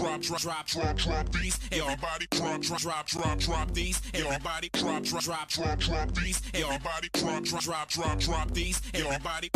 drop, 0.00 0.20
drop, 0.22 0.40
drop, 0.40 0.66
drop, 0.66 0.96
drop 0.96 1.32
these. 1.32 1.58
Everybody 1.72 2.26
drop, 2.30 2.60
drop, 2.62 2.80
drop, 2.80 3.06
drop, 3.06 3.38
drop 3.38 3.70
these. 3.72 4.00
Everybody 4.14 4.70
drop, 4.72 5.02
drop, 5.02 5.22
drop, 5.22 5.48
drop, 5.48 5.78
drop 5.78 6.14
these. 6.14 6.42
Everybody 6.54 7.08
drop, 7.12 7.44
drop, 7.44 7.62
drop, 7.62 7.88
drop, 7.88 8.18
drop 8.18 8.50
these. 8.52 8.80
Everybody. 8.94 9.50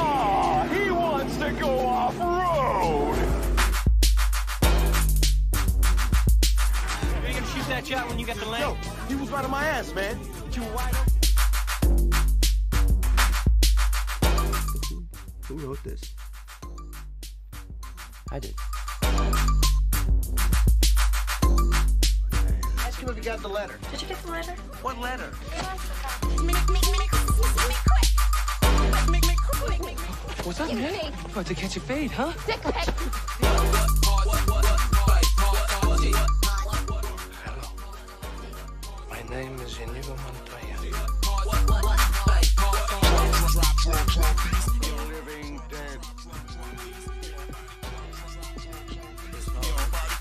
Ah, 0.00 0.68
he 0.70 0.90
wants 0.90 1.36
to 1.38 1.50
go 1.52 1.78
off 1.78 2.18
road. 2.18 3.18
Are 7.14 7.28
you 7.28 7.34
gonna 7.34 7.46
shoot 7.46 7.66
that 7.68 7.86
shot 7.86 8.08
when 8.08 8.18
you 8.18 8.26
got 8.26 8.36
the 8.36 8.46
lane? 8.46 8.60
Yo, 8.60 8.76
he 9.08 9.14
was 9.14 9.30
right 9.30 9.44
on 9.44 9.50
my 9.50 9.64
ass, 9.64 9.94
man. 9.94 10.20
You 10.52 10.62
were 10.62 10.74
wide 10.74 11.17
Who 15.48 15.56
wrote 15.56 15.82
this? 15.82 16.14
I 18.30 18.38
did. 18.38 18.54
Ask 22.80 23.00
him 23.00 23.08
if 23.08 23.16
he 23.16 23.22
got 23.22 23.40
the 23.40 23.48
letter. 23.48 23.78
Did 23.90 24.02
you 24.02 24.08
get 24.08 24.22
the 24.24 24.30
letter? 24.30 24.52
What 24.82 24.98
letter? 24.98 25.30
What's 30.44 30.60
up, 30.60 30.70
man? 30.74 31.14
About 31.24 31.46
to 31.46 31.54
catch 31.54 31.78
a 31.78 31.80
fade, 31.80 32.10
huh? 32.10 32.32
Hello. 37.42 37.68
My 39.08 39.22
name 39.30 39.58
is 39.60 39.78
Inigo 39.78 40.14
Montoya. 40.14 40.58
Drop 45.58 45.70
dead. 45.70 45.98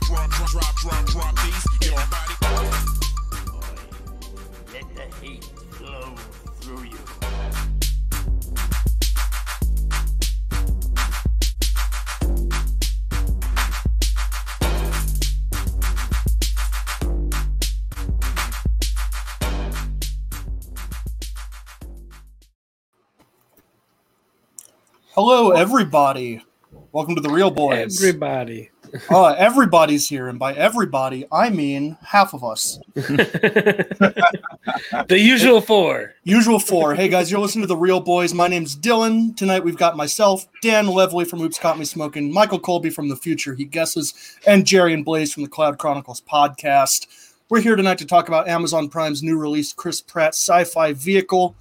Drop, 0.07 0.29
drop, 0.31 0.75
drop, 0.77 1.05
drop, 1.05 1.35
these. 1.43 1.65
Let 4.73 4.95
the 4.95 5.15
hate 5.21 5.43
flow 5.43 6.15
through 6.59 6.85
you. 6.85 7.76
Hello, 25.17 25.49
everybody. 25.49 26.43
Welcome 26.91 27.15
to 27.15 27.21
the 27.21 27.31
Reel 27.31 27.49
Boys. 27.49 27.99
Everybody. 27.99 28.69
uh, 29.09 29.29
everybody's 29.29 30.07
here, 30.07 30.27
and 30.27 30.37
by 30.37 30.53
everybody, 30.53 31.25
I 31.31 31.49
mean 31.49 31.97
half 32.05 32.35
of 32.35 32.43
us. 32.43 32.77
the 32.93 33.97
usual 35.09 35.59
four. 35.59 36.13
Usual 36.23 36.59
four. 36.59 36.93
Hey 36.93 37.07
guys, 37.07 37.31
you're 37.31 37.39
listening 37.39 37.63
to 37.63 37.67
the 37.67 37.75
Reel 37.75 37.99
Boys. 37.99 38.35
My 38.35 38.47
name's 38.47 38.75
Dylan. 38.75 39.35
Tonight 39.35 39.63
we've 39.63 39.75
got 39.75 39.97
myself, 39.97 40.47
Dan 40.61 40.85
Levely 40.85 41.27
from 41.27 41.41
Oops 41.41 41.57
Caught 41.57 41.79
Me 41.79 41.85
Smoking, 41.85 42.31
Michael 42.31 42.59
Colby 42.59 42.91
from 42.91 43.09
The 43.09 43.15
Future 43.15 43.55
He 43.55 43.65
Guesses, 43.65 44.13
and 44.45 44.67
Jerry 44.67 44.93
and 44.93 45.03
Blaze 45.03 45.33
from 45.33 45.41
the 45.41 45.49
Cloud 45.49 45.79
Chronicles 45.79 46.21
podcast. 46.21 47.33
We're 47.49 47.61
here 47.61 47.75
tonight 47.75 47.97
to 47.97 48.05
talk 48.05 48.27
about 48.27 48.47
Amazon 48.47 48.87
Prime's 48.87 49.23
new 49.23 49.39
release, 49.39 49.73
Chris 49.73 49.99
Pratt 49.99 50.35
sci-fi 50.35 50.93
vehicle, 50.93 51.55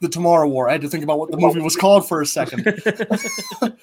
The 0.00 0.08
Tomorrow 0.08 0.48
War. 0.48 0.68
I 0.68 0.72
had 0.72 0.80
to 0.82 0.88
think 0.88 1.04
about 1.04 1.18
what 1.18 1.30
the 1.30 1.36
movie 1.36 1.60
was 1.60 1.76
called 1.76 2.06
for 2.08 2.20
a 2.20 2.26
second. 2.26 2.82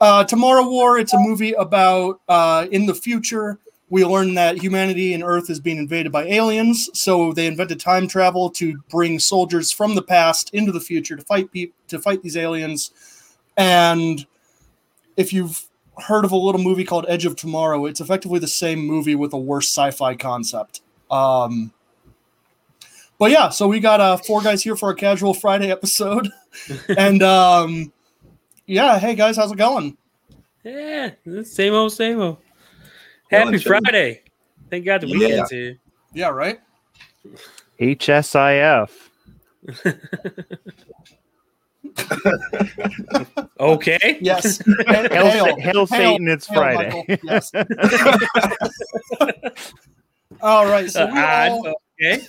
Uh, 0.00 0.24
Tomorrow 0.24 0.68
War, 0.68 0.98
it's 0.98 1.14
a 1.14 1.18
movie 1.18 1.52
about 1.52 2.20
uh, 2.28 2.66
in 2.70 2.86
the 2.86 2.94
future. 2.94 3.58
We 3.88 4.04
learn 4.04 4.34
that 4.34 4.58
humanity 4.58 5.14
and 5.14 5.22
Earth 5.22 5.48
is 5.48 5.60
being 5.60 5.78
invaded 5.78 6.12
by 6.12 6.24
aliens, 6.24 6.90
so 6.92 7.32
they 7.32 7.46
invented 7.46 7.80
time 7.80 8.08
travel 8.08 8.50
to 8.50 8.78
bring 8.90 9.18
soldiers 9.18 9.70
from 9.70 9.94
the 9.94 10.02
past 10.02 10.50
into 10.52 10.72
the 10.72 10.80
future 10.80 11.16
to 11.16 11.22
fight 11.22 11.50
pe- 11.52 11.70
to 11.88 11.98
fight 11.98 12.22
these 12.22 12.36
aliens. 12.36 12.90
And 13.56 14.26
if 15.16 15.32
you've 15.32 15.66
heard 15.98 16.24
of 16.24 16.32
a 16.32 16.36
little 16.36 16.60
movie 16.60 16.84
called 16.84 17.06
Edge 17.08 17.24
of 17.24 17.36
Tomorrow, 17.36 17.86
it's 17.86 18.00
effectively 18.00 18.38
the 18.38 18.48
same 18.48 18.80
movie 18.80 19.14
with 19.14 19.32
a 19.32 19.38
worse 19.38 19.68
sci-fi 19.68 20.14
concept. 20.16 20.82
Um, 21.10 21.72
but 23.18 23.30
yeah, 23.30 23.48
so 23.48 23.68
we 23.68 23.80
got 23.80 24.00
uh, 24.00 24.16
four 24.16 24.42
guys 24.42 24.62
here 24.62 24.76
for 24.76 24.86
our 24.86 24.94
casual 24.94 25.34
Friday 25.34 25.70
episode, 25.70 26.28
and 26.96 27.22
um, 27.22 27.92
yeah, 28.66 28.98
hey 28.98 29.14
guys, 29.14 29.36
how's 29.36 29.52
it 29.52 29.58
going? 29.58 29.96
Yeah, 30.64 31.12
same 31.42 31.74
old, 31.74 31.92
same 31.92 32.20
old. 32.20 32.38
Happy 33.30 33.58
Friday. 33.58 34.22
Thank 34.70 34.84
God 34.84 35.02
the 35.02 35.06
weekend's 35.06 35.50
here. 35.50 35.78
Yeah, 36.12 36.28
right. 36.28 36.60
HSIF. 37.80 38.90
Okay. 43.58 44.18
Yes. 44.20 44.58
Hail, 44.86 45.56
hail, 45.56 45.86
Satan, 45.86 46.28
it's 46.28 46.46
Friday. 46.46 47.18
Yes. 47.22 47.50
all 50.42 50.66
right. 50.66 50.90
So 50.90 51.06
we 51.06 51.18
Odd, 51.18 51.50
all, 51.50 51.74
okay. 52.00 52.22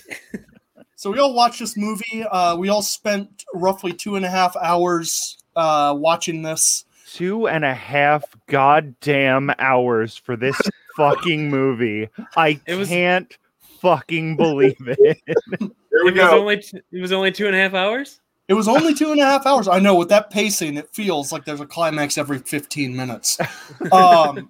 So 0.98 1.12
we 1.12 1.20
all 1.20 1.32
watched 1.32 1.60
this 1.60 1.76
movie. 1.76 2.24
Uh, 2.28 2.56
we 2.56 2.68
all 2.70 2.82
spent 2.82 3.44
roughly 3.54 3.92
two 3.92 4.16
and 4.16 4.24
a 4.26 4.28
half 4.28 4.56
hours 4.56 5.38
uh, 5.54 5.94
watching 5.96 6.42
this. 6.42 6.84
Two 7.06 7.46
and 7.46 7.64
a 7.64 7.72
half 7.72 8.24
goddamn 8.48 9.52
hours 9.60 10.16
for 10.16 10.36
this 10.36 10.60
fucking 10.96 11.48
movie. 11.48 12.08
I 12.36 12.60
was- 12.68 12.88
can't 12.88 13.38
fucking 13.80 14.36
believe 14.36 14.76
it. 14.80 15.18
There 15.90 16.04
we 16.04 16.10
It 16.10 16.14
was 16.22 16.30
go. 16.30 16.38
only 16.40 16.56
t- 16.58 16.80
it 16.92 17.00
was 17.00 17.12
only 17.12 17.32
two 17.32 17.46
and 17.46 17.56
a 17.56 17.58
half 17.58 17.74
hours. 17.74 18.20
It 18.48 18.54
was 18.54 18.68
only 18.68 18.94
two 18.94 19.10
and 19.10 19.20
a 19.20 19.24
half 19.24 19.46
hours. 19.46 19.68
I 19.68 19.78
know 19.78 19.94
with 19.94 20.08
that 20.10 20.30
pacing, 20.30 20.76
it 20.76 20.88
feels 20.94 21.32
like 21.32 21.44
there's 21.44 21.60
a 21.60 21.66
climax 21.66 22.18
every 22.18 22.38
15 22.38 22.94
minutes. 22.96 23.38
Um, 23.92 24.48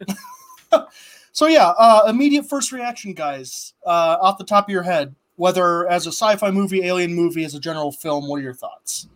so 1.32 1.46
yeah, 1.46 1.72
uh, 1.78 2.02
immediate 2.08 2.46
first 2.48 2.72
reaction, 2.72 3.14
guys, 3.14 3.72
uh, 3.86 4.16
off 4.20 4.36
the 4.38 4.44
top 4.44 4.68
of 4.68 4.72
your 4.72 4.82
head, 4.82 5.14
whether 5.38 5.88
as 5.88 6.06
a 6.06 6.12
sci-fi 6.12 6.50
movie, 6.50 6.84
alien 6.84 7.14
movie, 7.14 7.44
as 7.44 7.54
a 7.54 7.60
general 7.60 7.92
film, 7.92 8.28
what 8.28 8.40
are 8.40 8.42
your 8.42 8.54
thoughts? 8.54 9.08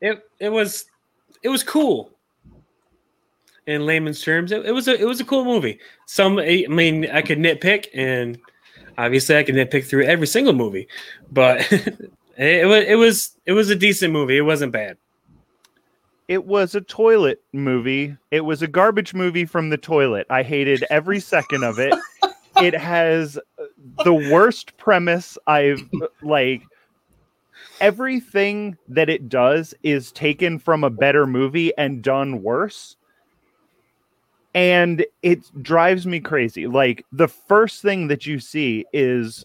It 0.00 0.28
it 0.38 0.50
was 0.50 0.84
it 1.42 1.48
was 1.48 1.62
cool. 1.62 2.10
In 3.66 3.86
layman's 3.86 4.20
terms, 4.20 4.50
it, 4.50 4.66
it 4.66 4.72
was 4.72 4.88
a 4.88 5.00
it 5.00 5.06
was 5.06 5.20
a 5.20 5.24
cool 5.24 5.44
movie. 5.44 5.78
Some 6.06 6.38
I 6.38 6.66
mean, 6.68 7.08
I 7.10 7.22
could 7.22 7.38
nitpick, 7.38 7.86
and 7.94 8.38
obviously, 8.98 9.36
I 9.36 9.44
could 9.44 9.54
nitpick 9.54 9.84
through 9.84 10.04
every 10.04 10.26
single 10.26 10.52
movie, 10.52 10.88
but 11.30 11.60
it, 12.36 12.66
was 12.66 12.84
it 12.84 12.96
was 12.96 13.36
it 13.46 13.52
was 13.52 13.70
a 13.70 13.76
decent 13.76 14.12
movie. 14.12 14.36
It 14.36 14.42
wasn't 14.42 14.72
bad. 14.72 14.96
It 16.26 16.44
was 16.44 16.74
a 16.74 16.80
toilet 16.80 17.40
movie. 17.52 18.16
It 18.32 18.40
was 18.40 18.62
a 18.62 18.66
garbage 18.66 19.14
movie 19.14 19.44
from 19.44 19.70
the 19.70 19.76
toilet. 19.76 20.26
I 20.28 20.42
hated 20.42 20.84
every 20.90 21.20
second 21.20 21.62
of 21.62 21.78
it. 21.78 21.94
It 22.60 22.74
has 22.74 23.38
the 24.04 24.14
worst 24.14 24.76
premise 24.76 25.38
I've 25.46 25.82
like 26.22 26.62
everything 27.80 28.76
that 28.88 29.08
it 29.08 29.28
does 29.28 29.74
is 29.82 30.12
taken 30.12 30.58
from 30.58 30.84
a 30.84 30.90
better 30.90 31.26
movie 31.26 31.72
and 31.76 32.02
done 32.02 32.42
worse. 32.42 32.96
And 34.54 35.04
it 35.22 35.40
drives 35.62 36.06
me 36.06 36.20
crazy. 36.20 36.66
Like 36.66 37.04
the 37.10 37.28
first 37.28 37.82
thing 37.82 38.08
that 38.08 38.26
you 38.26 38.38
see 38.38 38.84
is 38.92 39.44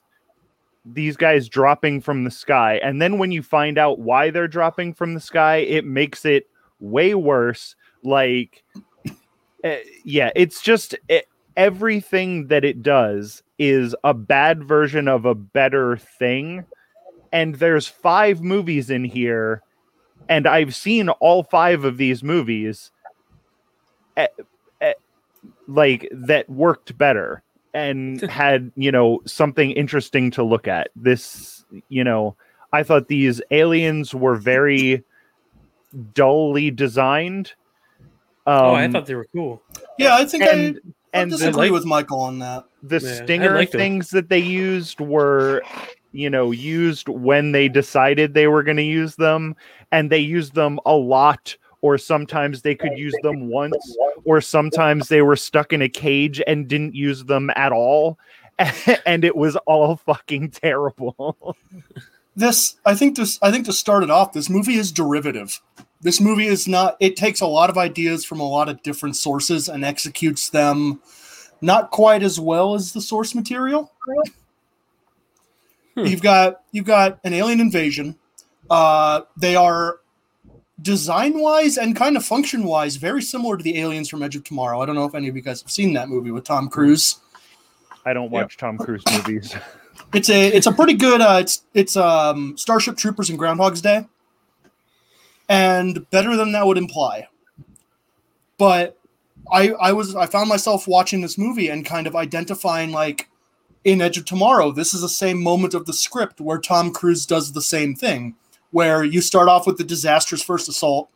these 0.85 1.17
guys 1.17 1.49
dropping 1.49 2.01
from 2.01 2.23
the 2.23 2.31
sky. 2.31 2.79
And 2.83 3.01
then 3.01 3.17
when 3.17 3.31
you 3.31 3.41
find 3.41 3.77
out 3.77 3.99
why 3.99 4.29
they're 4.29 4.47
dropping 4.47 4.93
from 4.93 5.13
the 5.13 5.19
sky, 5.19 5.57
it 5.57 5.85
makes 5.85 6.25
it 6.25 6.47
way 6.79 7.13
worse. 7.15 7.75
Like, 8.03 8.63
eh, 9.63 9.79
yeah, 10.03 10.31
it's 10.35 10.61
just 10.61 10.95
eh, 11.09 11.21
everything 11.57 12.47
that 12.47 12.63
it 12.63 12.81
does 12.83 13.43
is 13.57 13.95
a 14.03 14.13
bad 14.13 14.63
version 14.63 15.07
of 15.07 15.25
a 15.25 15.35
better 15.35 15.97
thing. 15.97 16.63
And 17.33 17.55
there's 17.55 17.87
five 17.87 18.41
movies 18.41 18.89
in 18.89 19.03
here, 19.03 19.61
and 20.29 20.47
I've 20.47 20.75
seen 20.75 21.09
all 21.09 21.43
five 21.43 21.83
of 21.83 21.97
these 21.97 22.23
movies, 22.23 22.91
eh, 24.15 24.27
eh, 24.79 24.93
like 25.67 26.07
that 26.13 26.49
worked 26.49 26.97
better 26.97 27.43
and 27.73 28.21
had 28.29 28.71
you 28.75 28.91
know 28.91 29.19
something 29.25 29.71
interesting 29.71 30.31
to 30.31 30.43
look 30.43 30.67
at. 30.67 30.89
This, 30.95 31.65
you 31.89 32.03
know, 32.03 32.35
I 32.71 32.83
thought 32.83 33.09
these 33.09 33.41
aliens 33.51 34.13
were 34.13 34.35
very 34.35 35.03
dully 36.13 36.71
designed. 36.71 37.53
Um, 38.45 38.65
oh, 38.65 38.75
I 38.75 38.87
thought 38.89 39.05
they 39.05 39.15
were 39.15 39.27
cool. 39.33 39.61
Yeah, 39.97 40.15
I 40.15 40.25
think 40.25 40.43
and 40.43 40.79
I, 40.79 40.89
I 40.89 40.93
and 41.13 41.31
the, 41.31 41.37
disagree 41.37 41.63
like- 41.63 41.71
with 41.71 41.85
Michael 41.85 42.19
on 42.21 42.39
that. 42.39 42.65
the 42.83 42.99
Yeah, 42.99 43.23
stinger 43.23 43.55
liked 43.55 43.71
things 43.71 44.09
that 44.11 44.29
they 44.29 44.39
used 44.39 44.99
were 44.99 45.61
you 46.11 46.29
know 46.29 46.51
used 46.51 47.09
when 47.09 47.51
they 47.51 47.67
decided 47.67 48.33
they 48.33 48.47
were 48.47 48.63
going 48.63 48.77
to 48.77 48.83
use 48.83 49.15
them 49.15 49.55
and 49.91 50.09
they 50.09 50.19
used 50.19 50.53
them 50.55 50.79
a 50.85 50.95
lot 50.95 51.55
or 51.81 51.97
sometimes 51.97 52.61
they 52.61 52.75
could 52.75 52.97
use 52.97 53.13
them 53.21 53.49
once, 53.49 53.97
or 54.25 54.41
sometimes 54.41 55.09
they 55.09 55.21
were 55.21 55.35
stuck 55.35 55.71
in 55.73 55.81
a 55.81 55.89
cage 55.89 56.41
and 56.47 56.67
didn't 56.67 56.95
use 56.95 57.25
them 57.25 57.51
at 57.55 57.71
all. 57.71 58.17
And 59.05 59.23
it 59.23 59.35
was 59.35 59.55
all 59.67 59.97
fucking 59.97 60.49
terrible. 60.49 61.55
this 62.35 62.75
I 62.85 62.95
think 62.95 63.15
this 63.15 63.37
I 63.41 63.51
think 63.51 63.65
to 63.67 63.73
start 63.73 64.01
it 64.03 64.09
off, 64.09 64.33
this 64.33 64.49
movie 64.49 64.75
is 64.75 64.91
derivative. 64.91 65.61
This 66.01 66.21
movie 66.21 66.47
is 66.47 66.67
not 66.67 66.97
it 66.99 67.15
takes 67.15 67.41
a 67.41 67.47
lot 67.47 67.69
of 67.69 67.77
ideas 67.77 68.23
from 68.23 68.39
a 68.39 68.47
lot 68.47 68.69
of 68.69 68.83
different 68.83 69.15
sources 69.15 69.67
and 69.67 69.83
executes 69.83 70.49
them 70.49 71.01
not 71.61 71.91
quite 71.91 72.23
as 72.23 72.39
well 72.39 72.75
as 72.75 72.93
the 72.93 73.01
source 73.01 73.33
material. 73.33 73.91
You've 75.95 76.21
got 76.21 76.61
you've 76.71 76.85
got 76.85 77.19
an 77.23 77.33
alien 77.33 77.59
invasion. 77.59 78.17
Uh, 78.69 79.21
they 79.35 79.55
are 79.55 79.99
design 80.81 81.39
wise 81.39 81.77
and 81.77 81.95
kind 81.95 82.15
of 82.15 82.23
function 82.23 82.63
wise 82.63 82.97
very 82.97 83.21
similar 83.21 83.57
to 83.57 83.63
the 83.63 83.79
aliens 83.79 84.07
from 84.09 84.21
Edge 84.21 84.35
of 84.35 84.43
Tomorrow. 84.43 84.79
I 84.79 84.85
don't 84.85 84.95
know 84.95 85.05
if 85.05 85.15
any 85.15 85.27
of 85.27 85.35
you 85.35 85.41
guys 85.41 85.61
have 85.61 85.71
seen 85.71 85.93
that 85.93 86.07
movie 86.09 86.29
with 86.29 86.43
Tom 86.43 86.69
Cruise. 86.69 87.19
I 88.05 88.13
don't 88.13 88.29
watch 88.29 88.57
Tom 88.57 88.77
Cruise 88.77 89.03
movies. 89.11 89.55
It's 90.13 90.29
a 90.29 90.47
it's 90.47 90.67
a 90.67 90.71
pretty 90.71 90.93
good 90.93 91.19
uh 91.19 91.39
it's 91.41 91.63
it's 91.73 91.97
um 91.97 92.55
Starship 92.57 92.97
Troopers 92.97 93.29
and 93.29 93.39
Groundhog's 93.39 93.81
Day. 93.81 94.05
And 95.49 96.09
better 96.09 96.35
than 96.35 96.51
that 96.51 96.65
would 96.65 96.77
imply. 96.77 97.27
But 98.57 98.97
I 99.51 99.69
I 99.71 99.91
was 99.93 100.15
I 100.15 100.25
found 100.25 100.49
myself 100.49 100.87
watching 100.87 101.21
this 101.21 101.37
movie 101.37 101.69
and 101.69 101.85
kind 101.85 102.07
of 102.07 102.15
identifying 102.15 102.91
like 102.91 103.29
in 103.83 104.01
Edge 104.01 104.17
of 104.17 104.25
Tomorrow, 104.25 104.71
this 104.71 104.93
is 104.93 104.99
the 104.99 105.07
same 105.07 105.41
moment 105.41 105.73
of 105.73 105.85
the 105.85 105.93
script 105.93 106.41
where 106.41 106.57
Tom 106.57 106.91
Cruise 106.91 107.25
does 107.25 107.53
the 107.53 107.61
same 107.61 107.95
thing, 107.95 108.35
where 108.71 109.01
you 109.01 109.21
start 109.21 109.47
off 109.47 109.65
with 109.65 109.77
the 109.77 109.83
disastrous 109.85 110.43
first 110.43 110.67
assault, 110.67 111.09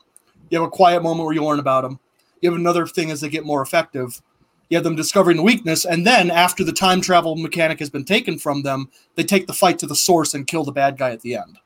you 0.50 0.58
have 0.58 0.68
a 0.68 0.72
quiet 0.72 1.04
moment 1.04 1.26
where 1.26 1.36
you 1.36 1.44
learn 1.44 1.60
about 1.60 1.82
them, 1.82 2.00
you 2.40 2.50
have 2.50 2.58
another 2.58 2.88
thing 2.88 3.12
as 3.12 3.20
they 3.20 3.28
get 3.28 3.46
more 3.46 3.62
effective, 3.62 4.22
you 4.70 4.78
have 4.78 4.86
them 4.86 4.96
discovering 4.96 5.36
the 5.36 5.44
weakness, 5.44 5.84
and 5.84 6.08
then 6.08 6.32
after 6.32 6.64
the 6.64 6.72
time 6.72 7.02
travel 7.02 7.36
mechanic 7.36 7.80
has 7.80 7.90
been 7.90 8.06
taken 8.06 8.40
from 8.40 8.64
them, 8.64 8.90
they 9.16 9.24
take 9.24 9.48
the 9.48 9.54
fight 9.54 9.78
to 9.80 9.86
the 9.86 9.94
source 9.94 10.34
and 10.34 10.48
kill 10.48 10.64
the 10.64 10.72
bad 10.72 10.98
guy 10.98 11.12
at 11.12 11.20
the 11.22 11.36
end. 11.36 11.58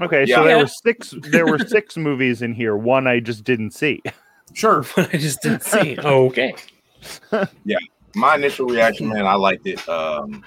Okay, 0.00 0.24
Yeah. 0.26 0.36
so 0.36 0.44
there 0.44 0.56
Yeah. 0.56 0.62
were 0.62 0.68
six 0.68 1.14
there 1.30 1.46
were 1.46 1.58
six 1.58 1.96
movies 1.96 2.42
in 2.42 2.54
here. 2.54 2.76
One 2.76 3.06
I 3.06 3.20
just 3.20 3.44
didn't 3.44 3.70
see. 3.72 4.02
Sure. 4.52 4.82
one 4.94 5.08
I 5.12 5.16
just 5.16 5.42
didn't 5.42 5.62
see. 5.62 5.96
Okay. 6.04 6.54
Yeah, 7.64 7.78
my 8.14 8.34
initial 8.34 8.66
reaction, 8.66 9.08
man, 9.08 9.26
I 9.26 9.34
liked 9.34 9.66
it. 9.66 9.86
Um, 9.88 10.42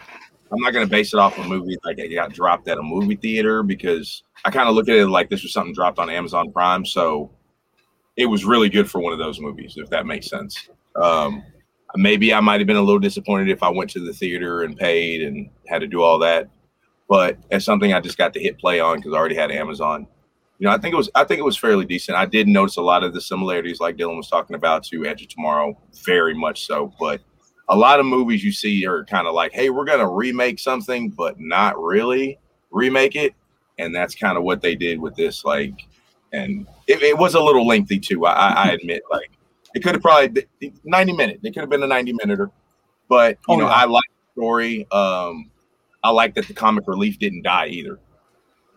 I'm 0.51 0.59
not 0.61 0.73
gonna 0.73 0.87
base 0.87 1.13
it 1.13 1.19
off 1.19 1.37
a 1.37 1.43
movie 1.43 1.77
like 1.85 1.99
it 1.99 2.13
got 2.13 2.33
dropped 2.33 2.67
at 2.67 2.77
a 2.77 2.83
movie 2.83 3.15
theater 3.15 3.63
because 3.63 4.23
I 4.43 4.51
kind 4.51 4.67
of 4.67 4.75
look 4.75 4.89
at 4.89 4.95
it 4.97 5.07
like 5.07 5.29
this 5.29 5.43
was 5.43 5.53
something 5.53 5.73
dropped 5.73 5.99
on 5.99 6.09
Amazon 6.09 6.51
Prime, 6.51 6.85
so 6.85 7.31
it 8.17 8.25
was 8.25 8.43
really 8.45 8.67
good 8.67 8.89
for 8.89 8.99
one 8.99 9.13
of 9.13 9.19
those 9.19 9.39
movies, 9.39 9.75
if 9.77 9.89
that 9.91 10.05
makes 10.05 10.27
sense. 10.29 10.69
Um, 10.95 11.43
maybe 11.95 12.33
I 12.33 12.39
might 12.41 12.59
have 12.59 12.67
been 12.67 12.75
a 12.75 12.81
little 12.81 12.99
disappointed 12.99 13.49
if 13.49 13.63
I 13.63 13.69
went 13.69 13.89
to 13.91 13.99
the 13.99 14.11
theater 14.11 14.63
and 14.63 14.75
paid 14.75 15.21
and 15.21 15.49
had 15.67 15.79
to 15.79 15.87
do 15.87 16.01
all 16.01 16.19
that, 16.19 16.49
but 17.09 17.37
it's 17.51 17.65
something 17.65 17.91
I 17.93 17.99
just 17.99 18.17
got 18.17 18.33
to 18.35 18.39
hit 18.39 18.57
play 18.59 18.79
on 18.79 18.97
because 18.97 19.13
I 19.13 19.17
already 19.17 19.35
had 19.35 19.51
Amazon. 19.51 20.07
You 20.59 20.67
know, 20.67 20.73
I 20.73 20.77
think 20.77 20.93
it 20.93 20.97
was 20.97 21.09
I 21.15 21.23
think 21.23 21.39
it 21.39 21.43
was 21.45 21.57
fairly 21.57 21.85
decent. 21.85 22.17
I 22.17 22.25
did 22.25 22.47
notice 22.47 22.77
a 22.77 22.81
lot 22.81 23.03
of 23.03 23.13
the 23.13 23.21
similarities, 23.21 23.79
like 23.79 23.97
Dylan 23.97 24.17
was 24.17 24.29
talking 24.29 24.55
about, 24.55 24.83
to 24.85 25.05
Edge 25.05 25.21
of 25.23 25.29
Tomorrow, 25.29 25.77
very 26.05 26.33
much 26.33 26.65
so. 26.65 26.93
But 26.99 27.21
a 27.69 27.75
lot 27.75 27.99
of 27.99 28.05
movies 28.05 28.43
you 28.43 28.51
see 28.51 28.85
are 28.85 29.05
kind 29.05 29.27
of 29.27 29.33
like, 29.33 29.51
hey, 29.53 29.69
we're 29.69 29.85
going 29.85 29.99
to 29.99 30.07
remake 30.07 30.59
something, 30.59 31.09
but 31.11 31.39
not 31.39 31.81
really 31.81 32.39
remake 32.71 33.15
it. 33.15 33.33
And 33.77 33.95
that's 33.95 34.15
kind 34.15 34.37
of 34.37 34.43
what 34.43 34.61
they 34.61 34.75
did 34.75 34.99
with 34.99 35.15
this. 35.15 35.45
Like, 35.45 35.73
and 36.33 36.67
it, 36.87 37.01
it 37.03 37.17
was 37.17 37.35
a 37.35 37.39
little 37.39 37.65
lengthy 37.65 37.99
too. 37.99 38.25
I, 38.25 38.49
I- 38.65 38.71
admit, 38.73 39.03
like, 39.09 39.31
it 39.75 39.81
could 39.83 39.93
have 39.95 40.01
probably 40.01 40.45
90 40.83 41.13
minute. 41.13 41.39
It 41.43 41.53
could 41.53 41.61
have 41.61 41.69
been 41.69 41.83
a 41.83 41.87
90 41.87 42.13
minute, 42.13 42.49
but 43.07 43.37
you 43.47 43.53
Oh, 43.53 43.57
know, 43.57 43.67
yeah. 43.67 43.71
I 43.71 43.85
like 43.85 44.03
the 44.35 44.41
story. 44.41 44.87
Um, 44.91 45.51
I 46.03 46.11
like 46.11 46.35
that 46.35 46.47
the 46.47 46.53
comic 46.53 46.87
relief 46.87 47.19
didn't 47.19 47.43
die 47.43 47.67
either. 47.67 47.99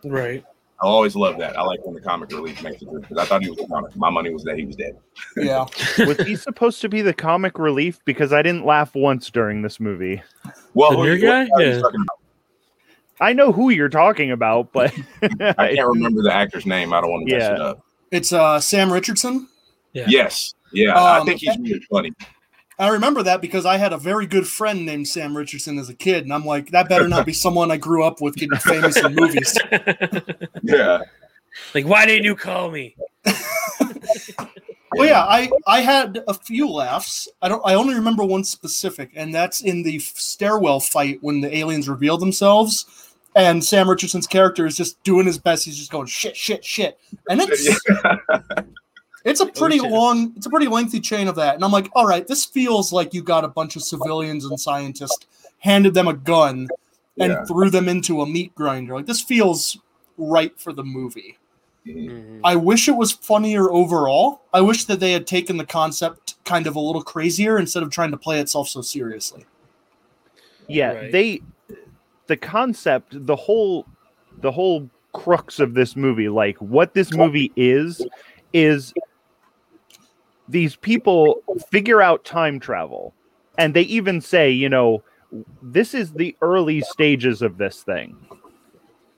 Right. 0.03 0.43
I 0.81 0.85
always 0.85 1.15
love 1.15 1.37
that. 1.37 1.57
I 1.57 1.61
like 1.61 1.85
when 1.85 1.95
the 1.95 2.01
comic 2.01 2.29
relief 2.31 2.61
makes 2.61 2.81
it 2.81 2.89
because 2.93 3.17
I 3.17 3.23
thought 3.23 3.41
he 3.41 3.49
was 3.49 3.59
a 3.59 3.67
comic. 3.67 3.95
My 3.95 4.09
money 4.09 4.33
was 4.33 4.43
that 4.43 4.57
he 4.57 4.65
was 4.65 4.75
dead. 4.75 4.97
Yeah. 5.37 5.65
Was 6.05 6.17
he 6.17 6.35
supposed 6.35 6.81
to 6.81 6.89
be 6.89 7.01
the 7.01 7.13
comic 7.13 7.57
relief? 7.57 7.99
Because 8.03 8.33
I 8.33 8.41
didn't 8.41 8.65
laugh 8.65 8.93
once 8.93 9.29
during 9.31 9.61
this 9.61 9.79
movie. 9.79 10.21
Well, 10.73 10.91
The 10.91 10.97
who- 10.97 11.03
new 11.05 11.11
what 11.13 11.21
guy? 11.21 11.49
are 11.53 11.61
you 11.63 11.69
Yeah. 11.77 11.81
I 13.21 13.31
know 13.31 13.53
who 13.53 13.69
you're 13.69 13.87
talking 13.89 14.31
about, 14.31 14.73
but 14.73 14.91
I 15.21 15.73
can't 15.75 15.87
remember 15.87 16.21
the 16.21 16.33
actor's 16.33 16.65
name. 16.65 16.93
I 16.93 16.99
don't 16.99 17.11
want 17.11 17.29
to 17.29 17.33
mess 17.35 17.43
Yeah. 17.43 17.55
it 17.55 17.61
up. 17.61 17.85
It's 18.11 18.33
uh 18.33 18.59
Sam 18.59 18.91
Richardson. 18.91 19.47
Yeah. 19.93 20.05
Yes. 20.09 20.53
Yeah. 20.73 20.95
I 20.99 21.19
Um, 21.19 21.25
think 21.27 21.39
he's 21.39 21.57
really 21.59 21.79
funny. 21.89 22.11
I 22.79 22.89
remember 22.89 23.23
that 23.23 23.41
because 23.41 23.65
I 23.65 23.77
had 23.77 23.93
a 23.93 23.97
very 23.97 24.25
good 24.25 24.47
friend 24.47 24.85
named 24.85 25.07
Sam 25.07 25.35
Richardson 25.37 25.77
as 25.77 25.89
a 25.89 25.93
kid, 25.93 26.23
and 26.23 26.33
I'm 26.33 26.45
like, 26.45 26.71
that 26.71 26.89
better 26.89 27.07
not 27.07 27.25
be 27.25 27.33
someone 27.33 27.69
I 27.71 27.77
grew 27.77 28.03
up 28.03 28.21
with 28.21 28.35
getting 28.35 28.57
famous 28.59 28.97
in 28.97 29.15
movies. 29.15 29.57
Yeah. 30.63 31.01
like, 31.75 31.85
why 31.85 32.05
didn't 32.05 32.23
you 32.23 32.35
call 32.35 32.71
me? 32.71 32.95
Well, 34.95 35.07
yeah, 35.07 35.23
I 35.23 35.49
I 35.65 35.81
had 35.81 36.23
a 36.27 36.33
few 36.33 36.69
laughs. 36.69 37.27
I 37.41 37.49
don't. 37.49 37.61
I 37.65 37.73
only 37.73 37.95
remember 37.95 38.23
one 38.23 38.43
specific, 38.43 39.11
and 39.15 39.33
that's 39.33 39.61
in 39.61 39.83
the 39.83 39.99
stairwell 39.99 40.79
fight 40.79 41.17
when 41.21 41.41
the 41.41 41.55
aliens 41.55 41.89
reveal 41.89 42.17
themselves, 42.17 43.15
and 43.35 43.63
Sam 43.63 43.89
Richardson's 43.89 44.27
character 44.27 44.65
is 44.65 44.75
just 44.75 45.01
doing 45.03 45.25
his 45.25 45.37
best. 45.37 45.65
He's 45.65 45.77
just 45.77 45.91
going 45.91 46.07
shit, 46.07 46.35
shit, 46.35 46.63
shit, 46.63 46.99
and 47.29 47.41
it's 47.41 47.79
it's 49.25 49.39
a 49.39 49.45
pretty 49.45 49.79
shit. 49.79 49.91
long, 49.91 50.33
it's 50.35 50.45
a 50.45 50.49
pretty 50.49 50.67
lengthy 50.67 50.99
chain 50.99 51.27
of 51.27 51.35
that. 51.35 51.55
And 51.55 51.63
I'm 51.63 51.71
like, 51.71 51.89
all 51.93 52.05
right, 52.05 52.25
this 52.27 52.45
feels 52.45 52.91
like 52.93 53.13
you 53.13 53.21
got 53.23 53.43
a 53.43 53.47
bunch 53.47 53.75
of 53.75 53.83
civilians 53.83 54.45
and 54.45 54.59
scientists, 54.59 55.25
handed 55.59 55.93
them 55.93 56.07
a 56.07 56.13
gun, 56.13 56.67
and 57.19 57.31
Yeah. 57.31 57.45
threw 57.45 57.69
them 57.69 57.87
into 57.87 58.21
a 58.21 58.25
meat 58.27 58.53
grinder. 58.55 58.95
Like 58.95 59.05
this 59.05 59.21
feels 59.21 59.77
right 60.17 60.51
for 60.59 60.73
the 60.73 60.83
movie. 60.83 61.37
Mhm. 61.85 62.39
I 62.43 62.55
wish 62.55 62.87
it 62.87 62.95
was 62.95 63.11
funnier 63.11 63.69
overall. 63.71 64.41
I 64.53 64.61
wish 64.61 64.85
that 64.85 64.99
they 64.99 65.11
had 65.11 65.27
taken 65.27 65.57
the 65.57 65.65
concept 65.65 66.35
kind 66.45 66.65
of 66.67 66.75
a 66.75 66.79
little 66.79 67.01
crazier 67.03 67.57
instead 67.57 67.83
of 67.83 67.89
trying 67.89 68.11
to 68.11 68.17
play 68.17 68.39
itself 68.39 68.67
so 68.69 68.81
seriously. 68.81 69.45
yeah, 70.67 70.93
Right. 70.93 71.11
they 71.11 71.41
the 72.27 72.37
concept, 72.37 73.25
the 73.27 73.35
whole 73.35 73.85
the 74.41 74.51
whole 74.51 74.89
crux 75.13 75.59
of 75.59 75.73
this 75.73 75.95
movie, 75.95 76.29
like 76.29 76.57
what 76.57 76.93
this 76.93 77.13
movie 77.13 77.51
is, 77.55 78.01
is 78.53 78.93
these 80.47 80.75
people 80.75 81.41
figure 81.69 82.01
out 82.01 82.25
time 82.25 82.59
travel. 82.59 83.13
And 83.57 83.73
they 83.73 83.83
even 83.83 84.21
say, 84.21 84.49
you 84.49 84.69
know, 84.69 85.03
this 85.61 85.93
is 85.93 86.13
the 86.13 86.35
early 86.41 86.81
stages 86.81 87.41
of 87.41 87.57
this 87.57 87.83
thing. 87.83 88.15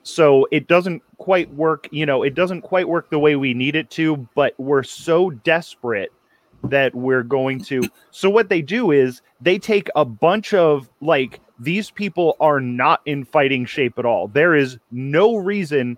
So 0.04 0.48
it 0.52 0.68
doesn't 0.68 1.02
quite 1.18 1.52
work, 1.54 1.88
you 1.92 2.06
know, 2.06 2.22
it 2.22 2.36
doesn't 2.36 2.62
quite 2.62 2.88
work 2.88 3.10
the 3.10 3.20
way 3.20 3.36
we 3.36 3.54
need 3.54 3.76
it 3.76 3.90
to, 3.92 4.18
but 4.36 4.54
we're 4.60 4.84
so 4.84 5.32
desperate 5.32 6.12
that 6.64 6.94
we're 6.94 7.24
going 7.24 7.64
to. 7.66 7.82
So 8.12 8.30
what 8.30 8.48
they 8.48 8.62
do 8.62 8.92
is 8.92 9.22
they 9.42 9.60
take 9.60 9.90
a 9.94 10.06
bunch 10.06 10.54
of 10.54 10.90
like 11.02 11.42
these 11.60 11.92
people 11.92 12.38
are 12.40 12.62
not 12.62 13.02
in 13.06 13.26
fighting 13.26 13.66
shape 13.66 14.00
at 14.00 14.06
all. 14.06 14.30
There 14.30 14.56
is 14.56 14.78
no 14.90 15.36
reason 15.36 15.98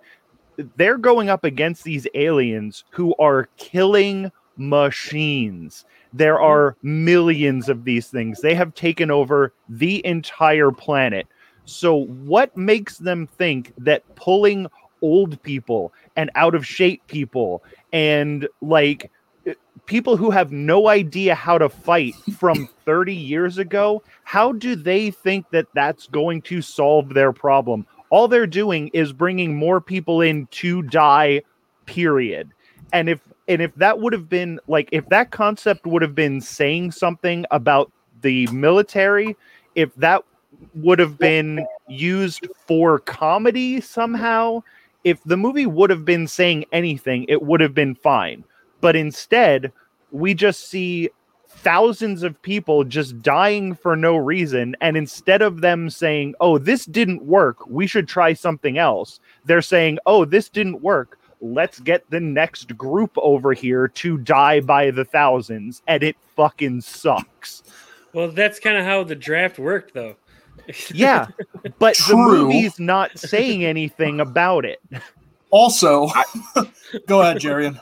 they're 0.78 0.98
going 0.98 1.30
up 1.30 1.44
against 1.44 1.84
these 1.84 2.08
aliens 2.16 2.84
who 2.90 3.16
are 3.20 3.50
killing 3.58 4.32
machines. 4.58 5.86
There 6.14 6.40
are 6.40 6.76
millions 6.82 7.70
of 7.70 7.84
these 7.84 8.08
things. 8.08 8.42
They 8.42 8.56
have 8.56 8.74
taken 8.74 9.12
over 9.12 9.54
the 9.70 10.06
entire 10.06 10.72
planet. 10.72 11.28
So, 11.66 12.06
what 12.06 12.56
makes 12.56 12.98
them 12.98 13.28
think 13.28 13.74
that 13.78 14.16
pulling 14.16 14.68
old 15.02 15.42
people 15.44 15.94
and 16.16 16.32
out 16.36 16.56
of 16.56 16.66
shape 16.66 17.06
people 17.08 17.64
and 17.94 18.48
like 18.62 19.12
eh, 19.46 19.54
people 19.86 20.18
who 20.18 20.32
have 20.32 20.52
no 20.52 20.88
idea 20.88 21.36
how 21.36 21.58
to 21.58 21.70
fight 21.70 22.16
from 22.38 22.68
30 22.86 23.14
years 23.14 23.58
ago, 23.58 24.02
how 24.24 24.54
do 24.54 24.76
they 24.76 25.12
think 25.12 25.50
that 25.52 25.68
that's 25.74 26.08
going 26.08 26.42
to 26.44 26.62
solve 26.62 27.14
their 27.14 27.34
problem? 27.34 27.86
All 28.10 28.28
they're 28.28 28.48
doing 28.48 28.88
is 28.94 29.12
bringing 29.12 29.56
more 29.56 29.82
people 29.82 30.22
in 30.22 30.48
to 30.48 30.82
die, 30.84 31.42
period. 31.86 32.52
And 32.94 33.10
if 33.10 33.20
and 33.48 33.62
if 33.62 33.74
that 33.76 34.00
would 34.00 34.14
have 34.14 34.30
been 34.30 34.60
like 34.68 34.90
if 34.92 35.08
that 35.10 35.32
concept 35.32 35.86
would 35.86 36.02
have 36.02 36.16
been 36.16 36.42
saying 36.42 36.92
something 36.92 37.46
about 37.52 37.92
the 38.22 38.48
military, 38.48 39.36
if 39.76 39.94
that 39.96 40.24
would 40.76 41.00
have 41.00 41.18
been 41.18 41.66
used 41.88 42.48
for 42.66 43.00
comedy 43.00 43.80
somehow, 43.82 44.62
if 45.04 45.24
the 45.24 45.38
movie 45.38 45.66
would 45.66 45.90
have 45.90 46.06
been 46.06 46.28
saying 46.28 46.66
anything, 46.72 47.26
it 47.30 47.44
would 47.44 47.62
have 47.62 47.74
been 47.74 47.96
fine. 47.96 48.44
But 48.82 48.96
instead, 48.96 49.72
we 50.12 50.34
just 50.34 50.70
see 50.70 51.10
thousands 51.48 52.24
of 52.24 52.40
people 52.42 52.84
just 52.84 53.22
dying 53.22 53.74
for 53.74 53.96
no 53.96 54.16
reason. 54.16 54.76
And 54.82 54.96
instead 54.96 55.42
of 55.42 55.62
them 55.62 55.90
saying, 55.90 56.36
oh, 56.40 56.58
this 56.58 56.86
didn't 56.86 57.24
work, 57.24 57.66
we 57.68 57.88
should 57.88 58.08
try 58.08 58.34
something 58.34 58.78
else, 58.78 59.20
they're 59.46 59.62
saying, 59.62 60.00
oh, 60.06 60.26
this 60.26 60.50
didn't 60.50 60.82
work. 60.82 61.17
Let's 61.42 61.80
get 61.80 62.10
the 62.10 62.20
next 62.20 62.78
group 62.78 63.12
over 63.18 63.54
here 63.54 63.88
to 63.88 64.18
die 64.18 64.60
by 64.60 64.92
the 64.92 65.06
thousands, 65.06 65.82
and 65.88 66.04
it 66.04 66.16
fucking 66.36 66.82
sucks. 66.82 67.64
Well, 68.14 68.30
that's 68.30 68.60
kind 68.60 68.78
of 68.78 68.86
how 68.86 69.04
the 69.04 69.16
draft 69.16 69.60
worked, 69.60 69.94
though. 69.94 70.16
Yeah, 70.94 71.28
but 71.80 71.96
the 72.10 72.18
movie's 72.18 72.78
not 72.78 73.18
saying 73.18 73.64
anything 73.64 74.20
about 74.20 74.66
it. 74.66 74.82
Also, 75.50 76.10
go 77.08 77.22
ahead, 77.22 77.38
Jarian. 77.38 77.80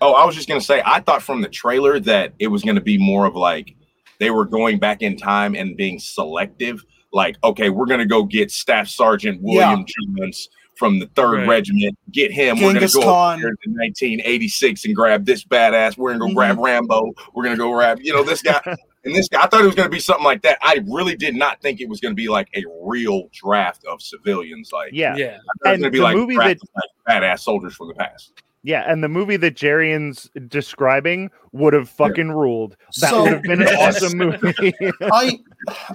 Oh, 0.00 0.14
I 0.14 0.24
was 0.24 0.34
just 0.34 0.48
gonna 0.48 0.60
say, 0.60 0.82
I 0.84 0.98
thought 0.98 1.22
from 1.22 1.42
the 1.42 1.48
trailer 1.48 2.00
that 2.00 2.32
it 2.40 2.48
was 2.48 2.64
gonna 2.64 2.80
be 2.80 2.98
more 2.98 3.24
of 3.26 3.36
like 3.36 3.76
they 4.18 4.30
were 4.30 4.44
going 4.44 4.80
back 4.80 5.02
in 5.02 5.16
time 5.16 5.54
and 5.54 5.76
being 5.76 6.00
selective. 6.00 6.82
Like, 7.12 7.36
okay, 7.44 7.70
we're 7.70 7.86
gonna 7.86 8.06
go 8.06 8.24
get 8.24 8.50
Staff 8.50 8.88
Sergeant 8.88 9.40
William 9.40 9.84
Jones 9.86 10.48
from 10.76 10.98
the 10.98 11.06
Third 11.14 11.40
Right. 11.40 11.48
Regiment. 11.48 11.98
Get 12.12 12.30
him. 12.32 12.56
Genghis 12.56 12.94
we're 12.94 13.00
gonna 13.02 13.06
go 13.06 13.12
Khan. 13.12 13.32
over 13.34 13.40
here 13.40 13.50
to 13.50 13.70
1986 13.70 14.84
and 14.84 14.94
grab 14.94 15.24
this 15.24 15.44
badass. 15.44 15.96
We're 15.96 16.12
gonna 16.14 16.28
go 16.28 16.34
grab 16.34 16.56
mm-hmm. 16.56 16.64
Rambo. 16.64 17.12
We're 17.34 17.44
gonna 17.44 17.56
go 17.56 17.72
grab, 17.72 18.00
you 18.02 18.12
know, 18.12 18.22
this 18.22 18.42
guy. 18.42 18.60
And 19.06 19.14
this 19.14 19.28
guy, 19.28 19.42
I 19.42 19.46
thought 19.48 19.60
it 19.60 19.66
was 19.66 19.74
going 19.74 19.84
to 19.84 19.92
be 19.92 20.00
something 20.00 20.24
like 20.24 20.40
that. 20.44 20.56
I 20.62 20.82
really 20.88 21.14
did 21.14 21.34
not 21.34 21.60
think 21.60 21.82
it 21.82 21.90
was 21.90 22.00
going 22.00 22.12
to 22.12 22.16
be 22.16 22.28
like 22.28 22.48
a 22.56 22.64
real 22.84 23.28
draft 23.34 23.84
of 23.84 24.00
civilians. 24.00 24.70
Like, 24.72 24.92
Yeah, 24.94 25.14
Yeah. 25.14 25.36
I 25.66 25.72
it 25.72 25.72
was 25.72 25.82
And 25.82 25.92
be 25.92 25.98
the 25.98 26.04
like 26.04 26.16
movie 26.16 26.36
draft 26.36 26.62
of, 26.62 26.68
like, 26.74 27.22
badass 27.22 27.40
soldiers 27.40 27.74
from 27.76 27.88
the 27.88 27.94
past. 27.96 28.32
yeah, 28.62 28.90
and 28.90 29.04
the 29.04 29.10
movie 29.10 29.36
that 29.36 29.56
Jarian's 29.56 30.30
describing 30.48 31.30
would 31.52 31.74
have 31.74 31.90
fucking 31.90 32.30
ruled. 32.30 32.78
That 33.02 33.10
So- 33.10 33.24
would 33.24 33.32
have 33.34 33.42
been 33.42 33.60
an 33.60 33.68
Yes. 33.70 34.02
awesome 34.02 34.16
movie. 34.18 34.72
I 35.02 35.38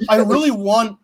I 0.07 0.17
really 0.17 0.51
want 0.51 1.00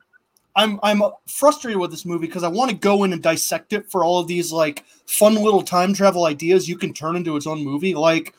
I'm 0.55 0.79
I'm 0.83 1.01
frustrated 1.27 1.79
with 1.79 1.91
this 1.91 2.05
movie 2.05 2.27
because 2.27 2.43
I 2.43 2.47
want 2.47 2.71
to 2.71 2.77
go 2.77 3.03
in 3.03 3.13
and 3.13 3.21
dissect 3.21 3.73
it 3.73 3.89
for 3.91 4.03
all 4.03 4.19
of 4.19 4.27
these 4.27 4.51
like 4.51 4.85
fun 5.05 5.35
little 5.35 5.61
time 5.61 5.93
travel 5.93 6.25
ideas 6.25 6.69
you 6.69 6.77
can 6.77 6.93
turn 6.93 7.15
into 7.15 7.35
its 7.35 7.47
own 7.47 7.63
movie. 7.63 7.93
Like 7.93 8.33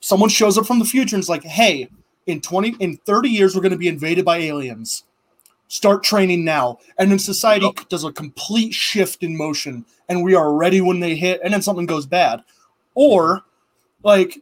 someone 0.00 0.30
shows 0.30 0.56
up 0.56 0.66
from 0.66 0.78
the 0.78 0.84
future 0.84 1.16
and 1.16 1.22
it's 1.22 1.28
like, 1.28 1.44
hey, 1.44 1.88
in 2.26 2.40
20 2.40 2.76
in 2.80 2.96
30 2.98 3.28
years 3.28 3.54
we're 3.54 3.62
going 3.62 3.72
to 3.72 3.78
be 3.78 3.88
invaded 3.88 4.24
by 4.24 4.38
aliens. 4.38 5.04
Start 5.68 6.02
training 6.02 6.44
now. 6.44 6.78
And 6.98 7.10
then 7.10 7.18
society 7.18 7.70
does 7.88 8.04
a 8.04 8.12
complete 8.12 8.72
shift 8.72 9.22
in 9.22 9.36
motion 9.36 9.84
and 10.08 10.22
we 10.22 10.34
are 10.34 10.54
ready 10.54 10.80
when 10.80 11.00
they 11.00 11.14
hit 11.14 11.40
and 11.44 11.52
then 11.52 11.62
something 11.62 11.86
goes 11.86 12.06
bad. 12.06 12.42
Or 12.94 13.42
like 14.02 14.38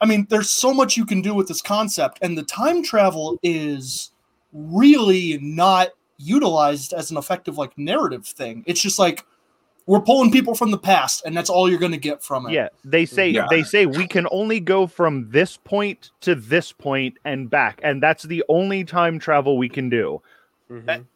I 0.00 0.06
mean, 0.06 0.26
there's 0.30 0.50
so 0.50 0.72
much 0.72 0.96
you 0.96 1.04
can 1.04 1.22
do 1.22 1.34
with 1.34 1.48
this 1.48 1.60
concept, 1.60 2.20
and 2.22 2.38
the 2.38 2.44
time 2.44 2.84
travel 2.84 3.36
is 3.42 4.12
really 4.52 5.38
not 5.42 5.88
utilized 6.18 6.92
as 6.92 7.10
an 7.10 7.16
effective 7.16 7.56
like 7.56 7.76
narrative 7.78 8.26
thing. 8.26 8.64
It's 8.66 8.80
just 8.80 8.98
like 8.98 9.24
we're 9.86 10.00
pulling 10.00 10.30
people 10.30 10.54
from 10.54 10.70
the 10.70 10.78
past, 10.78 11.22
and 11.24 11.34
that's 11.34 11.48
all 11.48 11.70
you're 11.70 11.78
going 11.78 11.92
to 11.92 11.98
get 11.98 12.22
from 12.22 12.46
it. 12.46 12.52
Yeah, 12.52 12.68
they 12.84 13.06
say 13.06 13.30
Yeah. 13.30 13.46
they 13.48 13.62
say 13.62 13.86
we 13.86 14.06
can 14.06 14.26
only 14.30 14.60
go 14.60 14.86
from 14.86 15.30
this 15.30 15.56
point 15.56 16.10
to 16.20 16.34
this 16.34 16.72
point 16.72 17.16
and 17.24 17.48
back, 17.48 17.80
and 17.82 18.02
that's 18.02 18.24
the 18.24 18.44
only 18.48 18.84
time 18.84 19.18
travel 19.18 19.56
we 19.56 19.68
can 19.68 19.88
do. 19.88 20.20
Mhm. 20.70 21.06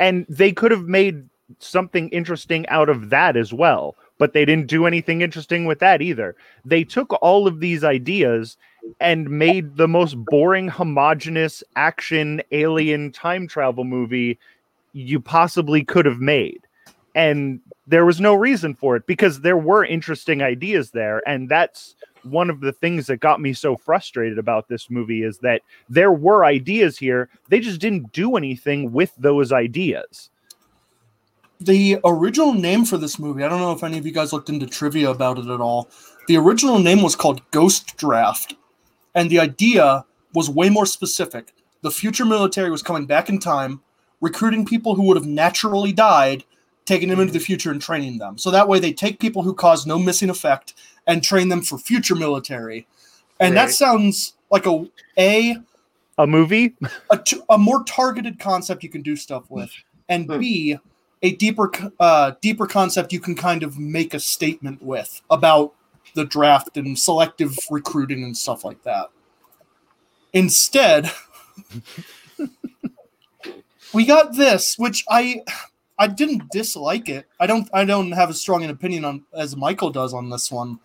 And 0.00 0.26
they 0.28 0.50
could 0.50 0.72
have 0.72 0.88
made 0.88 1.28
something 1.58 2.08
interesting 2.08 2.66
out 2.68 2.88
of 2.88 3.10
that 3.10 3.36
as 3.36 3.52
well, 3.52 3.94
but 4.20 4.34
they 4.34 4.44
didn't 4.44 4.66
do 4.66 4.84
anything 4.84 5.22
interesting 5.22 5.64
with 5.64 5.78
that 5.78 6.02
either. 6.02 6.36
They 6.66 6.84
took 6.84 7.10
all 7.22 7.46
of 7.48 7.58
these 7.58 7.82
ideas 7.82 8.58
and 9.00 9.30
made 9.30 9.76
the 9.76 9.88
most 9.88 10.14
boring, 10.26 10.68
homogenous 10.68 11.64
action 11.74 12.42
alien 12.52 13.12
time 13.12 13.48
travel 13.48 13.82
movie 13.82 14.38
you 14.92 15.20
possibly 15.20 15.82
could 15.82 16.04
have 16.04 16.20
made. 16.20 16.60
And 17.14 17.60
there 17.86 18.04
was 18.04 18.20
no 18.20 18.34
reason 18.34 18.74
for 18.74 18.94
it 18.94 19.06
because 19.06 19.40
there 19.40 19.56
were 19.56 19.86
interesting 19.86 20.42
ideas 20.42 20.90
there. 20.90 21.26
And 21.26 21.48
that's 21.48 21.94
one 22.22 22.50
of 22.50 22.60
the 22.60 22.72
things 22.72 23.06
that 23.06 23.16
got 23.16 23.40
me 23.40 23.54
so 23.54 23.74
frustrated 23.74 24.38
about 24.38 24.68
this 24.68 24.90
movie 24.90 25.22
is 25.22 25.38
that 25.38 25.62
there 25.88 26.12
were 26.12 26.44
ideas 26.44 26.98
here. 26.98 27.30
They 27.48 27.60
just 27.60 27.80
didn't 27.80 28.12
do 28.12 28.36
anything 28.36 28.92
with 28.92 29.14
those 29.16 29.50
ideas. 29.50 30.28
The 31.60 31.98
original 32.04 32.54
name 32.54 32.86
for 32.86 32.96
this 32.96 33.18
movie, 33.18 33.44
I 33.44 33.48
don't 33.48 33.60
know 33.60 33.72
if 33.72 33.84
any 33.84 33.98
of 33.98 34.06
you 34.06 34.12
guys 34.12 34.32
looked 34.32 34.48
into 34.48 34.66
trivia 34.66 35.10
about 35.10 35.38
it 35.38 35.46
at 35.48 35.60
all. 35.60 35.90
The 36.26 36.38
original 36.38 36.78
name 36.78 37.02
was 37.02 37.14
called 37.14 37.42
Ghost 37.50 37.96
Draft, 37.98 38.54
and 39.14 39.28
the 39.28 39.40
idea 39.40 40.04
was 40.32 40.48
way 40.48 40.70
more 40.70 40.86
specific. 40.86 41.52
The 41.82 41.90
future 41.90 42.24
military 42.24 42.70
was 42.70 42.82
coming 42.82 43.06
back 43.06 43.28
in 43.28 43.38
time, 43.38 43.82
recruiting 44.20 44.64
people 44.64 44.94
who 44.94 45.02
would 45.04 45.16
have 45.16 45.26
naturally 45.26 45.92
died, 45.92 46.44
taking 46.86 47.08
them 47.08 47.20
into 47.20 47.32
the 47.32 47.40
future 47.40 47.70
and 47.70 47.80
training 47.80 48.18
them. 48.18 48.38
So 48.38 48.50
that 48.50 48.68
way 48.68 48.78
they 48.78 48.92
take 48.92 49.20
people 49.20 49.42
who 49.42 49.54
cause 49.54 49.86
no 49.86 49.98
missing 49.98 50.30
effect 50.30 50.74
and 51.06 51.22
train 51.22 51.48
them 51.48 51.62
for 51.62 51.78
future 51.78 52.14
military. 52.14 52.86
And 53.38 53.56
that 53.56 53.70
sounds 53.70 54.34
like 54.50 54.66
a 54.66 54.86
a 55.18 55.56
A 56.18 56.26
movie? 56.26 56.74
a, 57.10 57.18
t- 57.18 57.40
a 57.48 57.58
more 57.58 57.84
targeted 57.84 58.38
concept 58.38 58.82
you 58.82 58.88
can 58.88 59.02
do 59.02 59.16
stuff 59.16 59.44
with, 59.50 59.72
and 60.08 60.26
hmm. 60.26 60.38
B, 60.38 60.78
a 61.22 61.34
deeper 61.36 61.70
uh, 61.98 62.32
deeper 62.40 62.66
concept 62.66 63.12
you 63.12 63.20
can 63.20 63.34
kind 63.34 63.62
of 63.62 63.78
make 63.78 64.14
a 64.14 64.20
statement 64.20 64.82
with 64.82 65.20
about 65.30 65.74
the 66.14 66.24
draft 66.24 66.76
and 66.76 66.98
selective 66.98 67.56
recruiting 67.70 68.24
and 68.24 68.36
stuff 68.36 68.64
like 68.64 68.82
that. 68.82 69.10
Instead, 70.32 71.10
we 73.92 74.04
got 74.06 74.36
this, 74.36 74.76
which 74.78 75.04
I 75.08 75.42
I 75.98 76.06
didn't 76.06 76.50
dislike 76.50 77.08
it. 77.08 77.26
I 77.38 77.46
don't 77.46 77.68
I 77.72 77.84
don't 77.84 78.12
have 78.12 78.30
as 78.30 78.40
strong 78.40 78.64
an 78.64 78.70
opinion 78.70 79.04
on 79.04 79.24
as 79.34 79.56
Michael 79.56 79.90
does 79.90 80.14
on 80.14 80.30
this 80.30 80.50
one. 80.50 80.80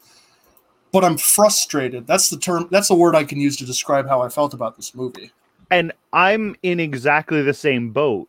But 0.92 1.04
I'm 1.04 1.18
frustrated. 1.18 2.08
That's 2.08 2.30
the 2.30 2.38
term 2.38 2.68
that's 2.72 2.88
the 2.88 2.96
word 2.96 3.16
I 3.16 3.24
can 3.24 3.40
use 3.40 3.58
to 3.58 3.66
describe 3.66 4.08
how 4.08 4.22
I 4.22 4.30
felt 4.30 4.54
about 4.54 4.76
this 4.76 4.94
movie. 4.96 5.32
and 5.72 5.92
I'm 6.14 6.56
in 6.64 6.80
exactly 6.80 7.42
the 7.42 7.54
same 7.54 7.92
boat. 7.92 8.28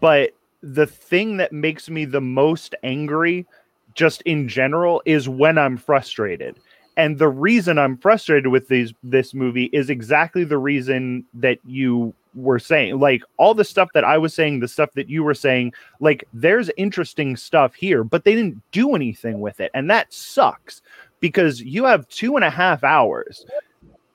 But 0.00 0.34
the 0.62 0.86
thing 0.86 1.36
that 1.36 1.52
makes 1.52 1.88
me 1.88 2.04
the 2.04 2.20
most 2.20 2.74
angry, 2.82 3.46
just 3.94 4.22
in 4.22 4.48
general, 4.48 5.02
is 5.04 5.28
when 5.28 5.58
I'm 5.58 5.76
frustrated. 5.76 6.58
And 6.96 7.18
the 7.18 7.28
reason 7.28 7.78
I'm 7.78 7.98
frustrated 7.98 8.48
with 8.48 8.68
these 8.68 8.94
this 9.02 9.34
movie 9.34 9.66
is 9.72 9.90
exactly 9.90 10.44
the 10.44 10.58
reason 10.58 11.24
that 11.34 11.58
you 11.66 12.14
were 12.34 12.58
saying. 12.58 12.98
Like 12.98 13.22
all 13.36 13.54
the 13.54 13.64
stuff 13.64 13.90
that 13.92 14.04
I 14.04 14.16
was 14.16 14.32
saying, 14.32 14.60
the 14.60 14.68
stuff 14.68 14.90
that 14.94 15.10
you 15.10 15.22
were 15.22 15.34
saying, 15.34 15.74
like 16.00 16.24
there's 16.32 16.70
interesting 16.76 17.36
stuff 17.36 17.74
here, 17.74 18.02
but 18.02 18.24
they 18.24 18.34
didn't 18.34 18.62
do 18.72 18.94
anything 18.94 19.40
with 19.40 19.60
it. 19.60 19.70
And 19.74 19.90
that 19.90 20.12
sucks 20.12 20.80
because 21.20 21.60
you 21.60 21.84
have 21.84 22.08
two 22.08 22.36
and 22.36 22.44
a 22.44 22.50
half 22.50 22.82
hours 22.82 23.44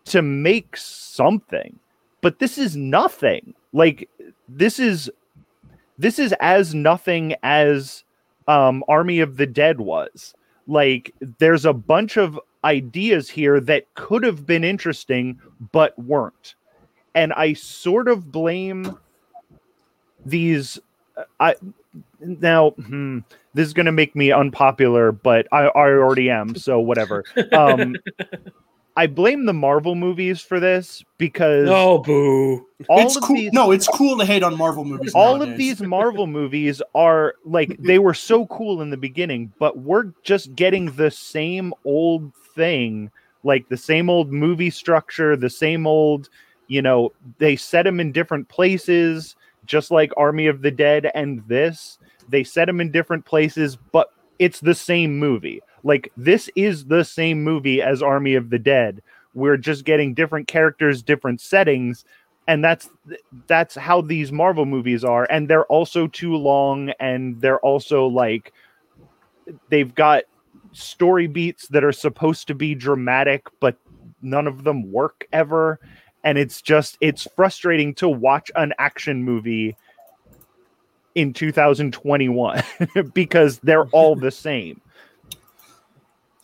to 0.06 0.22
make 0.22 0.76
something 0.76 1.78
but 2.22 2.40
this 2.40 2.58
is 2.58 2.76
nothing 2.76 3.54
like 3.74 4.08
this 4.48 4.80
is 4.80 5.12
this 5.98 6.20
is 6.20 6.34
as 6.40 6.74
nothing 6.74 7.36
as 7.44 8.04
um 8.48 8.84
army 8.88 9.20
of 9.20 9.38
the 9.38 9.48
dead 9.48 9.82
was. 9.82 10.34
Like 10.68 11.14
there's 11.40 11.66
a 11.66 11.74
bunch 11.74 12.18
of 12.18 12.40
ideas 12.64 13.30
here 13.30 13.60
that 13.60 13.94
could 13.96 14.24
have 14.24 14.46
been 14.46 14.64
interesting 14.64 15.40
but 15.72 15.98
weren't. 15.98 16.56
And 17.14 17.34
i 17.34 17.54
sort 17.54 18.08
of 18.08 18.32
blame 18.32 18.98
these 20.26 20.80
i 21.40 21.56
now 22.20 22.70
hmm, 22.72 23.20
this 23.54 23.68
is 23.68 23.74
going 23.74 23.86
to 23.88 23.92
make 23.92 24.16
me 24.16 24.32
unpopular 24.32 25.12
but 25.12 25.48
I, 25.52 25.64
I 25.66 25.90
already 25.90 26.30
am 26.30 26.56
so 26.56 26.80
whatever. 26.80 27.26
Um 27.52 27.96
i 28.98 29.08
blame 29.08 29.46
the 29.46 29.54
marvel 29.54 29.96
movies 29.96 30.42
for 30.42 30.60
this 30.60 31.04
because 31.18 31.70
Oh, 31.70 32.00
boo. 32.00 32.66
all 32.90 33.00
it's 33.00 33.16
of 33.16 33.24
cool. 33.24 33.36
these 33.36 33.54
no, 33.54 33.72
it's 33.72 33.88
cool 33.88 34.18
to 34.18 34.26
hate 34.26 34.44
on 34.44 34.58
Marvel 34.58 34.84
movies. 34.84 35.14
all 35.14 35.36
nowadays. 35.38 35.52
of 35.54 35.58
these 35.58 35.82
Marvel 35.82 36.28
movies 36.28 36.82
are 36.96 37.36
like 37.46 37.76
they 37.80 38.00
were 38.00 38.14
so 38.14 38.46
cool 38.48 38.82
in 38.82 38.90
the 38.90 38.98
beginning, 38.98 39.54
but 39.60 39.78
we're 39.80 40.12
just 40.24 40.56
getting 40.56 40.88
the 40.96 41.12
same 41.12 41.74
old 41.86 42.34
thing, 42.56 43.12
like 43.44 43.70
the 43.70 43.78
same 43.78 44.10
old 44.10 44.32
movie 44.32 44.70
structure, 44.72 45.36
the 45.38 45.50
same 45.50 45.86
old, 45.88 46.30
you 46.68 46.82
know, 46.82 47.12
they 47.38 47.56
set 47.56 47.84
them 47.84 48.00
in 48.00 48.12
different 48.12 48.48
places, 48.50 49.36
just 49.66 49.92
like 49.92 50.12
Army 50.18 50.48
of 50.48 50.62
the 50.64 50.72
Dead 50.72 51.12
and 51.14 51.44
this. 51.48 51.98
They 52.30 52.44
set 52.44 52.66
them 52.66 52.82
in 52.82 52.92
different 52.92 53.26
places, 53.26 53.78
but 53.92 54.12
it's 54.40 54.60
the 54.60 54.76
same 54.76 55.18
movie. 55.20 55.62
Like 55.84 56.12
this 56.18 56.50
is 56.56 56.86
the 56.86 57.04
same 57.04 57.44
movie 57.44 57.82
as 57.82 58.02
Army 58.02 58.36
of 58.36 58.50
the 58.50 58.60
Dead. 58.60 59.02
We're 59.34 59.58
just 59.58 59.86
getting 59.86 60.14
different 60.14 60.48
characters, 60.48 61.02
different 61.02 61.42
settings, 61.42 62.06
and 62.48 62.64
that's 62.64 62.90
that's 63.48 63.76
how 63.76 64.02
these 64.02 64.32
Marvel 64.32 64.66
movies 64.66 65.04
are, 65.04 65.26
and 65.30 65.48
they're 65.48 65.66
also 65.66 66.08
too 66.08 66.36
long, 66.36 66.92
and 67.00 67.40
they're 67.42 67.60
also 67.60 68.08
like 68.08 68.54
they've 69.70 69.94
got 69.94 70.24
story 70.74 71.28
beats 71.28 71.68
that 71.70 71.84
are 71.84 71.92
supposed 71.92 72.48
to 72.48 72.56
be 72.56 72.76
dramatic, 72.76 73.48
but 73.60 73.78
none 74.22 74.48
of 74.48 74.64
them 74.64 74.92
work 74.92 75.28
ever, 75.32 75.80
and 76.24 76.38
it's 76.38 76.62
just 76.62 76.98
it's 77.02 77.28
frustrating 77.36 77.94
to 77.96 78.10
watch 78.10 78.52
an 78.56 78.74
action 78.78 79.24
movie 79.24 79.76
in 81.16 81.34
2021 81.34 82.64
because 83.14 83.60
they're 83.60 83.88
all 83.88 84.16
the 84.16 84.32
same. 84.32 84.80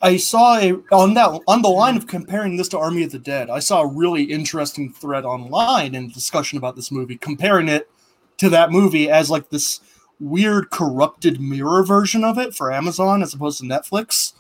I 0.02 0.18
saw 0.18 0.58
a 0.58 0.74
on 0.92 1.16
that 1.16 1.42
on 1.48 1.62
the 1.62 1.70
line 1.70 1.98
of 1.98 2.08
comparing 2.08 2.58
this 2.58 2.68
to 2.70 2.78
Army 2.78 3.04
of 3.04 3.12
the 3.12 3.20
Dead. 3.20 3.50
I 3.50 3.60
saw 3.60 3.82
a 3.82 3.88
really 3.88 4.24
interesting 4.24 4.94
thread 4.94 5.26
online 5.26 5.96
and 5.96 6.14
discussion 6.14 6.58
about 6.58 6.76
this 6.76 6.92
movie, 6.92 7.18
comparing 7.18 7.68
it 7.68 7.90
to 8.38 8.50
that 8.50 8.72
movie 8.72 9.10
as 9.10 9.30
like 9.30 9.50
this 9.50 9.80
weird 10.20 10.70
corrupted 10.70 11.42
mirror 11.42 11.84
version 11.84 12.24
of 12.24 12.38
it 12.38 12.54
for 12.54 12.72
Amazon 12.72 13.24
as 13.24 13.34
opposed 13.34 13.60
to 13.60 13.66
Netflix. 13.66 14.34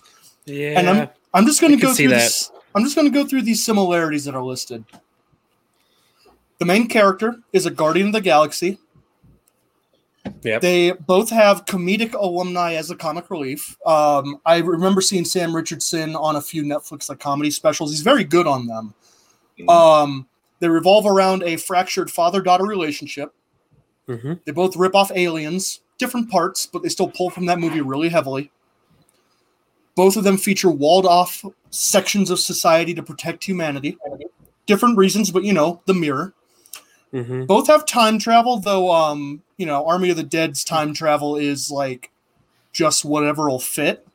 Yeah. 0.45 0.79
And 0.79 0.89
I'm 0.89 1.09
I'm 1.33 1.45
just 1.45 1.59
going 1.59 1.73
to 1.73 1.81
go 1.81 1.93
through 1.93 2.09
this. 2.09 2.51
I'm 2.75 2.83
just 2.83 2.95
going 2.95 3.11
to 3.11 3.13
go 3.13 3.27
through 3.27 3.41
these 3.41 3.65
similarities 3.65 4.25
that 4.25 4.35
are 4.35 4.43
listed. 4.43 4.85
The 6.59 6.65
main 6.65 6.87
character 6.87 7.37
is 7.53 7.65
a 7.65 7.71
guardian 7.71 8.07
of 8.07 8.13
the 8.13 8.21
galaxy. 8.21 8.79
Yep. 10.43 10.61
They 10.61 10.91
both 10.91 11.29
have 11.29 11.65
comedic 11.65 12.13
alumni 12.13 12.73
as 12.73 12.89
a 12.91 12.95
comic 12.95 13.29
relief. 13.29 13.77
Um, 13.85 14.39
I 14.45 14.57
remember 14.59 15.01
seeing 15.01 15.25
Sam 15.25 15.55
Richardson 15.55 16.15
on 16.15 16.35
a 16.35 16.41
few 16.41 16.63
Netflix 16.63 17.09
like 17.09 17.19
comedy 17.19 17.51
specials. 17.51 17.91
He's 17.91 18.01
very 18.01 18.23
good 18.23 18.47
on 18.47 18.67
them. 18.67 18.93
Um, 19.67 20.27
they 20.59 20.67
revolve 20.69 21.05
around 21.05 21.43
a 21.43 21.57
fractured 21.57 22.11
father-daughter 22.11 22.65
relationship. 22.65 23.33
hmm 24.07 24.33
They 24.45 24.51
both 24.51 24.75
rip 24.75 24.95
off 24.95 25.11
aliens, 25.13 25.81
different 25.97 26.29
parts, 26.29 26.65
but 26.65 26.83
they 26.83 26.89
still 26.89 27.09
pull 27.09 27.29
from 27.29 27.45
that 27.47 27.59
movie 27.59 27.81
really 27.81 28.09
heavily. 28.09 28.51
Both 29.95 30.15
of 30.15 30.23
them 30.23 30.37
feature 30.37 30.69
walled 30.69 31.05
off 31.07 31.43
sections 31.71 32.29
of 32.29 32.39
society 32.39 32.93
to 32.93 33.03
protect 33.03 33.43
humanity. 33.43 33.97
Different 34.67 34.97
reasons, 34.97 35.31
but 35.31 35.43
you 35.43 35.53
know, 35.53 35.81
the 35.85 35.93
mirror. 35.93 36.33
hmm 37.11 37.45
Both 37.45 37.67
have 37.67 37.85
time 37.85 38.19
travel, 38.19 38.59
though 38.59 38.91
um, 38.91 39.41
you 39.57 39.65
know, 39.65 39.85
Army 39.85 40.09
of 40.09 40.17
the 40.17 40.23
Dead's 40.23 40.63
time 40.63 40.93
travel 40.93 41.35
is 41.35 41.69
like 41.69 42.11
just 42.71 43.03
whatever 43.03 43.49
will 43.49 43.59
fit. 43.59 44.07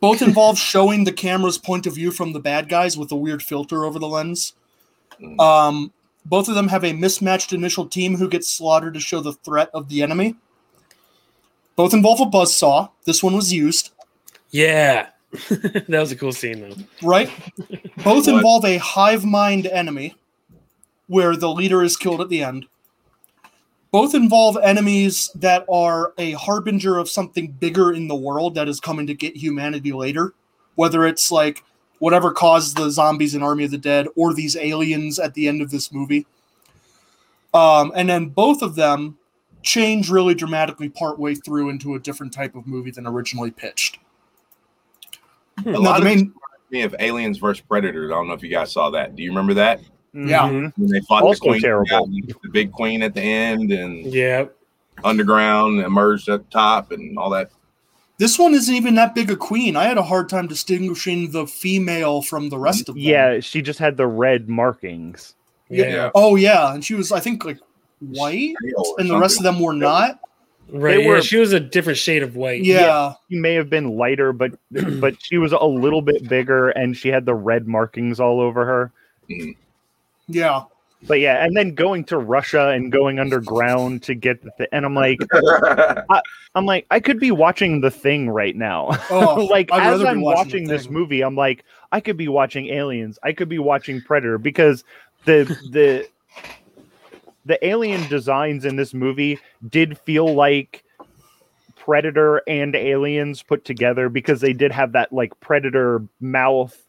Both 0.00 0.20
involve 0.26 0.58
showing 0.58 1.04
the 1.04 1.12
camera's 1.12 1.58
point 1.58 1.86
of 1.86 1.94
view 1.94 2.10
from 2.10 2.32
the 2.32 2.40
bad 2.40 2.68
guys 2.68 2.98
with 2.98 3.10
a 3.12 3.16
weird 3.16 3.42
filter 3.42 3.84
over 3.84 3.98
the 3.98 4.08
lens. 4.08 4.54
Um, 5.38 5.92
both 6.26 6.48
of 6.48 6.54
them 6.54 6.68
have 6.68 6.84
a 6.84 6.92
mismatched 6.92 7.52
initial 7.52 7.86
team 7.86 8.16
who 8.16 8.28
gets 8.28 8.48
slaughtered 8.48 8.94
to 8.94 9.00
show 9.00 9.20
the 9.20 9.32
threat 9.32 9.70
of 9.72 9.88
the 9.88 10.02
enemy. 10.02 10.34
Both 11.76 11.94
involve 11.94 12.20
a 12.20 12.24
buzzsaw. 12.24 12.90
This 13.04 13.22
one 13.22 13.34
was 13.34 13.52
used, 13.52 13.90
Yeah. 14.50 15.08
that 15.50 15.88
was 15.88 16.12
a 16.12 16.16
cool 16.16 16.30
scene 16.32 16.60
though. 16.60 16.76
right? 17.02 17.28
Both 18.04 18.28
involve 18.28 18.64
a 18.64 18.76
hive 18.76 19.24
mind 19.24 19.66
enemy 19.66 20.14
where 21.08 21.34
the 21.34 21.48
leader 21.50 21.82
is 21.82 21.96
killed 21.96 22.20
at 22.20 22.28
the 22.28 22.40
end. 22.40 22.66
Both 23.94 24.12
involve 24.12 24.58
enemies 24.60 25.30
that 25.36 25.64
are 25.68 26.14
a 26.18 26.32
harbinger 26.32 26.98
of 26.98 27.08
something 27.08 27.52
bigger 27.52 27.92
in 27.92 28.08
the 28.08 28.16
world 28.16 28.56
that 28.56 28.66
is 28.66 28.80
coming 28.80 29.06
to 29.06 29.14
get 29.14 29.36
humanity 29.36 29.92
later. 29.92 30.34
Whether 30.74 31.06
it's 31.06 31.30
like 31.30 31.62
whatever 32.00 32.32
caused 32.32 32.76
the 32.76 32.90
zombies 32.90 33.36
in 33.36 33.42
Army 33.44 33.62
of 33.62 33.70
the 33.70 33.78
Dead 33.78 34.08
or 34.16 34.34
these 34.34 34.56
aliens 34.56 35.20
at 35.20 35.34
the 35.34 35.46
end 35.46 35.62
of 35.62 35.70
this 35.70 35.92
movie. 35.92 36.26
Um, 37.54 37.92
and 37.94 38.08
then 38.08 38.30
both 38.30 38.62
of 38.62 38.74
them 38.74 39.16
change 39.62 40.10
really 40.10 40.34
dramatically 40.34 40.88
partway 40.88 41.36
through 41.36 41.68
into 41.68 41.94
a 41.94 42.00
different 42.00 42.32
type 42.32 42.56
of 42.56 42.66
movie 42.66 42.90
than 42.90 43.06
originally 43.06 43.52
pitched. 43.52 44.00
A 45.64 45.70
Now, 45.70 45.78
lot 45.78 46.00
the 46.00 46.10
of 46.10 46.16
main, 46.16 46.34
me 46.68 46.82
of 46.82 46.96
Aliens 46.98 47.38
versus 47.38 47.62
Predator. 47.68 48.06
I 48.06 48.16
don't 48.16 48.26
know 48.26 48.34
if 48.34 48.42
you 48.42 48.50
guys 48.50 48.72
saw 48.72 48.90
that. 48.90 49.14
Do 49.14 49.22
you 49.22 49.30
remember 49.30 49.54
that? 49.54 49.82
Yeah. 50.14 50.42
Mhm. 50.48 50.72
When 50.76 50.88
they 50.90 51.00
fought 51.00 51.22
Also 51.24 51.44
the 51.44 51.50
queen, 51.50 51.60
terrible. 51.60 52.08
yeah, 52.10 52.32
the 52.42 52.48
big 52.50 52.70
queen 52.72 53.02
at 53.02 53.14
the 53.14 53.20
end, 53.22 53.72
and 53.72 54.06
Yeah. 54.06 54.46
underground 55.02 55.80
emerged 55.80 56.28
at 56.28 56.44
the 56.44 56.50
top, 56.50 56.92
and 56.92 57.18
all 57.18 57.30
that. 57.30 57.50
This 58.18 58.38
one 58.38 58.54
isn't 58.54 58.72
even 58.74 58.94
that 58.94 59.14
big 59.16 59.30
a 59.32 59.36
queen. 59.36 59.74
I 59.76 59.84
had 59.84 59.98
a 59.98 60.02
hard 60.02 60.28
time 60.28 60.46
distinguishing 60.46 61.32
the 61.32 61.46
female 61.48 62.22
from 62.22 62.48
the 62.48 62.58
rest 62.58 62.88
of 62.88 62.94
them. 62.94 63.02
Yeah, 63.02 63.40
she 63.40 63.60
just 63.60 63.80
had 63.80 63.96
the 63.96 64.06
red 64.06 64.48
markings. 64.48 65.34
Yeah. 65.68 65.88
Yeah. 65.88 66.10
Oh 66.14 66.36
yeah, 66.36 66.72
and 66.72 66.84
she 66.84 66.94
was 66.94 67.10
I 67.10 67.18
think 67.18 67.44
like 67.44 67.58
white, 68.00 68.54
Pale 68.62 68.74
or 68.86 69.00
and 69.00 69.10
the 69.10 69.18
rest 69.18 69.38
of 69.38 69.42
them 69.42 69.58
were 69.58 69.72
not. 69.72 70.20
Right. 70.72 70.96
They 70.98 71.04
yeah, 71.04 71.20
she 71.20 71.38
was 71.38 71.52
a 71.52 71.58
different 71.60 71.98
shade 71.98 72.22
of 72.22 72.36
white. 72.36 72.62
Yeah, 72.64 73.14
She 73.30 73.36
may 73.36 73.54
have 73.54 73.68
been 73.68 73.96
lighter, 73.98 74.32
but 74.32 74.52
but 75.00 75.16
she 75.20 75.36
was 75.38 75.52
a 75.52 75.64
little 75.64 76.00
bit 76.00 76.28
bigger, 76.28 76.68
and 76.70 76.96
she 76.96 77.08
had 77.08 77.26
the 77.26 77.34
red 77.34 77.66
markings 77.66 78.20
all 78.20 78.40
over 78.40 78.64
her. 78.64 78.92
Yeah. 80.28 80.64
But 81.06 81.20
yeah, 81.20 81.44
and 81.44 81.54
then 81.54 81.74
going 81.74 82.04
to 82.04 82.18
Russia 82.18 82.68
and 82.70 82.90
going 82.90 83.18
underground 83.18 84.02
to 84.04 84.14
get 84.14 84.42
the 84.42 84.50
thing, 84.52 84.68
and 84.72 84.86
I'm 84.86 84.94
like, 84.94 85.18
I'm 86.54 86.64
like, 86.64 86.86
I 86.90 87.00
could 87.00 87.20
be 87.20 87.30
watching 87.30 87.82
the 87.82 87.90
thing 87.90 88.30
right 88.30 88.56
now. 88.56 88.88
Oh, 89.10 89.46
like 89.50 89.70
I'd 89.70 89.92
as 89.92 90.02
I'm 90.02 90.22
watching 90.22 90.36
watching, 90.38 90.68
this 90.68 90.84
Thing. 90.84 90.92
movie, 90.94 91.20
I'm 91.22 91.36
like, 91.36 91.64
I 91.92 92.00
could 92.00 92.16
be 92.16 92.28
watching 92.28 92.68
Aliens. 92.68 93.18
I 93.22 93.32
could 93.32 93.48
be 93.48 93.58
watching 93.58 94.00
Predator 94.00 94.38
because 94.38 94.82
the 95.26 95.44
the 95.70 96.08
the 97.44 97.64
alien 97.66 98.08
designs 98.08 98.64
in 98.64 98.76
this 98.76 98.94
movie 98.94 99.38
did 99.68 99.98
feel 99.98 100.32
like 100.34 100.84
Predator 101.76 102.40
and 102.48 102.74
Aliens 102.74 103.42
put 103.42 103.64
together 103.66 104.08
because 104.08 104.40
they 104.40 104.54
did 104.54 104.72
have 104.72 104.92
that 104.92 105.12
like 105.12 105.38
Predator 105.40 106.02
mouth 106.20 106.83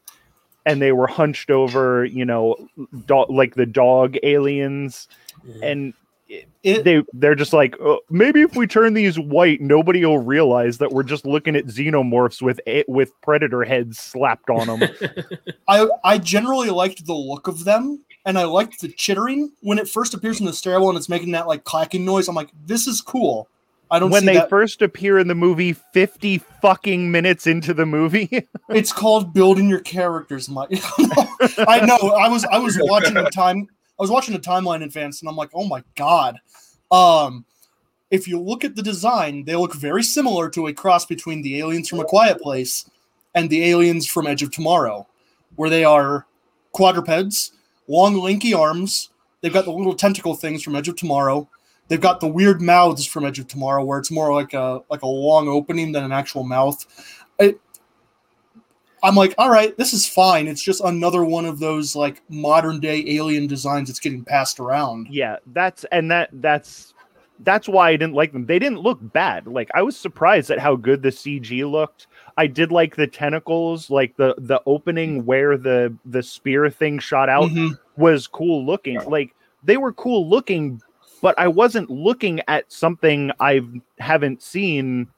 and 0.66 0.82
they 0.82 0.92
were 0.92 1.06
hunched 1.06 1.50
over, 1.50 2.04
you 2.04 2.24
know, 2.26 2.56
do- 3.06 3.24
like 3.30 3.54
the 3.54 3.64
dog 3.66 4.16
aliens 4.22 5.08
and 5.62 5.94
It, 6.28 6.82
they 6.82 7.04
they're 7.12 7.36
just 7.36 7.52
like 7.52 7.76
"Oh, 7.80 8.00
maybe 8.10 8.40
if 8.42 8.56
we 8.56 8.66
turn 8.66 8.94
these 8.94 9.16
white 9.16 9.60
nobody 9.60 10.04
will 10.04 10.18
realize 10.18 10.78
that 10.78 10.90
we're 10.90 11.04
just 11.04 11.24
looking 11.24 11.54
at 11.54 11.66
xenomorphs 11.66 12.42
with 12.42 12.60
a- 12.66 12.84
with 12.88 13.12
predator 13.22 13.62
heads 13.62 13.96
slapped 14.00 14.50
on 14.50 14.66
them 14.66 14.90
I 15.68 15.86
I 16.02 16.18
generally 16.18 16.70
liked 16.70 17.06
the 17.06 17.14
look 17.14 17.46
of 17.46 17.62
them, 17.62 18.02
and 18.24 18.36
I 18.36 18.44
liked 18.44 18.80
the 18.80 18.88
chittering 18.88 19.52
when 19.60 19.78
it 19.78 19.88
first 19.88 20.14
appears 20.14 20.40
in 20.40 20.46
the 20.46 20.52
stairwell 20.52 20.88
and 20.88 20.98
it's 20.98 21.08
making 21.08 21.30
that 21.30 21.46
like 21.46 21.62
clacking 21.62 22.04
noise. 22.04 22.26
I'm 22.26 22.34
like, 22.34 22.50
this 22.66 22.88
is 22.88 23.00
cool. 23.00 23.48
I 23.90 23.98
don't 23.98 24.10
when 24.10 24.24
they 24.24 24.34
that. 24.34 24.50
first 24.50 24.82
appear 24.82 25.18
in 25.18 25.28
the 25.28 25.34
movie 25.34 25.72
50 25.72 26.38
fucking 26.38 27.10
minutes 27.10 27.46
into 27.46 27.72
the 27.72 27.86
movie 27.86 28.48
it's 28.68 28.92
called 28.92 29.32
building 29.32 29.68
your 29.68 29.80
characters. 29.80 30.48
Mike. 30.48 30.70
I 31.68 31.84
know. 31.84 32.10
I 32.10 32.28
was 32.28 32.44
I 32.44 32.58
was 32.58 32.76
watching 32.80 33.16
a 33.16 33.30
time. 33.30 33.68
I 33.98 34.02
was 34.02 34.10
watching 34.10 34.34
a 34.34 34.38
timeline 34.38 34.76
in 34.76 34.82
advance, 34.82 35.20
and 35.20 35.28
I'm 35.28 35.36
like, 35.36 35.50
oh 35.54 35.66
my 35.66 35.82
god. 35.94 36.38
Um, 36.90 37.44
if 38.10 38.28
you 38.28 38.40
look 38.40 38.64
at 38.64 38.76
the 38.76 38.82
design, 38.82 39.44
they 39.44 39.56
look 39.56 39.74
very 39.74 40.02
similar 40.02 40.48
to 40.50 40.66
a 40.66 40.72
cross 40.72 41.06
between 41.06 41.42
the 41.42 41.58
aliens 41.58 41.88
from 41.88 42.00
A 42.00 42.04
Quiet 42.04 42.40
Place 42.40 42.88
and 43.34 43.50
the 43.50 43.64
aliens 43.64 44.06
from 44.06 44.26
Edge 44.26 44.42
of 44.42 44.50
Tomorrow, 44.50 45.06
where 45.56 45.70
they 45.70 45.84
are 45.84 46.26
quadrupeds, 46.72 47.52
long 47.88 48.16
lanky 48.16 48.54
arms. 48.54 49.10
They've 49.40 49.52
got 49.52 49.64
the 49.64 49.72
little 49.72 49.94
tentacle 49.94 50.34
things 50.34 50.62
from 50.62 50.76
Edge 50.76 50.88
of 50.88 50.96
Tomorrow. 50.96 51.48
They've 51.88 52.00
got 52.00 52.20
the 52.20 52.26
weird 52.28 52.60
mouths 52.60 53.06
from 53.06 53.24
Edge 53.24 53.38
of 53.38 53.46
Tomorrow, 53.48 53.84
where 53.84 53.98
it's 53.98 54.10
more 54.10 54.32
like 54.34 54.54
a 54.54 54.80
like 54.90 55.02
a 55.02 55.06
long 55.06 55.48
opening 55.48 55.92
than 55.92 56.02
an 56.04 56.12
actual 56.12 56.42
mouth. 56.44 56.84
It, 57.38 57.60
I'm 59.02 59.14
like, 59.14 59.34
all 59.38 59.50
right, 59.50 59.76
this 59.76 59.92
is 59.92 60.08
fine. 60.08 60.48
It's 60.48 60.62
just 60.62 60.80
another 60.82 61.24
one 61.24 61.44
of 61.44 61.58
those 61.60 61.94
like 61.94 62.22
modern 62.28 62.80
day 62.80 63.04
alien 63.08 63.46
designs 63.46 63.88
that's 63.88 64.00
getting 64.00 64.24
passed 64.24 64.58
around. 64.58 65.06
yeah 65.10 65.36
that's 65.52 65.84
and 65.92 66.10
that 66.10 66.30
that's 66.34 66.92
that's 67.40 67.68
why 67.68 67.90
i 67.90 67.96
didn't 67.96 68.14
like 68.14 68.32
them 68.32 68.46
they 68.46 68.58
didn't 68.58 68.78
look 68.80 68.98
bad 69.12 69.46
like 69.46 69.68
i 69.74 69.82
was 69.82 69.94
surprised 69.94 70.50
at 70.50 70.58
how 70.58 70.74
good 70.74 71.02
the 71.02 71.10
cg 71.10 71.70
looked 71.70 72.06
i 72.38 72.46
did 72.46 72.72
like 72.72 72.96
the 72.96 73.06
tentacles 73.06 73.90
like 73.90 74.16
the 74.16 74.34
the 74.38 74.58
opening 74.64 75.22
where 75.26 75.58
the 75.58 75.94
the 76.06 76.22
spear 76.22 76.70
thing 76.70 76.98
shot 76.98 77.28
out 77.28 77.50
Mhm. 77.50 77.78
was 77.98 78.26
cool 78.26 78.64
looking. 78.64 78.98
Like 79.04 79.34
they 79.62 79.76
were 79.76 79.92
cool 79.92 80.28
looking, 80.28 80.80
but 81.26 81.36
I 81.40 81.48
wasn't 81.48 81.90
looking 81.90 82.40
at 82.46 82.70
something 82.70 83.32
I 83.40 83.60
haven't 83.98 84.42
seen 84.42 85.08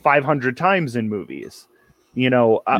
500 0.00 0.56
times 0.56 0.94
in 0.94 1.08
movies. 1.08 1.66
You 2.14 2.30
know, 2.30 2.62
uh, 2.68 2.78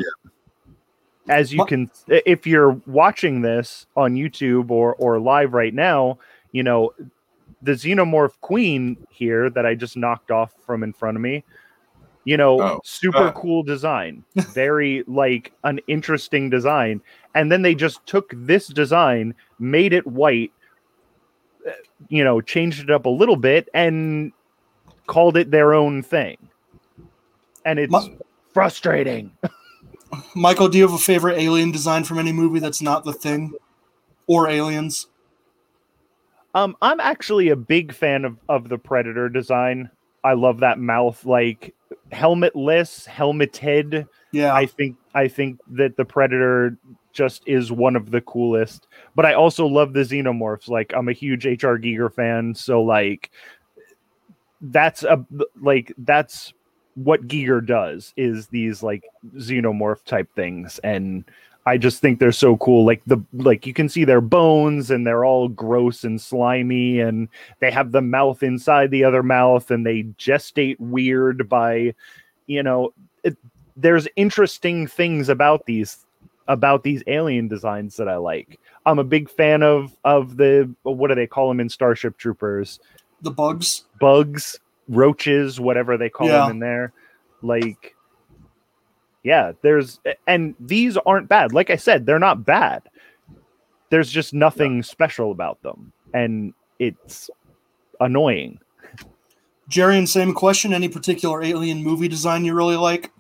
as 1.29 1.53
you 1.53 1.65
can, 1.65 1.91
if 2.07 2.47
you're 2.47 2.81
watching 2.87 3.43
this 3.43 3.87
on 3.97 4.15
YouTube 4.15 4.71
or 4.71 4.95
or 4.95 5.19
live 5.19 5.53
right 5.53 5.75
now, 5.75 6.21
you 6.53 6.63
know, 6.63 6.93
the 7.61 7.73
xenomorph 7.73 8.41
queen 8.41 8.97
here 9.11 9.51
that 9.51 9.67
I 9.67 9.75
just 9.75 9.97
knocked 9.97 10.31
off 10.31 10.55
from 10.65 10.85
in 10.85 10.93
front 10.93 11.17
of 11.17 11.23
me. 11.23 11.43
You 12.25 12.37
know, 12.37 12.61
Oh. 12.63 12.81
super 12.85 13.19
Uh. 13.31 13.33
cool 13.33 13.65
design, 13.65 14.23
very 14.55 15.03
like 15.09 15.53
an 15.65 15.81
interesting 15.89 16.51
design 16.51 17.01
and 17.35 17.51
then 17.51 17.63
they 17.63 17.75
just 17.75 18.07
took 18.07 18.33
this 18.37 18.69
design, 18.69 19.35
made 19.59 19.93
it 19.93 20.07
white, 20.07 20.53
you 22.09 22.25
know, 22.25 22.41
changed 22.41 22.81
it 22.81 22.91
up 22.91 23.07
a 23.07 23.11
little 23.11 23.37
bit, 23.37 23.69
and 23.75 24.33
called 25.07 25.37
it 25.37 25.51
their 25.51 25.75
own 25.75 26.03
thing. 26.03 26.37
And 27.65 27.79
it's 27.79 27.91
Ma- 27.91 28.07
frustrating. 28.53 29.33
Michael, 30.35 30.69
do 30.69 30.79
you 30.79 30.85
have 30.85 30.95
a 30.95 30.99
favorite 30.99 31.39
alien 31.39 31.71
design 31.71 32.05
from 32.05 32.19
any 32.19 32.33
movie 32.33 32.61
that's 32.61 32.83
not 32.83 33.05
the 33.05 33.13
thing 33.13 33.53
or 34.27 34.49
aliens? 34.49 35.07
Um, 36.55 36.77
I'm 36.83 37.01
actually 37.01 37.49
a 37.51 37.57
big 37.57 37.93
fan 37.93 38.25
of, 38.25 38.37
of 38.49 38.69
the 38.69 38.79
Predator 38.79 39.29
design. 39.29 39.91
I 40.25 40.33
love 40.33 40.61
that 40.61 40.79
mouth. 40.79 41.25
Like 41.25 41.75
helmetless, 42.13 43.07
helmeted. 43.07 44.07
Yeah, 44.33 44.55
I 44.55 44.67
think 44.67 44.97
I 45.15 45.29
think 45.29 45.61
that 45.73 45.97
the 45.97 46.05
Predator 46.05 46.77
just 47.13 47.43
is 47.47 47.73
one 47.73 47.97
of 47.97 48.11
the 48.11 48.21
coolest. 48.21 48.87
But 49.15 49.27
I 49.27 49.35
also 49.35 49.67
love 49.67 49.93
the 49.93 50.01
xenomorphs. 50.01 50.69
Like 50.69 50.93
I'm 50.95 51.09
a 51.09 51.13
huge 51.13 51.45
HR 51.45 51.77
Giger 51.77 52.13
fan, 52.13 52.55
so 52.55 52.83
like 52.83 53.31
that's 54.61 55.03
a 55.03 55.25
like 55.61 55.93
that's 55.99 56.53
what 56.95 57.27
Giger 57.27 57.65
does 57.65 58.13
is 58.17 58.49
these 58.49 58.83
like 58.83 59.05
xenomorph 59.37 60.05
type 60.05 60.29
things 60.35 60.79
and 60.81 61.25
I 61.67 61.77
just 61.77 62.01
think 62.01 62.19
they're 62.19 62.33
so 62.33 62.57
cool 62.57 62.85
like 62.85 63.03
the 63.07 63.23
like 63.33 63.67
you 63.67 63.75
can 63.75 63.89
see 63.89 64.05
their 64.05 64.21
bones 64.21 64.91
and 64.91 65.07
they're 65.07 65.25
all 65.25 65.49
gross 65.49 66.05
and 66.05 66.21
slimy 66.21 67.01
and 67.01 67.29
they 67.61 67.71
have 67.71 67.93
the 67.93 68.01
mouth 68.01 68.43
inside 68.43 68.91
the 68.91 69.05
other 69.05 69.23
mouth 69.23 69.71
and 69.71 69.87
they 69.87 70.05
gestate 70.19 70.81
weird 70.81 71.49
by 71.49 71.95
you 72.47 72.63
know 72.63 72.93
it, 73.25 73.37
there's 73.77 74.09
interesting 74.17 74.87
things 74.87 75.29
about 75.29 75.67
these 75.67 76.05
about 76.51 76.83
these 76.83 77.03
alien 77.07 77.49
designs 77.49 77.97
that 77.97 78.09
I 78.09 78.17
like. 78.17 78.59
I'm 78.85 78.99
a 78.99 79.05
big 79.05 79.31
fan 79.31 79.63
of 79.63 79.97
of 80.05 80.37
the 80.37 80.69
what 80.83 81.09
do 81.09 81.15
they 81.15 81.27
call 81.27 81.49
them 81.49 81.61
in 81.61 81.69
Starship 81.71 82.19
Troopers? 82.19 82.81
the 83.23 83.31
bugs. 83.31 83.85
bugs, 84.01 84.59
roaches, 84.89 85.61
whatever 85.61 85.97
they 85.97 86.09
call 86.09 86.27
Yeah. 86.27 86.41
them 86.43 86.53
in 86.53 86.59
there. 86.59 86.93
Like, 87.43 87.95
yeah, 89.23 89.53
there's, 89.63 90.01
and 90.27 90.55
these 90.59 90.97
aren't 91.05 91.29
bad. 91.29 91.53
Like 91.53 91.69
I 91.69 91.77
said, 91.77 92.07
they're 92.07 92.19
not 92.19 92.47
bad. 92.47 92.83
There's 93.91 94.11
just 94.11 94.33
nothing 94.33 94.83
special 94.83 95.33
about 95.33 95.63
them. 95.63 95.93
And 96.15 96.55
it's 96.79 97.29
annoying. 98.01 98.59
Jerry, 99.69 99.99
and 99.99 100.09
same 100.09 100.33
question. 100.33 100.73
Any 100.73 100.89
particular 100.89 101.43
alien 101.43 101.83
movie 101.83 102.09
design 102.09 102.45
you 102.47 102.55
really 102.55 102.77
like? 102.77 103.11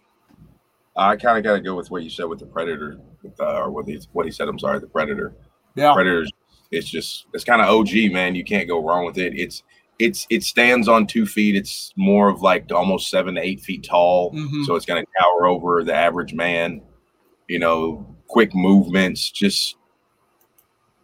I 0.96 1.16
kind 1.16 1.38
of 1.38 1.44
got 1.44 1.54
to 1.54 1.60
go 1.60 1.74
with 1.74 1.90
what 1.90 2.02
you 2.02 2.10
said 2.10 2.24
with 2.24 2.40
the 2.40 2.46
Predator, 2.46 2.98
with, 3.22 3.40
uh, 3.40 3.60
or 3.62 3.70
what 3.70 3.86
he 3.86 3.98
what 4.12 4.26
he 4.26 4.32
said. 4.32 4.48
I'm 4.48 4.58
sorry, 4.58 4.78
the 4.80 4.86
Predator. 4.86 5.34
Yeah, 5.76 5.92
Predators. 5.94 6.30
It's 6.70 6.88
just 6.88 7.26
it's 7.34 7.44
kind 7.44 7.60
of 7.62 7.68
OG, 7.68 8.12
man. 8.12 8.34
You 8.34 8.44
can't 8.44 8.68
go 8.68 8.82
wrong 8.84 9.04
with 9.06 9.18
it. 9.18 9.32
It's 9.36 9.62
it's 9.98 10.26
it 10.30 10.42
stands 10.42 10.88
on 10.88 11.06
two 11.06 11.26
feet. 11.26 11.54
It's 11.56 11.92
more 11.96 12.28
of 12.28 12.42
like 12.42 12.70
almost 12.72 13.10
seven 13.10 13.34
to 13.36 13.40
eight 13.40 13.60
feet 13.60 13.84
tall, 13.84 14.32
Mhm. 14.32 14.64
so 14.64 14.74
it's 14.74 14.86
going 14.86 15.04
to 15.04 15.10
tower 15.20 15.46
over 15.46 15.84
the 15.84 15.94
average 15.94 16.32
man. 16.34 16.82
You 17.48 17.58
know, 17.58 18.16
quick 18.28 18.54
movements, 18.54 19.30
just 19.30 19.76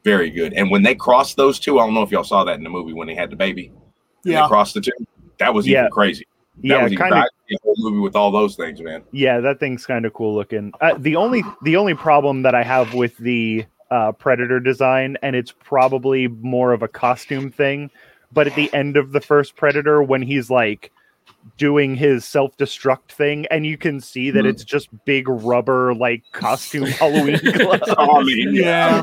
very 0.05 0.31
good. 0.31 0.53
And 0.55 0.71
when 0.71 0.83
they 0.83 0.95
crossed 0.95 1.37
those 1.37 1.59
two, 1.59 1.79
I 1.81 1.85
don't 1.85 1.95
know 1.95 2.03
if 2.03 2.11
y'all 2.13 2.23
saw 2.25 2.45
that 2.45 2.57
in 2.59 2.63
the 2.65 2.71
movie 2.71 2.93
when 2.93 3.09
they 3.09 3.15
had 3.15 3.31
the 3.31 3.37
baby. 3.37 3.73
Yeah. 4.25 4.43
they 4.43 4.49
crossed 4.49 4.75
the 4.75 4.81
two. 4.81 4.93
That 5.39 5.53
was 5.55 5.67
Yeah. 5.67 5.81
even 5.83 5.91
crazy. 5.91 6.27
That 6.63 6.69
Yeah, 6.69 6.83
was 6.85 6.95
kind 6.97 7.15
of. 7.15 7.25
The 7.49 7.59
whole 7.63 7.75
movie 7.79 7.99
with 8.01 8.17
all 8.17 8.31
those 8.31 8.57
things, 8.57 8.81
man. 8.81 9.03
Yeah, 9.13 9.41
that 9.41 9.61
thing's 9.61 9.87
kind 9.87 10.05
of 10.05 10.13
cool 10.13 10.35
looking. 10.35 10.73
Uh, 10.81 10.95
the 10.99 11.17
only 11.17 11.43
the 11.63 11.77
only 11.77 11.95
problem 11.95 12.43
that 12.43 12.55
I 12.55 12.63
have 12.63 12.95
with 12.95 13.17
the 13.19 13.65
uh, 13.91 14.13
Predator 14.13 14.61
design, 14.61 15.17
and 15.23 15.37
it's 15.37 15.53
probably 15.53 16.29
more 16.29 16.73
of 16.73 16.83
a 16.83 16.89
costume 16.89 17.51
thing, 17.51 17.91
but 18.33 18.47
at 18.47 18.55
the 18.55 18.73
end 18.75 18.97
of 18.97 19.13
the 19.13 19.21
first 19.21 19.57
Predator, 19.57 20.03
when 20.03 20.23
he's 20.23 20.51
like 20.51 20.91
doing 21.59 21.95
his 21.95 22.25
self 22.25 22.57
destruct 22.57 23.11
thing, 23.13 23.47
and 23.51 23.65
you 23.67 23.77
can 23.79 24.01
see 24.01 24.31
that 24.31 24.45
Mhm. 24.45 24.49
it's 24.51 24.65
just 24.65 24.89
big 25.05 25.29
rubber 25.29 25.95
like 25.95 26.23
costume 26.33 26.85
Halloween 26.87 27.39
gloves. 27.55 27.95
I 27.97 28.23
mean, 28.23 28.55
Yeah, 28.55 29.03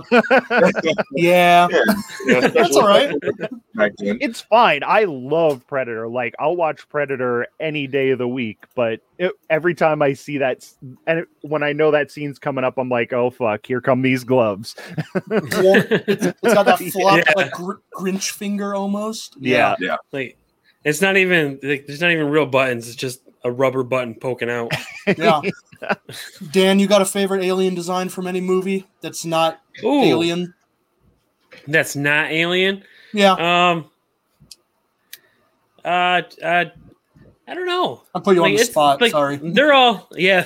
yeah. 1.15 1.67
That's 2.27 2.75
all 2.75 2.87
right. 2.87 3.15
It's 3.99 4.41
fine. 4.41 4.81
I 4.85 5.05
love 5.05 5.65
Predator. 5.67 6.07
Like 6.07 6.33
I'll 6.39 6.55
watch 6.55 6.87
Predator 6.89 7.47
any 7.59 7.87
day 7.87 8.09
of 8.11 8.19
the 8.19 8.27
week. 8.27 8.59
But 8.75 9.01
it, 9.17 9.31
every 9.49 9.73
time 9.75 10.01
I 10.01 10.13
see 10.13 10.37
that, 10.39 10.67
and 11.07 11.19
it, 11.19 11.27
when 11.41 11.63
I 11.63 11.73
know 11.73 11.91
that 11.91 12.11
scene's 12.11 12.39
coming 12.39 12.63
up, 12.63 12.77
I'm 12.77 12.89
like, 12.89 13.13
oh 13.13 13.29
fuck, 13.31 13.65
here 13.65 13.81
come 13.81 14.01
these 14.01 14.23
gloves. 14.23 14.75
it's 15.31 16.53
got 16.53 16.65
that 16.65 16.79
flop 16.91 17.17
Yeah. 17.17 17.33
like 17.35 17.51
gr- 17.51 17.73
Grinch 17.95 18.31
finger 18.31 18.75
almost. 18.75 19.35
Yeah. 19.39 19.75
like 20.11 20.37
it's 20.83 21.01
not 21.01 21.17
even 21.17 21.59
like 21.63 21.85
there's 21.87 22.01
not 22.01 22.11
even 22.11 22.29
real 22.29 22.45
buttons. 22.45 22.87
It's 22.87 22.95
just 22.95 23.21
a 23.43 23.51
rubber 23.51 23.83
button 23.83 24.15
poking 24.15 24.49
out. 24.49 24.71
yeah. 25.17 25.41
Dan, 26.51 26.79
you 26.79 26.87
got 26.87 27.01
a 27.01 27.05
favorite 27.05 27.43
alien 27.43 27.75
design 27.75 28.09
from 28.09 28.27
any 28.27 28.41
movie 28.41 28.87
that's 29.01 29.25
not 29.25 29.61
Ooh, 29.83 30.01
alien? 30.03 30.53
that's 31.67 31.95
not 31.95 32.31
alien. 32.31 32.83
Yeah, 33.13 33.33
Um. 33.33 33.89
Uh. 35.85 36.21
uh 36.43 36.65
I 37.45 37.55
don't 37.55 37.65
know. 37.67 38.03
I 38.15 38.19
put 38.21 38.35
you 38.35 38.43
on 38.43 38.51
Like, 38.51 38.59
the 38.59 38.65
spot. 38.65 39.01
like, 39.01 39.11
Sorry. 39.11 39.35
They're 39.35 39.73
all 39.73 40.07
yeah. 40.13 40.41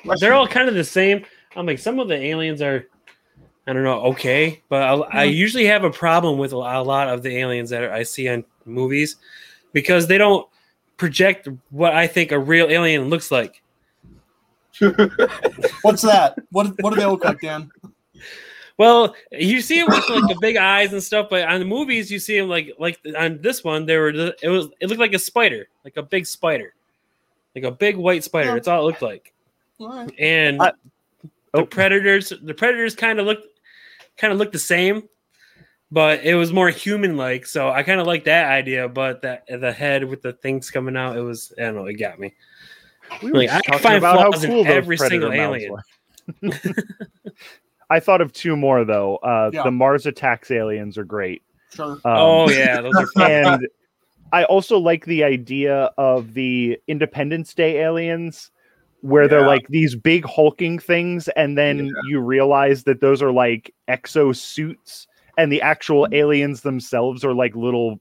They're 0.18 0.34
all 0.34 0.46
kind 0.46 0.68
of 0.68 0.74
the 0.74 0.84
same. 0.84 1.24
I'm 1.56 1.66
like 1.66 1.78
some 1.78 1.98
of 1.98 2.08
the 2.08 2.16
aliens 2.16 2.60
are. 2.60 2.86
I 3.66 3.72
don't 3.72 3.84
know. 3.84 4.02
Okay, 4.06 4.60
but 4.68 4.82
I, 4.82 5.20
I 5.20 5.24
usually 5.24 5.64
have 5.66 5.84
a 5.84 5.90
problem 5.90 6.36
with 6.36 6.52
a 6.52 6.56
lot 6.58 7.08
of 7.08 7.22
the 7.22 7.36
aliens 7.38 7.70
that 7.70 7.90
I 7.90 8.02
see 8.02 8.28
on 8.28 8.44
movies 8.64 9.16
because 9.72 10.06
they 10.06 10.18
don't 10.18 10.48
project 10.96 11.48
what 11.70 11.94
I 11.94 12.06
think 12.06 12.32
a 12.32 12.38
real 12.38 12.68
alien 12.68 13.08
looks 13.08 13.30
like. 13.30 13.62
What's 15.82 16.02
that? 16.02 16.36
What 16.50 16.74
what 16.82 16.90
do 16.94 16.96
they 17.00 17.06
look 17.06 17.24
like, 17.24 17.40
Dan? 17.40 17.70
Well, 18.78 19.14
you 19.30 19.60
see 19.60 19.80
it 19.80 19.86
with 19.86 20.08
like 20.08 20.28
the 20.28 20.38
big 20.40 20.56
eyes 20.56 20.92
and 20.92 21.02
stuff, 21.02 21.28
but 21.28 21.46
on 21.46 21.60
the 21.60 21.66
movies 21.66 22.10
you 22.10 22.18
see 22.18 22.38
them 22.38 22.48
like 22.48 22.74
like 22.78 22.98
on 23.18 23.40
this 23.42 23.62
one 23.62 23.86
they 23.86 23.96
were 23.96 24.08
it 24.08 24.48
was 24.48 24.68
it 24.80 24.88
looked 24.88 25.00
like 25.00 25.12
a 25.12 25.18
spider, 25.18 25.68
like 25.84 25.96
a 25.96 26.02
big 26.02 26.26
spider, 26.26 26.74
like 27.54 27.64
a 27.64 27.70
big 27.70 27.96
white 27.96 28.24
spider. 28.24 28.48
Yeah. 28.48 28.54
That's 28.54 28.68
all 28.68 28.80
it 28.80 28.84
looked 28.84 29.02
like. 29.02 29.32
All 29.78 29.88
right. 29.88 30.12
And 30.18 30.62
I- 30.62 30.72
the 31.52 31.60
oh. 31.60 31.66
predators, 31.66 32.32
the 32.42 32.54
predators 32.54 32.94
kind 32.94 33.20
of 33.20 33.26
looked 33.26 33.46
kind 34.16 34.32
of 34.32 34.38
looked 34.38 34.52
the 34.52 34.58
same, 34.58 35.08
but 35.92 36.24
it 36.24 36.34
was 36.34 36.52
more 36.52 36.70
human 36.70 37.16
like. 37.16 37.46
So 37.46 37.70
I 37.70 37.82
kind 37.84 38.00
of 38.00 38.06
like 38.06 38.24
that 38.24 38.50
idea. 38.50 38.88
But 38.88 39.22
that 39.22 39.44
the 39.46 39.70
head 39.72 40.04
with 40.04 40.22
the 40.22 40.32
things 40.32 40.70
coming 40.70 40.96
out, 40.96 41.16
it 41.16 41.20
was 41.20 41.52
I 41.58 41.62
don't 41.64 41.76
know, 41.76 41.84
it 41.86 41.94
got 41.94 42.18
me. 42.18 42.34
We 43.22 43.30
Like, 43.30 43.50
I 43.50 43.52
just 43.56 43.64
talking 43.66 43.80
find 43.80 43.98
about 43.98 44.18
how 44.18 44.30
flaws 44.30 44.44
in 44.44 44.50
cool 44.50 44.64
those 44.64 44.72
every 44.74 44.96
Predator 44.96 45.30
single 45.30 45.32
alien. 45.32 45.76
I 47.90 48.00
thought 48.00 48.22
of 48.22 48.32
two 48.32 48.56
more 48.56 48.84
though. 48.84 49.16
Uh, 49.16 49.50
Yeah. 49.52 49.64
The 49.64 49.70
Mars 49.70 50.06
Attacks 50.06 50.50
aliens 50.50 50.96
are 50.96 51.04
great. 51.04 51.42
Sure. 51.74 51.92
Um, 51.92 52.00
oh 52.04 52.48
yeah, 52.50 52.80
those 52.80 52.94
are 52.94 53.06
fun. 53.08 53.30
and 53.30 53.68
I 54.32 54.44
also 54.44 54.78
like 54.78 55.04
the 55.04 55.24
idea 55.24 55.90
of 55.98 56.32
the 56.32 56.78
Independence 56.88 57.52
Day 57.52 57.80
aliens, 57.80 58.50
where 59.02 59.28
they're 59.28 59.46
like 59.46 59.66
these 59.68 59.94
big 59.94 60.24
hulking 60.24 60.78
things, 60.78 61.28
and 61.36 61.58
then 61.58 61.86
Yeah. 61.86 61.92
you 62.08 62.20
realize 62.20 62.84
that 62.84 63.00
those 63.02 63.20
are 63.22 63.30
like 63.32 63.74
exo 63.88 64.34
suits, 64.34 65.06
and 65.38 65.50
the 65.52 65.62
actual 65.62 66.04
Mm-hmm. 66.04 66.14
aliens 66.14 66.60
themselves 66.62 67.24
are 67.24 67.34
like 67.34 67.54
little 67.56 68.00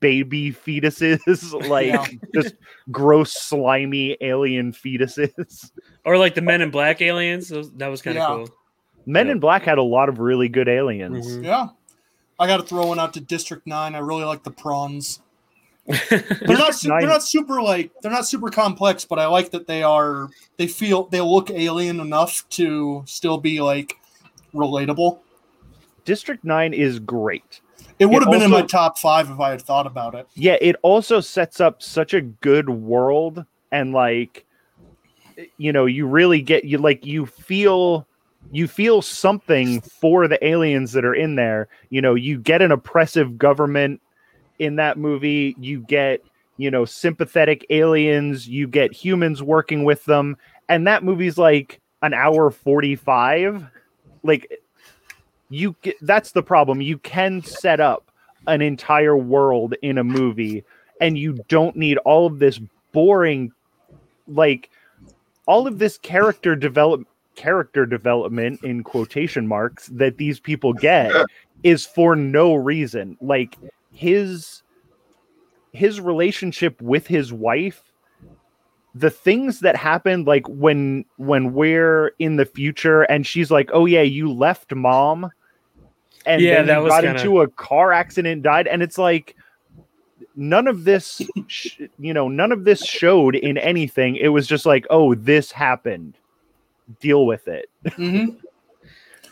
baby 0.00 0.52
fetuses, 0.52 1.52
like 1.68 1.86
Yeah. 1.88 2.06
just 2.34 2.54
gross, 2.90 3.32
slimy 3.32 4.16
alien 4.20 4.72
fetuses. 4.72 5.70
or 6.04 6.18
like 6.18 6.34
the 6.34 6.42
Men 6.42 6.60
in 6.62 6.70
Black 6.70 7.00
aliens. 7.00 7.48
Those, 7.48 7.70
that 7.74 7.88
was 7.88 8.02
kind 8.02 8.18
of 8.18 8.22
Yeah. 8.22 8.26
cool. 8.46 8.56
Men 9.06 9.26
Yeah. 9.26 9.32
in 9.32 9.40
Black 9.40 9.62
had 9.62 9.78
a 9.78 9.82
lot 9.82 10.08
of 10.08 10.18
really 10.18 10.48
good 10.48 10.68
aliens. 10.68 11.26
Mhm. 11.38 11.44
Yeah. 11.44 11.68
I 12.38 12.46
got 12.46 12.56
to 12.58 12.64
throw 12.64 12.86
one 12.86 12.98
out 12.98 13.14
to 13.14 13.20
District 13.20 13.66
Nine. 13.66 13.94
I 13.94 13.98
really 13.98 14.24
like 14.24 14.42
the 14.42 14.50
prawns. 14.50 15.20
They're 15.86 16.24
not. 16.48 16.74
Su- 16.74 16.88
They're 16.88 17.06
not 17.06 17.22
super 17.22 17.62
like. 17.62 17.92
They're 18.02 18.10
not 18.10 18.26
super 18.26 18.50
complex, 18.50 19.04
but 19.04 19.20
I 19.20 19.26
like 19.26 19.52
that 19.52 19.68
they 19.68 19.84
are. 19.84 20.28
They 20.56 20.66
feel. 20.66 21.04
They 21.04 21.20
look 21.20 21.48
alien 21.48 22.00
enough 22.00 22.44
to 22.50 23.04
still 23.06 23.38
be 23.38 23.60
like 23.60 23.94
relatable. 24.52 25.20
District 26.06 26.42
Nine 26.44 26.72
is 26.72 26.98
great. 26.98 27.60
It 27.98 28.06
would 28.06 28.22
It 28.22 28.22
have 28.22 28.30
been 28.32 28.42
in 28.42 28.50
my 28.50 28.62
top 28.62 28.96
five 28.98 29.28
if 29.30 29.38
I 29.38 29.50
had 29.50 29.60
thought 29.60 29.86
about 29.86 30.14
it. 30.14 30.26
yeah 30.34 30.56
it 30.62 30.76
also 30.82 31.20
sets 31.20 31.60
up 31.60 31.82
such 31.82 32.14
a 32.14 32.22
good 32.22 32.70
world 32.70 33.44
and 33.72 33.92
like 33.92 34.46
you 35.58 35.72
know 35.72 35.84
you 35.84 36.06
really 36.06 36.40
get 36.40 36.64
you 36.64 36.78
like 36.78 37.04
you 37.04 37.26
feel 37.26 38.06
you 38.52 38.68
feel 38.68 39.02
something 39.02 39.80
for 39.80 40.28
the 40.28 40.42
aliens 40.46 40.92
that 40.92 41.04
are 41.04 41.14
in 41.14 41.34
there. 41.34 41.68
You 41.90 42.00
know 42.00 42.14
you 42.14 42.38
get 42.38 42.62
an 42.62 42.70
oppressive 42.72 43.36
government 43.36 44.00
in 44.58 44.76
that 44.76 44.96
movie. 44.98 45.54
You 45.58 45.80
get 45.80 46.22
you 46.56 46.70
know 46.70 46.84
sympathetic 46.84 47.66
aliens. 47.70 48.48
You 48.48 48.68
get 48.68 48.92
humans 48.94 49.42
working 49.42 49.84
with 49.84 50.04
them. 50.04 50.36
And 50.68 50.86
that 50.86 51.02
movie's 51.04 51.38
like 51.38 51.80
an 52.02 52.12
hour 52.14 52.50
45 52.50 53.64
like 54.22 54.50
you 55.48 55.76
that's 56.02 56.32
the 56.32 56.42
problem. 56.42 56.80
You 56.80 56.98
can 56.98 57.42
set 57.42 57.80
up 57.80 58.10
an 58.46 58.62
entire 58.62 59.16
world 59.16 59.74
in 59.82 59.98
a 59.98 60.04
movie 60.04 60.64
and 61.00 61.18
you 61.18 61.38
don't 61.48 61.76
need 61.76 61.98
all 61.98 62.26
of 62.26 62.38
this 62.38 62.60
boring 62.92 63.52
like 64.28 64.70
all 65.46 65.66
of 65.66 65.78
this 65.78 65.98
character 65.98 66.56
develop 66.56 67.06
character 67.36 67.86
development 67.86 68.62
in 68.64 68.82
quotation 68.82 69.46
marks 69.46 69.86
that 69.88 70.16
these 70.16 70.40
people 70.40 70.72
get 70.72 71.12
is 71.62 71.84
for 71.86 72.16
no 72.16 72.54
reason. 72.54 73.16
Like 73.20 73.56
his 73.92 74.62
his 75.72 76.00
relationship 76.00 76.80
with 76.80 77.06
his 77.06 77.32
wife 77.32 77.82
the 78.98 79.10
things 79.10 79.60
that 79.60 79.76
happened 79.76 80.26
like 80.26 80.46
when 80.48 81.04
when 81.16 81.52
we're 81.52 82.12
in 82.18 82.36
the 82.36 82.46
future 82.46 83.02
and 83.02 83.26
she's 83.26 83.50
like 83.50 83.68
oh 83.74 83.84
yeah 83.84 84.00
you 84.02 84.32
left 84.32 84.74
mom 84.74 85.30
and 86.24 86.40
Yeah, 86.40 86.56
then 86.56 86.66
that 86.68 86.82
was 86.82 86.90
got 86.90 87.02
kinda- 87.04 87.20
into 87.20 87.40
a 87.42 87.48
car 87.48 87.92
accident 87.92 88.42
died 88.42 88.66
and 88.66 88.82
it's 88.82 88.96
like 88.96 89.36
none 90.34 90.66
of 90.66 90.84
this 90.84 91.20
sh- 91.46 91.80
you 91.98 92.14
know 92.14 92.28
none 92.28 92.52
of 92.52 92.64
this 92.64 92.84
showed 92.86 93.34
in 93.34 93.58
anything 93.58 94.16
it 94.16 94.28
was 94.28 94.46
just 94.46 94.64
like 94.66 94.86
oh 94.88 95.14
this 95.14 95.50
happened 95.52 96.16
deal 97.00 97.26
with 97.26 97.48
it 97.48 97.68
hmm 97.94 98.26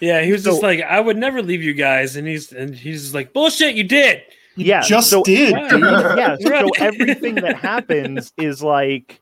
Yeah, 0.01 0.23
he 0.23 0.33
was 0.33 0.43
just 0.45 0.61
like, 0.63 0.81
I 0.83 0.99
would 1.01 1.17
never 1.17 1.41
leave 1.41 1.63
you 1.63 1.73
guys, 1.73 2.17
and 2.17 2.27
he's 2.27 2.53
and 2.53 2.75
he's 2.75 3.03
just 3.03 3.15
like, 3.15 3.33
bullshit, 3.33 3.77
you 3.77 3.85
did. 3.85 4.23
You 4.57 4.67
Yeah, 4.67 4.81
just 4.83 5.09
so- 5.09 5.23
did, 5.23 5.55
Right. 5.55 5.71
dude. 5.71 5.81
yeah 6.19 6.37
so 6.41 6.69
everything 6.79 7.37
that 7.37 7.57
happens 7.57 8.33
is 8.37 8.61
like 8.63 9.21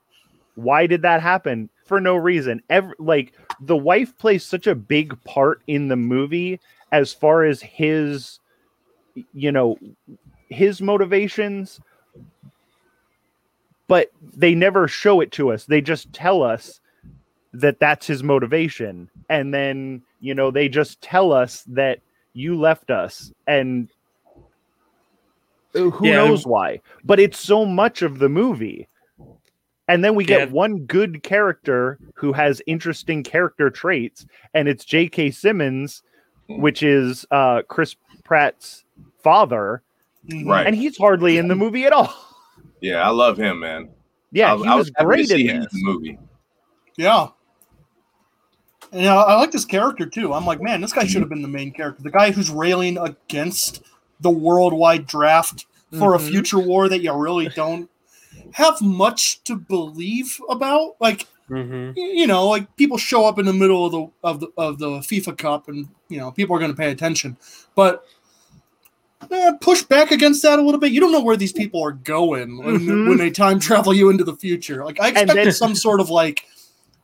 why 0.55 0.87
did 0.87 1.03
that 1.03 1.23
happen? 1.23 1.71
For 1.87 2.01
no 2.01 2.17
reason. 2.17 2.63
Every, 2.71 2.95
like 2.99 3.35
the 3.61 3.77
wife 3.77 4.17
plays 4.19 4.45
such 4.45 4.67
a 4.67 4.75
big 4.75 5.23
part 5.25 5.63
in 5.67 5.89
the 5.89 5.97
movie 5.97 6.61
as 6.91 7.13
far 7.13 7.45
as 7.45 7.61
his 7.63 8.39
you 9.33 9.53
know 9.53 9.77
his 10.49 10.81
motivations 10.81 11.81
but 13.89 14.11
they 14.23 14.55
never 14.55 14.89
show 14.89 15.21
it 15.21 15.33
to 15.33 15.53
us. 15.53 15.67
They 15.67 15.83
just 15.83 16.11
tell 16.15 16.43
us 16.43 16.81
that 17.53 17.79
that's 17.79 18.07
his 18.07 18.23
motivation. 18.23 19.11
And 19.29 19.53
then 19.53 20.03
you 20.21 20.35
know 20.35 20.51
they 20.51 20.69
just 20.69 21.03
tell 21.03 21.33
us 21.33 21.63
that 21.65 22.01
you 22.33 22.59
left 22.59 22.91
us 22.91 23.33
and 23.47 23.91
uh, 25.75 25.91
who 25.91 26.07
Yeah. 26.07 26.17
knows 26.17 26.47
why. 26.47 26.81
But 27.05 27.21
it's 27.21 27.39
so 27.39 27.67
much 27.67 28.01
of 28.03 28.19
the 28.19 28.31
movie 28.31 28.89
and 29.89 30.05
then 30.05 30.15
we 30.15 30.25
get 30.25 30.49
Yeah. 30.49 30.55
one 30.55 30.81
good 30.87 31.23
character 31.23 31.99
who 32.15 32.33
has 32.33 32.63
interesting 32.67 33.23
character 33.23 33.69
traits 33.71 34.25
and 34.55 34.69
it's 34.69 34.85
j.k 34.85 35.31
simmons 35.31 36.03
which 36.49 36.83
is 36.83 37.27
uh 37.31 37.63
chris 37.69 37.97
pratt's 38.25 38.85
father 39.23 39.83
Mhm. 40.29 40.47
Right. 40.49 40.67
and 40.67 40.77
he's 40.77 40.97
hardly 40.97 41.37
in 41.39 41.49
the 41.49 41.57
movie 41.57 41.85
at 41.85 41.93
all 41.93 42.13
Yeah, 42.81 43.03
I 43.03 43.11
love 43.11 43.37
him, 43.39 43.59
man. 43.61 43.89
yeah 44.31 44.55
I, 44.55 44.57
he 44.57 44.65
I 44.67 44.75
was 44.77 44.91
happy 44.97 45.05
great 45.07 45.29
see 45.29 45.49
in 45.49 45.57
him 45.57 45.63
this 45.65 45.73
the 45.73 45.83
movie. 45.83 46.19
Yeah. 46.97 47.29
And 48.93 49.09
I, 49.09 49.15
I 49.17 49.35
like 49.37 49.51
this 49.53 49.65
character 49.65 50.05
too. 50.07 50.33
I'm 50.35 50.45
like, 50.45 50.61
man, 50.61 50.81
this 50.81 50.93
guy 50.93 51.05
should 51.07 51.23
have 51.23 51.29
been 51.31 51.41
the 51.43 51.49
main 51.49 51.73
character. 51.73 52.03
The 52.03 52.11
guy 52.11 52.31
who's 52.31 52.51
railing 52.51 52.99
against 52.99 53.83
the 54.21 54.31
worldwide 54.31 55.07
draft 55.07 55.67
for 55.99 56.13
Mhm. 56.13 56.17
a 56.17 56.19
future 56.19 56.59
war 56.59 56.89
that 56.89 57.01
you 57.01 57.13
really 57.15 57.49
don't 57.49 57.89
have 58.53 58.81
much 58.83 59.43
to 59.45 59.57
believe 59.57 60.39
about. 60.49 60.97
Like, 61.01 61.27
Mm-hmm. 61.51 61.99
you 61.99 62.27
know, 62.27 62.47
like 62.49 62.75
people 62.77 62.97
show 62.97 63.27
up 63.27 63.39
in 63.39 63.45
the 63.45 63.53
middle 63.53 63.85
of 63.85 63.93
the 63.93 64.07
of 64.25 64.41
the 64.41 64.49
of 64.57 64.79
the 64.79 64.87
FIFA 65.01 65.37
Cup, 65.37 65.69
and 65.69 65.87
you 66.09 66.17
know, 66.17 66.31
people 66.31 66.57
are 66.57 66.59
going 66.59 66.71
to 66.71 66.77
pay 66.77 66.91
attention. 66.91 67.37
But 67.75 68.07
eh, 69.31 69.53
push 69.61 69.83
back 69.83 70.13
against 70.13 70.41
that 70.43 70.59
a 70.59 70.63
little 70.63 70.81
bit. 70.81 70.93
You 70.93 71.01
don't 71.01 71.13
know 71.13 71.23
where 71.23 71.37
these 71.37 71.53
people 71.53 71.83
are 71.83 71.93
going 71.93 72.59
when, 72.65 72.79
Mhm. 72.79 73.09
when 73.09 73.19
they 73.19 73.31
time 73.31 73.59
travel 73.59 73.93
you 73.93 74.09
into 74.09 74.25
the 74.25 74.35
future. 74.37 74.83
Like, 74.85 74.99
I 75.01 75.09
expected 75.09 75.37
then- 75.47 75.53
some 75.53 75.75
sort 75.75 76.01
of 76.01 76.09
like 76.09 76.45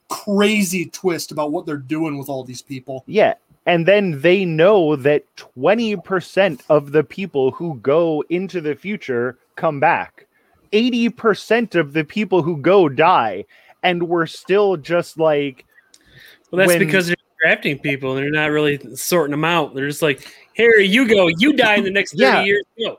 crazy 0.09 0.87
twist 0.87 1.31
about 1.31 1.53
what 1.53 1.67
they're 1.67 1.77
doing 1.77 2.17
with 2.17 2.29
all 2.31 2.45
these 2.45 2.63
people. 2.63 3.05
Yeah. 3.07 3.35
And 3.67 3.85
then 3.87 4.23
they 4.23 4.47
know 4.47 4.97
that 4.97 5.25
20% 5.37 6.63
of 6.71 6.93
the 6.93 7.05
people 7.05 7.51
who 7.51 7.75
go 7.83 8.25
into 8.31 8.63
the 8.63 8.75
future 8.75 9.37
come 9.57 9.79
back. 9.79 10.27
80% 10.73 11.75
of 11.75 11.93
the 11.93 12.05
people 12.05 12.43
who 12.43 12.57
go 12.59 12.89
die. 12.89 13.45
And 13.83 14.09
we're 14.09 14.27
still 14.27 14.77
just 14.77 15.19
like, 15.19 15.65
Well, 16.51 16.59
that's 16.59 16.69
When- 16.69 16.79
because 16.79 17.07
they're 17.09 17.17
drafting 17.45 17.79
people. 17.79 18.15
They're 18.15 18.31
not 18.31 18.51
really 18.51 18.79
sorting 18.97 19.31
them 19.33 19.45
out. 19.45 19.75
They're 19.75 19.87
just 19.87 20.03
like, 20.03 20.27
here 20.55 20.79
you 20.79 21.07
go. 21.07 21.29
You 21.29 21.53
die 21.53 21.77
in 21.77 21.85
the 21.85 21.91
next 21.91 22.13
thirty 22.13 22.23
Yeah. 22.25 22.43
years. 22.45 22.65
Go. 22.79 22.99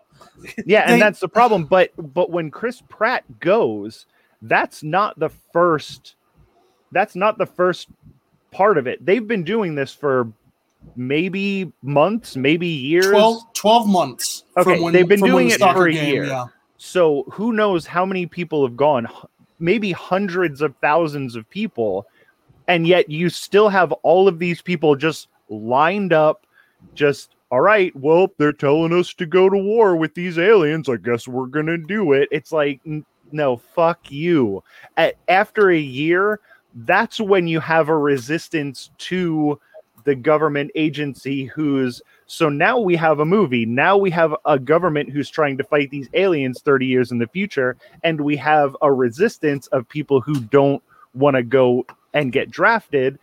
yeah, 0.66 0.90
and 0.90 1.02
that's 1.02 1.20
the 1.20 1.28
problem. 1.28 1.66
But 1.66 1.92
but 2.14 2.30
when 2.32 2.50
Chris 2.50 2.82
Pratt 2.88 3.24
goes, 3.42 4.06
that's 4.42 4.84
not 4.84 5.20
the 5.20 5.30
first 5.52 6.16
that's 6.94 7.16
not 7.16 7.38
the 7.38 7.46
first 7.46 7.90
part 8.52 8.78
of 8.78 8.88
it. 8.88 9.06
They've 9.06 9.28
been 9.28 9.44
doing 9.44 9.76
this 9.76 9.94
for 9.94 10.32
maybe 10.96 11.72
months, 11.82 12.36
maybe 12.38 12.68
years. 12.68 13.08
12, 13.08 13.54
12 13.54 13.88
months. 13.88 14.44
Okay, 14.58 14.92
they've 14.92 15.08
been 15.08 15.20
from 15.20 15.30
doing 15.30 15.48
the 15.50 15.56
it 15.56 15.60
for 15.74 15.88
a 15.88 15.94
year. 15.94 16.26
Yeah. 16.26 16.46
So 16.80 17.26
who 17.30 17.52
knows 17.52 17.86
how 17.86 18.06
many 18.06 18.26
people 18.26 18.66
have 18.66 18.78
gone? 18.78 19.08
Maybe 19.60 19.92
hundreds 19.92 20.62
of 20.62 20.74
thousands 20.82 21.36
of 21.36 21.48
people, 21.50 22.08
and 22.70 22.88
yet 22.88 23.10
you 23.10 23.30
still 23.30 23.68
have 23.68 23.92
all 23.92 24.30
of 24.30 24.40
these 24.40 24.62
people 24.62 24.96
just 24.96 25.28
lined 25.50 26.14
up. 26.14 26.48
Just 26.96 27.36
all 27.52 27.60
right. 27.60 27.94
Well, 27.98 28.30
they're 28.38 28.54
telling 28.54 28.94
us 28.94 29.14
to 29.16 29.26
go 29.26 29.50
to 29.50 29.58
war 29.58 29.98
with 29.98 30.16
these 30.16 30.40
aliens. 30.40 30.88
I 30.88 30.96
guess 30.96 31.28
we're 31.28 31.48
gonna 31.48 31.78
do 31.78 32.14
it. 32.14 32.30
It's 32.32 32.54
like 32.54 32.80
no, 33.34 33.58
fuck 33.58 34.10
you. 34.10 34.64
A- 34.98 35.14
after 35.28 35.72
a 35.72 35.78
year, 35.78 36.40
that's 36.74 37.20
when 37.20 37.46
you 37.46 37.60
have 37.60 37.90
a 37.90 37.98
resistance 37.98 38.90
to 39.00 39.60
the 40.06 40.16
government 40.16 40.72
agency 40.76 41.44
who's 41.44 42.02
so 42.30 42.48
now 42.48 42.78
we 42.78 42.96
have 42.96 43.20
a 43.20 43.26
movie. 43.26 43.66
Now 43.66 43.98
we 43.98 44.12
have 44.12 44.36
a 44.46 44.60
government 44.60 45.10
who's 45.10 45.32
trying 45.32 45.58
to 45.58 45.64
fight 45.64 45.90
these 45.90 46.08
aliens 46.14 46.62
30 46.62 46.86
years 46.86 47.12
in 47.12 47.18
the 47.18 47.26
future. 47.26 47.76
And 48.04 48.22
we 48.22 48.38
have 48.38 48.78
a 48.84 48.94
resistance 48.94 49.66
of 49.68 49.90
people 49.90 50.22
who 50.22 50.40
don't 50.40 50.84
want 51.16 51.38
to 51.38 51.42
go 51.42 51.88
and 52.14 52.32
get 52.32 52.52
drafted. 52.52 53.18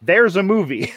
There's 0.00 0.36
a 0.36 0.42
movie. 0.42 0.94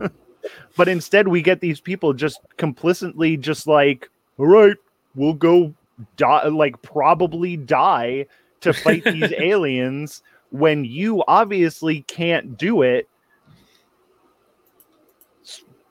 but 0.76 0.88
instead, 0.88 1.28
we 1.28 1.42
get 1.42 1.60
these 1.60 1.82
people 1.82 2.14
just 2.14 2.40
complicitly 2.56 3.36
just 3.36 3.66
like, 3.66 4.08
all 4.38 4.46
right, 4.46 4.76
we'll 5.16 5.34
go 5.34 5.74
die, 6.16 6.48
like 6.48 6.80
probably 6.80 7.58
die 7.58 8.24
to 8.62 8.72
fight 8.72 9.04
these 9.04 9.32
aliens 9.38 10.22
when 10.48 10.86
you 10.86 11.22
obviously 11.28 12.00
can't 12.08 12.56
do 12.56 12.80
it 12.80 13.06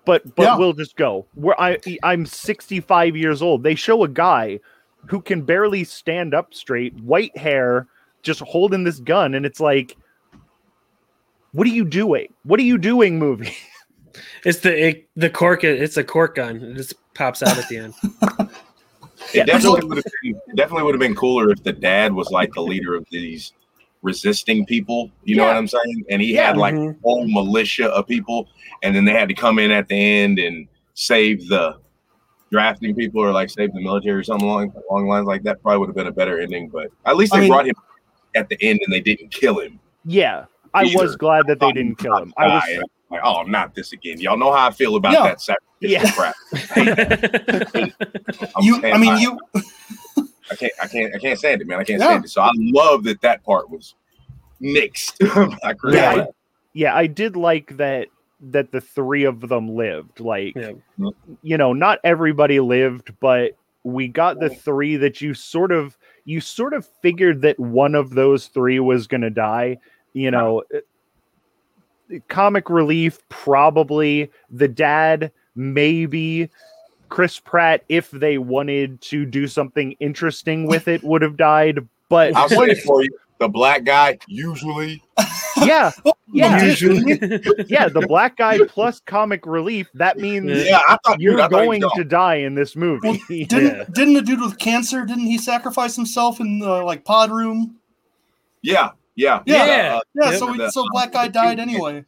but 0.08 0.36
but 0.36 0.44
Yeah. 0.44 0.58
we'll 0.58 0.74
just 0.74 0.96
go. 0.96 1.28
Where 1.36 1.60
I 1.62 1.78
I'm 2.02 2.26
65 2.26 3.16
years 3.16 3.42
old. 3.44 3.62
They 3.62 3.76
show 3.76 4.04
a 4.04 4.08
guy 4.08 4.60
who 5.06 5.22
can 5.22 5.44
barely 5.44 5.84
stand 5.84 6.34
up 6.34 6.54
straight, 6.54 6.96
white 7.02 7.38
hair, 7.38 7.88
just 8.24 8.40
holding 8.40 8.84
this 8.86 9.00
gun, 9.00 9.36
and 9.36 9.46
it's 9.46 9.60
like, 9.60 9.96
what 11.52 11.68
are 11.68 11.72
you 11.72 11.86
doing? 11.86 12.34
What 12.44 12.60
are 12.60 12.64
you 12.64 12.80
doing, 12.80 13.20
movie? 13.20 13.54
It's 14.46 14.62
the 14.62 14.88
it, 14.88 15.08
the 15.16 15.30
cork. 15.30 15.64
It's 15.64 15.96
a 15.98 16.04
cork 16.04 16.34
gun. 16.36 16.56
It 16.64 16.74
just 16.74 16.96
pops 17.14 17.44
out 17.44 17.56
at 17.56 17.70
the 17.70 17.78
end. 17.78 17.94
It 19.34 19.46
definitely 19.46 19.86
would 19.88 19.98
have 19.98 20.06
been 20.24 20.36
it 20.48 20.56
definitely 20.56 20.84
would 20.84 20.96
have 20.96 21.00
been 21.00 21.16
cooler 21.16 21.52
if 21.52 21.62
the 21.62 21.74
dad 21.74 22.14
was 22.14 22.32
like 22.32 22.54
the 22.54 22.62
leader 22.62 22.96
of 22.96 23.06
these 23.12 23.52
resisting 24.02 24.66
people. 24.66 25.10
You 25.24 25.36
know 25.38 25.46
what 25.46 25.56
I'm 25.58 25.68
saying? 25.68 26.06
And 26.10 26.22
he 26.22 26.34
Yeah. 26.36 26.48
had 26.48 26.58
like 26.58 26.76
Mhm. 26.76 26.96
a 26.96 27.00
whole 27.04 27.28
militia 27.28 27.88
of 27.90 28.08
people, 28.08 28.48
and 28.84 28.96
then 28.96 29.06
they 29.06 29.12
had 29.14 29.28
to 29.30 29.34
come 29.34 29.60
in 29.60 29.72
at 29.72 29.88
the 29.88 29.96
end 29.96 30.40
and 30.40 30.68
save 30.94 31.48
the 31.50 31.76
drafting 32.52 32.96
people 32.96 33.22
or 33.22 33.32
like 33.32 33.50
save 33.50 33.74
the 33.74 33.82
military 33.82 34.20
or 34.20 34.24
something 34.24 34.48
along 34.48 34.72
along 34.90 35.08
lines 35.08 35.26
like 35.28 35.44
that. 35.44 35.62
Probably 35.62 35.80
would 35.80 35.90
have 35.90 35.96
been 35.96 36.08
a 36.08 36.12
better 36.12 36.40
ending, 36.40 36.70
but 36.70 36.88
at 37.06 37.18
least 37.18 37.34
I 37.34 37.38
they 37.38 37.42
mean- 37.42 37.52
brought 37.52 37.68
him 37.68 37.76
at 38.36 38.50
the 38.50 38.58
end 38.62 38.80
and 38.86 38.94
they 38.94 39.02
didn't 39.02 39.32
kill 39.32 39.60
him. 39.60 39.80
yeah, 40.06 40.46
I 40.74 40.94
was 40.96 41.16
glad 41.16 41.48
that 41.48 41.60
they 41.60 41.72
didn't 41.72 41.96
kill 41.98 42.16
him. 42.18 42.34
I 42.38 42.48
was 42.48 42.64
like, 43.10 43.22
oh, 43.24 43.44
not 43.44 43.74
this 43.74 43.94
again. 43.94 44.20
Y'all 44.20 44.38
know 44.38 44.52
how 44.52 44.68
I 44.68 44.72
feel 44.72 44.96
about 44.96 45.14
Yeah. 45.14 45.24
that 45.24 45.42
sacrificial 45.42 45.64
Yeah. 45.82 46.12
crap. 46.12 46.36
I'm 48.56 48.64
You, 48.64 48.82
I 48.86 48.98
mean, 48.98 49.18
you, 49.18 49.40
I 50.52 50.56
can't, 50.56 50.74
I 50.82 50.88
can't, 50.88 51.16
I 51.16 51.20
can't 51.20 51.38
stand 51.40 51.62
it, 51.62 51.68
man. 51.68 51.80
I 51.80 51.84
can't 51.84 52.00
Yeah. 52.00 52.08
stand 52.08 52.26
it. 52.26 52.30
So 52.30 52.42
I 52.42 52.52
love 52.56 53.04
that 53.06 53.22
that 53.22 53.44
part 53.44 53.70
was 53.70 53.96
mixed. 54.60 55.20
by 55.62 55.74
Chris 55.74 55.96
Yeah, 55.96 56.14
Pratt. 56.14 56.30
yeah, 56.74 56.96
I 56.96 57.08
did 57.08 57.36
like 57.36 57.78
that 57.78 58.08
that 58.40 58.72
the 58.72 58.82
three 58.82 59.24
of 59.24 59.42
them 59.42 59.70
lived. 59.76 60.20
Like, 60.20 60.56
Yeah. 60.56 60.74
you 61.42 61.58
know, 61.58 61.74
not 61.74 62.00
everybody 62.04 62.60
lived, 62.60 63.14
but 63.20 63.54
we 63.84 64.08
got 64.08 64.40
the 64.40 64.50
three 64.50 64.96
that 64.98 65.22
you 65.22 65.34
sort 65.34 65.72
of 65.72 65.98
you 66.26 66.40
sort 66.42 66.74
of 66.74 66.86
figured 67.02 67.42
that 67.42 67.60
one 67.60 67.96
of 67.96 68.12
those 68.12 68.48
three 68.48 68.80
was 68.80 69.08
going 69.08 69.22
to 69.22 69.30
die. 69.30 69.78
You 70.14 70.30
know, 70.32 70.64
comic 72.28 72.70
relief 72.70 73.20
probably 73.30 74.30
the 74.50 74.68
dad 74.68 75.32
maybe 75.56 76.50
Chris 77.10 77.40
Pratt 77.40 77.84
if 77.90 78.12
they 78.12 78.38
wanted 78.38 79.00
to 79.02 79.26
do 79.26 79.48
something 79.48 79.94
interesting 80.00 80.68
with 80.68 80.88
it 80.88 81.04
would 81.04 81.22
have 81.22 81.38
died. 81.38 81.80
But 82.10 82.36
I'll 82.36 82.50
say 82.50 82.72
it 82.72 82.78
for 82.86 83.04
you. 83.04 83.10
The 83.40 83.48
black 83.48 83.84
guy 83.84 84.18
usually. 84.28 85.04
yeah, 85.58 85.92
yeah, 86.34 86.64
Usually. 86.64 87.12
yeah, 87.68 87.88
the 87.88 88.04
black 88.08 88.36
guy 88.38 88.58
plus 88.68 89.00
comic 89.02 89.46
relief. 89.46 89.88
That 89.94 90.18
means 90.18 90.66
Yeah, 90.66 90.80
I 90.90 90.98
thought 91.06 91.20
you're 91.20 91.34
dude, 91.34 91.42
I 91.42 91.48
going 91.50 91.84
to 91.96 92.04
die 92.04 92.36
in 92.38 92.56
this 92.56 92.76
movie. 92.76 93.08
Well, 93.10 93.18
didn't 93.30 93.94
didn't 93.94 94.14
the 94.16 94.22
dude 94.24 94.42
with 94.42 94.58
cancer? 94.58 95.06
Didn't 95.06 95.28
he 95.28 95.38
sacrifice 95.38 95.96
himself 95.96 96.40
in 96.40 96.58
the 96.60 96.82
like 96.84 97.06
pod 97.06 97.30
room? 97.32 97.76
Yeah, 98.64 98.92
yeah, 99.16 99.44
Yeah. 99.46 99.66
Yeah. 99.66 99.96
uh, 99.96 100.00
Yeah, 100.16 100.30
Yep. 100.32 100.40
so 100.40 100.52
we, 100.52 100.70
so 100.72 100.86
black 100.92 101.12
guy 101.12 101.28
died 101.28 101.60
anyway. 101.60 102.06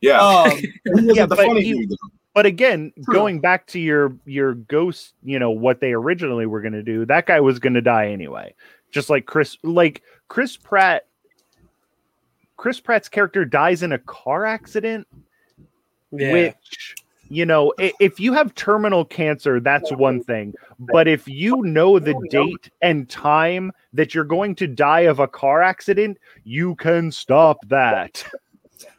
yeah. 0.00 0.20
Um, 0.20 0.52
Yeah, 0.94 1.26
the 1.26 1.34
funny 1.36 1.62
he- 1.64 1.72
dude, 1.72 1.90
though. 1.90 1.96
But 2.34 2.46
again, 2.46 2.92
True. 3.04 3.14
going 3.14 3.40
back 3.40 3.66
to 3.68 3.78
your 3.80 4.16
your 4.24 4.54
ghost, 4.54 5.14
you 5.22 5.38
know 5.38 5.50
what 5.50 5.80
they 5.80 5.92
originally 5.92 6.46
were 6.46 6.60
going 6.62 6.72
to 6.72 6.82
do. 6.82 7.04
That 7.04 7.26
guy 7.26 7.40
was 7.40 7.58
going 7.58 7.74
to 7.74 7.82
die 7.82 8.08
anyway. 8.08 8.54
Just 8.90 9.10
like 9.10 9.26
Chris, 9.26 9.56
like 9.62 10.02
Chris 10.28 10.56
Pratt. 10.56 11.06
Chris 12.56 12.78
Pratt's 12.78 13.08
character 13.08 13.44
dies 13.44 13.82
in 13.82 13.90
a 13.92 13.98
car 13.98 14.46
accident, 14.46 15.06
Yeah. 16.12 16.32
which 16.32 16.94
you 17.28 17.46
know, 17.46 17.72
if 17.78 18.20
you 18.20 18.34
have 18.34 18.54
terminal 18.54 19.06
cancer, 19.06 19.58
that's 19.58 19.90
one 19.90 20.22
thing. 20.22 20.52
But 20.78 21.08
if 21.08 21.26
you 21.26 21.62
know 21.62 21.98
the 21.98 22.14
date 22.30 22.68
and 22.82 23.08
time 23.08 23.72
that 23.94 24.14
you're 24.14 24.24
going 24.24 24.54
to 24.56 24.66
die 24.66 25.00
of 25.00 25.18
a 25.18 25.26
car 25.26 25.62
accident, 25.62 26.18
you 26.44 26.74
can 26.74 27.10
stop 27.10 27.56
that. 27.68 28.22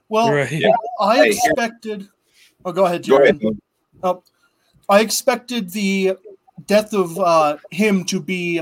well, 0.09 0.31
right. 0.33 0.51
Yeah. 0.51 0.71
I 0.99 1.27
expected. 1.27 2.09
Oh, 2.65 2.71
go 2.71 2.85
ahead, 2.85 3.07
Go 3.07 3.17
ahead. 3.17 3.39
Oh, 4.01 4.23
I 4.89 5.01
expected 5.01 5.69
the 5.71 6.17
death 6.65 6.93
of 6.93 7.17
uh, 7.19 7.57
him 7.71 8.03
to 8.05 8.21
be 8.21 8.61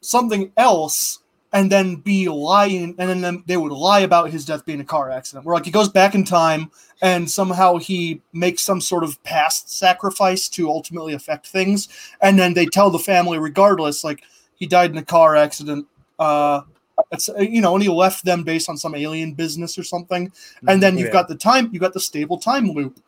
something 0.00 0.52
else, 0.56 1.18
and 1.52 1.70
then 1.70 1.96
be 1.96 2.28
lying, 2.28 2.94
and 2.98 3.22
then 3.24 3.42
they 3.46 3.56
would 3.56 3.72
lie 3.72 4.00
about 4.00 4.30
his 4.30 4.44
death 4.44 4.64
being 4.64 4.80
a 4.80 4.84
car 4.84 5.10
accident. 5.10 5.44
Where 5.44 5.54
like 5.54 5.64
he 5.64 5.70
goes 5.70 5.88
back 5.88 6.14
in 6.14 6.24
time, 6.24 6.70
and 7.02 7.30
somehow 7.30 7.76
he 7.76 8.20
makes 8.32 8.62
some 8.62 8.80
sort 8.80 9.04
of 9.04 9.22
past 9.24 9.70
sacrifice 9.70 10.48
to 10.50 10.68
ultimately 10.68 11.12
affect 11.12 11.46
things, 11.48 11.88
and 12.20 12.38
then 12.38 12.54
they 12.54 12.66
tell 12.66 12.90
the 12.90 12.98
family, 12.98 13.38
regardless, 13.38 14.04
like 14.04 14.22
he 14.54 14.66
died 14.66 14.90
in 14.90 14.98
a 14.98 15.04
car 15.04 15.36
accident. 15.36 15.86
Uh, 16.18 16.62
it's 17.10 17.28
you 17.38 17.60
know, 17.60 17.74
and 17.74 17.82
he 17.82 17.88
left 17.88 18.24
them 18.24 18.44
based 18.44 18.68
on 18.68 18.76
some 18.76 18.94
alien 18.94 19.32
business 19.32 19.78
or 19.78 19.82
something. 19.82 20.30
And 20.68 20.82
then 20.82 20.98
you've 20.98 21.06
Yeah. 21.08 21.12
got 21.12 21.28
the 21.28 21.34
time, 21.34 21.70
you 21.72 21.80
got 21.80 21.94
the 21.94 22.00
stable 22.00 22.38
time 22.38 22.70
loop, 22.70 23.00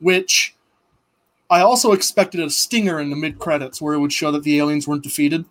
which 0.00 0.54
I 1.50 1.60
also 1.60 1.92
expected 1.92 2.40
a 2.40 2.50
stinger 2.50 3.00
in 3.00 3.10
the 3.10 3.16
mid 3.16 3.38
credits 3.38 3.80
where 3.80 3.94
it 3.94 3.98
would 4.00 4.12
show 4.12 4.30
that 4.32 4.42
the 4.42 4.58
aliens 4.58 4.86
weren't 4.86 5.02
defeated, 5.02 5.44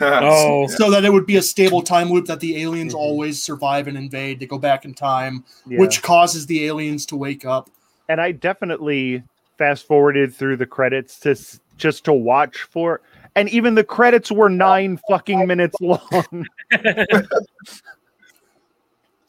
Oh, 0.00 0.66
so 0.66 0.90
that 0.90 1.04
it 1.04 1.12
would 1.12 1.26
be 1.26 1.36
a 1.36 1.42
stable 1.42 1.80
time 1.80 2.10
loop 2.10 2.26
that 2.26 2.40
the 2.40 2.60
aliens 2.60 2.92
Mhm. 2.92 2.98
always 2.98 3.40
survive 3.42 3.86
and 3.86 3.96
invade. 3.96 4.40
They 4.40 4.46
go 4.46 4.58
back 4.58 4.84
in 4.84 4.94
time, 4.94 5.44
Yeah. 5.66 5.78
which 5.78 6.02
causes 6.02 6.46
the 6.46 6.64
aliens 6.66 7.06
to 7.06 7.16
wake 7.16 7.44
up. 7.44 7.70
and 8.08 8.20
I 8.20 8.32
definitely 8.32 9.22
fast 9.58 9.86
forwarded 9.86 10.34
through 10.34 10.56
the 10.56 10.66
credits 10.66 11.18
to 11.20 11.36
just 11.78 12.04
to 12.04 12.12
watch 12.12 12.58
for, 12.70 13.00
and 13.36 13.48
even 13.48 13.74
the 13.76 13.84
credits 13.84 14.30
were 14.30 14.50
nine 14.50 14.98
fucking 15.08 15.46
minutes 15.46 15.76
long. 15.80 16.46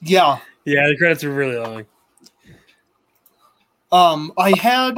Yeah. 0.02 0.40
yeah. 0.66 0.88
The 0.88 0.98
credits 0.98 1.24
are 1.24 1.30
really 1.34 1.56
long. 1.58 1.86
Um, 3.94 4.34
I 4.40 4.58
had 4.58 4.98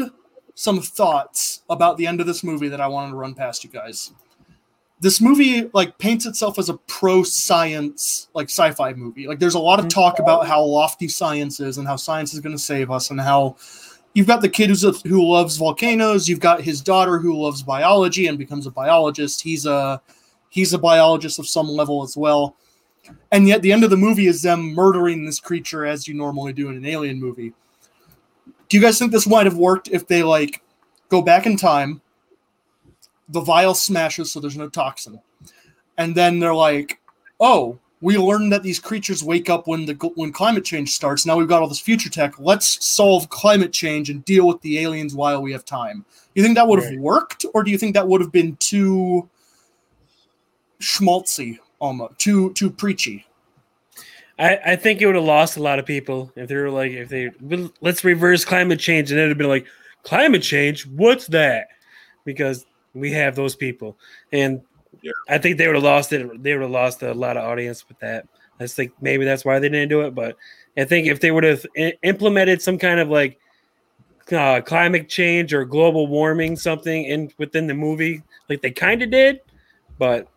some 0.56 0.82
thoughts 0.82 1.64
about 1.70 1.98
the 1.98 2.08
end 2.08 2.22
of 2.22 2.28
this 2.28 2.46
movie 2.46 2.70
that 2.70 2.80
I 2.80 2.88
wanted 2.88 3.10
to 3.10 3.18
run 3.18 3.36
past 3.36 3.66
you 3.66 3.70
guys. 3.70 4.14
This 5.02 5.20
movie 5.20 5.70
like 5.74 5.98
paints 5.98 6.26
itself 6.26 6.58
as 6.58 6.70
a 6.70 6.78
pro 6.88 7.22
science 7.22 8.30
like 8.34 8.46
sci-fi 8.46 8.94
movie. 8.94 9.28
Like 9.28 9.40
there's 9.40 9.56
a 9.56 9.60
lot 9.60 9.82
of 9.82 9.90
talk 9.90 10.20
about 10.20 10.48
how 10.48 10.64
lofty 10.64 11.10
science 11.10 11.60
is 11.60 11.78
and 11.78 11.86
how 11.86 11.98
science 11.98 12.34
is 12.34 12.40
going 12.40 12.56
to 12.56 12.62
save 12.62 12.90
us 12.90 13.12
and 13.12 13.20
how 13.20 13.58
you've 14.14 14.28
got 14.28 14.40
the 14.40 14.48
kid 14.48 14.70
who's 14.70 14.86
a, 14.86 14.94
who 15.06 15.30
loves 15.30 15.58
volcanoes, 15.58 16.30
you've 16.30 16.40
got 16.40 16.62
his 16.62 16.80
daughter 16.80 17.20
who 17.20 17.38
loves 17.38 17.62
biology 17.62 18.28
and 18.28 18.38
becomes 18.38 18.66
a 18.66 18.72
biologist. 18.72 19.42
He's 19.42 19.66
a 19.66 20.02
he's 20.48 20.74
a 20.74 20.80
biologist 20.80 21.38
of 21.38 21.50
some 21.50 21.68
level 21.68 22.02
as 22.02 22.16
well. 22.16 22.56
And 23.34 23.46
yet 23.46 23.62
the 23.62 23.74
end 23.74 23.84
of 23.84 23.90
the 23.90 23.98
movie 23.98 24.28
is 24.28 24.42
them 24.42 24.74
murdering 24.74 25.26
this 25.26 25.42
creature 25.42 25.86
as 25.86 26.08
you 26.08 26.14
normally 26.14 26.54
do 26.54 26.70
in 26.70 26.78
an 26.78 26.86
alien 26.86 27.20
movie 27.20 27.54
do 28.70 28.78
you 28.78 28.84
guys 28.84 28.98
think 29.00 29.12
this 29.12 29.28
might 29.28 29.46
have 29.46 29.58
worked 29.58 29.90
if 29.92 30.08
they 30.08 30.24
like 30.24 30.62
go 31.10 31.22
back 31.22 31.46
in 31.46 31.58
time 31.58 32.02
the 33.30 33.42
vial 33.42 33.74
smashes 33.74 34.32
so 34.32 34.40
there's 34.40 34.58
no 34.58 34.70
toxin 34.70 35.20
and 35.98 36.16
then 36.16 36.40
they're 36.40 36.54
like 36.54 37.00
oh 37.40 37.78
we 38.02 38.18
learned 38.18 38.52
that 38.52 38.62
these 38.62 38.80
creatures 38.80 39.24
wake 39.24 39.50
up 39.50 39.68
when 39.68 39.86
the 39.86 39.94
when 40.16 40.32
climate 40.32 40.64
change 40.64 40.92
starts. 40.92 41.26
Now 41.26 41.38
we've 41.38 41.48
got 41.48 41.64
all 41.64 41.68
this 41.68 41.80
future 41.80 42.10
tech. 42.10 42.36
Let's 42.38 42.86
solve 42.86 43.30
climate 43.30 43.74
change 43.74 44.12
and 44.12 44.24
deal 44.26 44.48
with 44.48 44.62
the 44.62 44.78
aliens 44.80 45.16
while 45.16 45.42
we 45.42 45.52
have 45.54 45.66
time. 45.66 46.06
Do 46.12 46.42
you 46.42 46.44
think 46.44 46.56
that 46.56 46.68
would 46.68 46.80
have 46.84 46.90
Right. 46.92 47.00
worked 47.00 47.46
or 47.56 47.64
do 47.64 47.72
you 47.72 47.80
think 47.80 47.96
that 47.96 48.08
would 48.08 48.22
have 48.22 48.32
been 48.32 48.58
too 48.58 49.28
schmaltzy 50.80 51.58
almost 51.80 52.20
too 52.20 52.54
too 52.54 52.70
preachy 52.70 53.26
I, 54.38 54.60
I 54.66 54.76
think 54.76 55.02
it 55.02 55.06
would 55.06 55.16
have 55.16 55.24
lost 55.24 55.58
a 55.58 55.62
lot 55.62 55.80
of 55.80 55.86
people 55.86 56.32
if 56.36 56.50
they 56.50 56.56
were 56.56 56.70
like, 56.70 56.92
if 56.92 57.10
they 57.10 57.32
let's 57.82 58.04
reverse 58.04 58.44
climate 58.44 58.80
change, 58.80 59.12
and 59.12 59.20
it'd 59.20 59.30
have 59.30 59.38
been 59.38 59.48
like, 59.48 59.66
climate 60.04 60.44
change, 60.44 60.86
what's 60.88 61.28
that? 61.28 61.68
Because 62.26 62.66
we 62.94 63.12
have 63.12 63.36
those 63.36 63.56
people, 63.56 63.98
and 64.32 64.62
Yeah. 65.02 65.12
I 65.30 65.38
think 65.38 65.58
they 65.58 65.68
would 65.68 65.76
have 65.76 65.84
lost 65.84 66.12
it. 66.14 66.42
They 66.44 66.54
would 66.54 66.64
have 66.64 66.72
lost 66.72 67.04
a 67.04 67.14
lot 67.14 67.38
of 67.38 67.44
audience 67.44 67.88
with 67.88 68.00
that. 68.00 68.28
I 68.60 68.68
think 68.68 68.94
maybe 69.02 69.26
that's 69.26 69.44
why 69.46 69.60
they 69.60 69.70
didn't 69.70 69.90
do 69.90 70.02
it. 70.02 70.16
But 70.16 70.38
I 70.78 70.86
think 70.86 71.08
if 71.08 71.20
they 71.20 71.32
would 71.32 71.44
have 71.44 71.66
i- 71.78 71.94
implemented 72.04 72.62
some 72.62 72.78
kind 72.78 73.00
of 73.00 73.10
like 73.10 73.38
uh, 74.32 74.62
climate 74.62 75.08
change 75.10 75.54
or 75.54 75.66
global 75.66 76.08
warming 76.08 76.56
something 76.56 77.04
in 77.06 77.32
within 77.38 77.68
the 77.68 77.74
movie, 77.74 78.24
like 78.50 78.62
they 78.62 78.72
kind 78.72 79.02
of 79.02 79.12
did, 79.12 79.42
but 80.00 80.28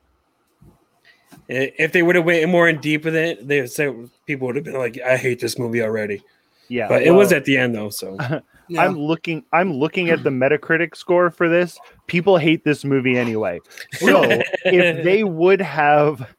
if 1.49 1.93
they 1.93 2.03
would 2.03 2.15
have 2.15 2.25
went 2.25 2.49
more 2.49 2.69
in 2.69 2.81
deep 2.81 3.05
with 3.05 3.17
it, 3.17 3.47
they 3.47 3.61
would 3.61 3.71
say 3.71 3.93
people 4.27 4.47
would 4.47 4.57
have 4.57 4.65
been 4.65 4.79
like, 4.79 5.01
"I 5.01 5.17
hate 5.17 5.41
this 5.41 5.59
movie 5.59 5.83
already." 5.83 6.23
Yeah, 6.69 6.89
But 6.89 7.03
it 7.03 7.13
was 7.13 7.33
at 7.33 7.47
the 7.47 7.57
end 7.57 7.75
though, 7.75 7.89
so 7.89 8.17
yeah. 8.69 8.85
I'm 8.85 8.99
looking. 8.99 9.45
I'm 9.53 9.73
looking 9.73 10.11
at 10.11 10.23
the 10.23 10.31
Metacritic 10.31 10.95
score 10.97 11.31
for 11.31 11.49
this. 11.49 11.79
People 12.07 12.37
hate 12.37 12.65
this 12.65 12.85
movie 12.85 13.19
anyway. 13.19 13.61
So 13.95 14.23
if 14.65 15.05
they 15.05 15.25
would 15.25 15.61
have, 15.61 16.35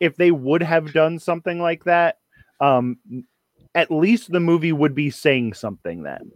if 0.00 0.16
they 0.16 0.32
would 0.32 0.62
have 0.62 0.92
done 0.92 1.18
something 1.18 1.60
like 1.60 1.84
that, 1.84 2.18
um, 2.60 2.98
at 3.74 3.90
least 3.90 4.32
the 4.32 4.40
movie 4.40 4.72
would 4.72 4.94
be 4.94 5.10
saying 5.10 5.54
something 5.54 6.02
then. 6.02 6.32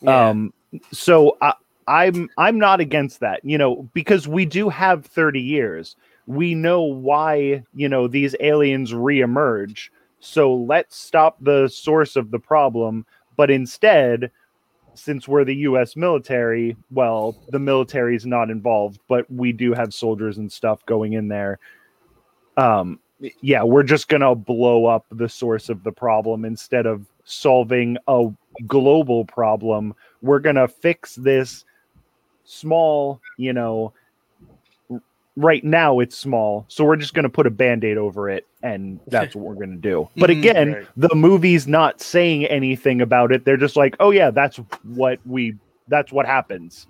Yeah. 0.00 0.28
Um, 0.28 0.54
so 0.92 1.36
I, 1.40 1.54
I'm 1.88 2.28
I'm 2.38 2.58
not 2.58 2.80
against 2.80 3.20
that, 3.20 3.44
you 3.44 3.58
know, 3.58 3.88
because 3.92 4.28
we 4.28 4.44
do 4.44 4.68
have 4.68 5.04
30 5.04 5.40
years. 5.40 5.96
We 6.28 6.54
know 6.54 6.82
why 6.82 7.64
you 7.74 7.88
know 7.88 8.06
these 8.06 8.36
aliens 8.38 8.92
reemerge. 8.92 9.88
So 10.20 10.54
let's 10.54 10.96
stop 10.96 11.38
the 11.40 11.68
source 11.68 12.16
of 12.16 12.30
the 12.30 12.38
problem, 12.38 13.06
but 13.36 13.50
instead, 13.50 14.30
since 14.92 15.26
we're 15.26 15.44
the 15.44 15.54
U.S. 15.56 15.96
military, 15.96 16.76
well, 16.90 17.34
the 17.48 17.58
military 17.58 18.14
is 18.14 18.26
not 18.26 18.50
involved, 18.50 19.00
but 19.08 19.30
we 19.30 19.52
do 19.52 19.72
have 19.72 19.94
soldiers 19.94 20.36
and 20.36 20.52
stuff 20.52 20.84
going 20.84 21.14
in 21.14 21.28
there. 21.28 21.58
Um, 22.58 23.00
yeah, 23.40 23.62
we're 23.62 23.84
just 23.84 24.08
gonna 24.08 24.34
blow 24.34 24.84
up 24.84 25.06
the 25.10 25.28
source 25.28 25.70
of 25.70 25.82
the 25.82 25.92
problem 25.92 26.44
instead 26.44 26.84
of 26.84 27.06
solving 27.24 27.96
a 28.06 28.26
global 28.66 29.24
problem. 29.24 29.94
We're 30.20 30.40
gonna 30.40 30.68
fix 30.68 31.14
this 31.14 31.64
small, 32.44 33.20
you 33.38 33.54
know. 33.54 33.94
Right 35.40 35.62
now, 35.62 36.00
it's 36.00 36.18
small, 36.18 36.64
so 36.66 36.84
we're 36.84 36.96
just 36.96 37.14
gonna 37.14 37.28
put 37.28 37.46
a 37.46 37.50
band-aid 37.50 37.96
over 37.96 38.28
it, 38.28 38.44
and 38.62 38.98
that's 39.06 39.36
what 39.36 39.44
we're 39.44 39.64
gonna 39.64 39.76
do. 39.76 40.08
But 40.16 40.30
Mhm. 40.30 40.38
again, 40.38 40.72
Right. 40.72 40.86
the 40.96 41.14
movie's 41.14 41.68
not 41.68 42.00
saying 42.00 42.44
anything 42.46 43.00
about 43.00 43.30
it. 43.30 43.44
They're 43.44 43.56
just 43.56 43.76
like, 43.76 43.94
"Oh 44.00 44.10
yeah, 44.10 44.30
that's 44.32 44.56
what 44.82 45.20
we. 45.24 45.54
That's 45.86 46.10
what 46.12 46.26
happens." 46.26 46.88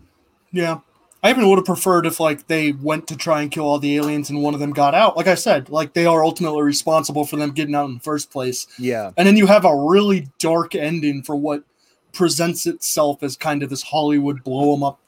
Yeah. 0.51 0.79
I 1.23 1.31
even 1.31 1.49
would 1.49 1.59
have 1.59 1.65
preferred 1.67 2.07
if 2.07 2.21
like 2.21 2.47
they 2.47 2.73
went 2.73 3.07
to 3.09 3.17
try 3.17 3.43
and 3.43 3.51
kill 3.51 3.65
all 3.65 3.79
the 3.81 3.97
aliens 3.97 4.31
and 4.31 4.41
one 4.41 4.55
of 4.55 4.61
them 4.61 4.71
got 4.71 4.95
out. 4.95 5.17
Like 5.17 5.27
I 5.27 5.35
said, 5.35 5.69
like 5.69 5.93
they 5.93 6.07
are 6.07 6.25
ultimately 6.25 6.63
responsible 6.63 7.25
for 7.27 7.37
them 7.37 7.51
getting 7.51 7.75
out 7.75 7.87
in 7.89 7.95
the 7.95 8.01
first 8.01 8.31
place. 8.31 8.67
Yeah, 8.79 9.11
And 9.17 9.27
then 9.27 9.37
you 9.37 9.47
have 9.49 9.65
a 9.65 9.77
really 9.77 10.29
dark 10.39 10.75
ending 10.77 11.23
for 11.25 11.35
what 11.35 11.65
presents 12.13 12.67
itself 12.69 13.23
as 13.25 13.37
kind 13.37 13.63
of 13.65 13.69
this 13.69 13.83
Hollywood 13.83 14.43
blow 14.45 14.75
'em 14.75 14.83
up 14.85 15.01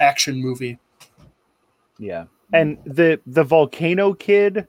action 0.00 0.40
movie. 0.40 0.78
yeah. 1.98 2.24
And 2.52 2.78
the 2.86 3.20
the 3.26 3.44
volcano 3.44 4.14
kid 4.14 4.66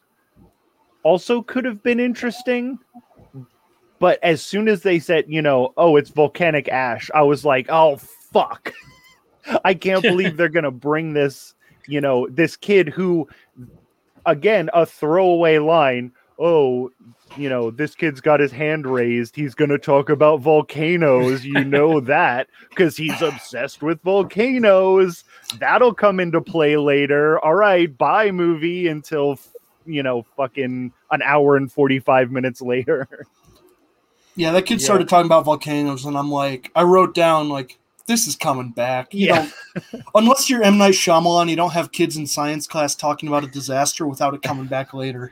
also 1.04 1.42
could 1.42 1.66
have 1.66 1.82
been 1.82 2.00
interesting. 2.00 2.80
But 4.00 4.20
as 4.24 4.42
soon 4.42 4.68
as 4.68 4.82
they 4.82 5.00
said, 5.00 5.26
you 5.28 5.42
know, 5.42 5.74
oh, 5.78 5.98
it's 5.98 6.10
volcanic 6.10 6.70
ash, 6.70 7.10
I 7.14 7.24
was 7.24 7.44
like, 7.44 7.68
oh 7.70 7.98
fuck. 7.98 8.74
I 9.66 9.74
can't 9.74 10.02
believe 10.04 10.38
they're 10.38 10.50
gonna 10.50 10.72
bring 10.72 11.14
this, 11.14 11.56
you 11.88 12.02
know, 12.02 12.28
this 12.30 12.56
kid 12.56 12.90
who 12.90 13.28
again, 14.26 14.70
a 14.74 14.86
throwaway 14.86 15.58
line, 15.58 16.12
oh, 16.38 16.92
you 17.38 17.50
know, 17.50 17.70
this 17.72 17.96
kid's 17.96 18.22
got 18.22 18.40
his 18.40 18.52
hand 18.52 18.88
raised. 18.88 19.36
He's 19.36 19.54
going 19.54 19.70
to 19.70 19.78
talk 19.78 20.10
about 20.10 20.42
volcanoes. 20.42 21.46
You 21.46 21.64
know 21.64 22.00
that 22.02 22.48
because 22.70 22.98
he's 22.98 23.22
obsessed 23.22 23.82
with 23.82 24.02
volcanoes. 24.02 25.24
That'll 25.58 25.94
come 25.94 26.20
into 26.20 26.42
play 26.42 26.78
later. 26.78 27.40
All 27.40 27.56
right, 27.56 27.96
bye, 27.98 28.32
movie 28.32 28.88
until 28.88 29.40
you 29.86 30.04
know, 30.04 30.24
fucking 30.38 30.94
an 31.10 31.22
hour 31.24 31.58
and 31.58 31.72
45 31.72 32.30
minutes 32.32 32.62
later. 32.62 33.08
Yeah, 34.36 34.52
that 34.52 34.64
kid 34.64 34.80
Yeah. 34.80 34.86
started 34.86 35.10
talking 35.10 35.26
about 35.26 35.46
volcanoes, 35.46 36.06
and 36.06 36.16
I'm 36.18 36.32
like, 36.32 36.72
I 36.76 36.84
wrote 36.84 37.14
down 37.16 37.50
like, 37.50 37.78
this 38.06 38.28
is 38.28 38.36
coming 38.36 38.70
back. 38.70 39.14
You 39.14 39.28
Yeah. 39.28 39.50
don't, 39.92 40.04
unless 40.16 40.50
you're 40.50 40.64
M 40.64 40.78
Night 40.78 40.94
Shyamalan, 40.94 41.50
you 41.50 41.56
don't 41.56 41.74
have 41.74 41.92
kids 41.92 42.18
in 42.18 42.28
science 42.28 42.68
class 42.68 42.94
talking 42.96 43.28
about 43.28 43.44
a 43.44 43.48
disaster 43.48 44.06
without 44.08 44.34
it 44.34 44.42
coming 44.42 44.66
back 44.66 44.94
later. 44.94 45.32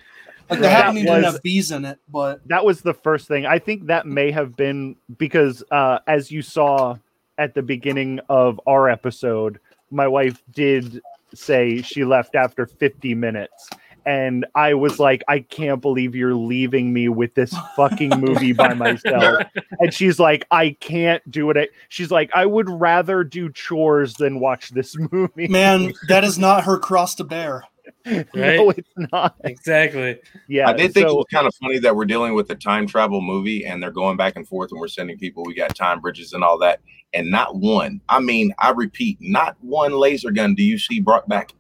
Like 0.50 0.60
the 0.60 0.64
That 0.68 0.84
happening 0.84 1.04
didn't 1.06 1.24
was- 1.24 1.34
have 1.34 1.44
bees 1.44 1.72
in 1.72 1.86
it, 1.86 2.00
but 2.12 2.42
that 2.48 2.66
was 2.66 2.82
the 2.82 2.94
first 2.94 3.28
thing. 3.28 3.46
I 3.46 3.60
think 3.60 3.86
that 3.88 4.06
may 4.08 4.32
have 4.32 4.56
been 4.56 4.96
because 5.18 5.64
uh 5.72 6.00
as 6.08 6.32
you 6.32 6.42
saw 6.42 6.96
at 7.38 7.54
the 7.54 7.62
beginning 7.62 8.20
of 8.30 8.60
our 8.66 8.90
episode, 8.90 9.60
my 9.92 10.08
wife 10.08 10.42
did 10.52 11.02
say 11.34 11.82
she 11.82 12.06
left 12.06 12.36
after 12.36 12.66
50 12.66 13.16
minutes. 13.16 13.70
And 14.06 14.46
I 14.56 14.74
was 14.74 15.00
like, 15.00 15.22
I 15.28 15.42
can't 15.42 15.82
believe 15.82 16.16
you're 16.16 16.34
leaving 16.34 16.94
me 16.94 17.10
with 17.10 17.34
this 17.34 17.54
fucking 17.76 18.12
movie 18.12 18.54
by 18.54 18.74
myself. 18.74 19.44
And 19.80 19.94
she's 19.94 20.18
like, 20.18 20.48
I 20.50 20.78
can't 20.80 21.30
do 21.30 21.52
it. 21.52 21.72
She's 21.90 22.10
like, 22.10 22.32
I 22.34 22.46
would 22.46 22.70
rather 22.70 23.26
do 23.26 23.52
chores 23.52 24.14
than 24.14 24.40
watch 24.40 24.70
this 24.70 24.96
movie. 25.12 25.50
man, 25.50 25.94
that 26.08 26.24
is 26.24 26.40
not 26.40 26.64
her 26.64 26.80
cross 26.80 27.16
to 27.16 27.26
bear. 27.26 27.66
no, 28.06 28.70
it's 28.72 28.90
not. 29.12 29.36
Exactly. 29.44 30.20
Yeah. 30.48 30.70
I 30.70 30.74
did 30.74 30.94
think 30.94 31.06
it 31.08 31.10
so- 31.10 31.16
was 31.16 31.26
kind 31.32 31.48
of 31.48 31.54
funny 31.56 31.80
that 31.80 31.96
we're 31.96 32.06
dealing 32.06 32.34
with 32.34 32.50
a 32.52 32.56
time 32.56 32.88
travel 32.88 33.22
movie 33.22 33.66
and 33.66 33.82
they're 33.82 33.92
going 33.92 34.18
back 34.18 34.36
and 34.36 34.48
forth 34.48 34.72
and 34.72 34.80
we're 34.80 34.88
sending 34.88 35.18
people. 35.18 35.44
We 35.44 35.54
got 35.56 35.76
time 35.76 36.00
bridges 36.02 36.34
and 36.34 36.44
all 36.44 36.58
that, 36.60 36.80
and 37.14 37.30
not 37.32 37.56
one. 37.56 38.02
I 38.10 38.20
mean, 38.20 38.54
I 38.60 38.72
repeat, 38.72 39.18
not 39.22 39.56
one 39.62 39.94
laser 39.94 40.32
gun 40.32 40.56
do 40.56 40.64
you 40.64 40.78
see 40.78 41.00
brought 41.00 41.28
back. 41.28 41.52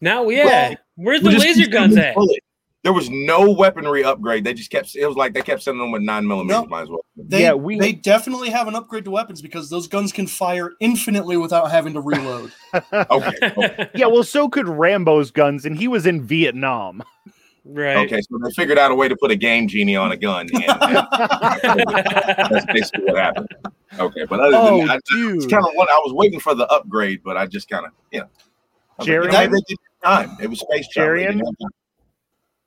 Now, 0.00 0.28
yeah. 0.28 0.44
Well, 0.44 0.76
Where's 0.96 1.22
We 1.22 1.32
the 1.34 1.38
laser 1.38 1.68
guns 1.70 1.96
at? 1.96 2.14
bullets. 2.14 2.44
There 2.84 2.92
was 2.92 3.10
no 3.10 3.50
weaponry 3.50 4.04
upgrade. 4.04 4.44
They 4.44 4.54
just 4.54 4.70
kept. 4.70 4.94
It 4.94 5.04
was 5.06 5.16
like 5.16 5.34
they 5.34 5.42
kept 5.42 5.62
sending 5.62 5.80
them 5.80 5.90
with 5.90 6.02
nine 6.02 6.26
millimeters. 6.26 6.62
No. 6.62 6.66
Might 6.66 6.82
as 6.82 6.88
well. 6.88 7.04
They, 7.16 7.42
Yeah, 7.42 7.54
we- 7.54 7.78
they 7.78 7.92
definitely 7.92 8.50
have 8.50 8.68
an 8.68 8.76
upgrade 8.76 9.04
to 9.06 9.10
weapons 9.10 9.42
because 9.42 9.68
those 9.68 9.88
guns 9.88 10.12
can 10.12 10.26
fire 10.28 10.70
infinitely 10.80 11.36
without 11.36 11.70
having 11.72 11.92
to 11.94 12.00
reload. 12.00 12.52
Okay. 12.92 13.32
okay. 13.42 13.90
yeah, 13.94 14.06
well, 14.06 14.22
so 14.22 14.48
could 14.48 14.68
Rambo's 14.68 15.30
guns, 15.32 15.64
and 15.66 15.76
he 15.76 15.88
was 15.88 16.06
in 16.06 16.22
Vietnam. 16.22 17.02
right. 17.64 17.96
Okay, 18.06 18.20
so 18.20 18.38
they 18.44 18.50
figured 18.52 18.78
out 18.78 18.90
a 18.90 18.94
way 18.94 19.08
to 19.08 19.16
put 19.16 19.30
a 19.32 19.36
game 19.36 19.66
genie 19.66 19.96
on 19.96 20.12
a 20.12 20.16
gun. 20.16 20.46
And, 20.54 20.64
and 20.64 21.84
that's 22.50 22.66
basically 22.66 23.04
what 23.04 23.16
happened. 23.16 23.48
Okay, 23.98 24.24
but 24.26 24.38
other 24.40 24.52
than 24.52 24.60
Oh, 24.60 24.86
that, 24.86 24.90
I, 24.90 24.96
it's 24.96 25.10
dude. 25.10 25.50
kind 25.50 25.64
of 25.66 25.72
what 25.74 25.88
I 25.90 25.96
was 25.98 26.12
waiting 26.12 26.40
for 26.40 26.54
the 26.54 26.66
upgrade, 26.68 27.22
but 27.24 27.36
I 27.36 27.46
just 27.46 27.68
kind 27.68 27.86
of, 27.86 27.92
you 28.12 28.20
know, 28.20 28.26
I 28.26 28.28
was 28.28 28.98
like, 28.98 29.06
Jerry- 29.06 29.26
you 29.26 29.32
know, 29.32 29.46
they 29.48 29.60
did 29.66 29.78
time. 30.04 30.36
It 30.40 30.48
was 30.48 30.60
space 30.60 30.86
travel. 30.88 31.08
Jerry- 31.16 31.22
didn't 31.26 31.38
have 31.46 31.58
time. 31.60 31.70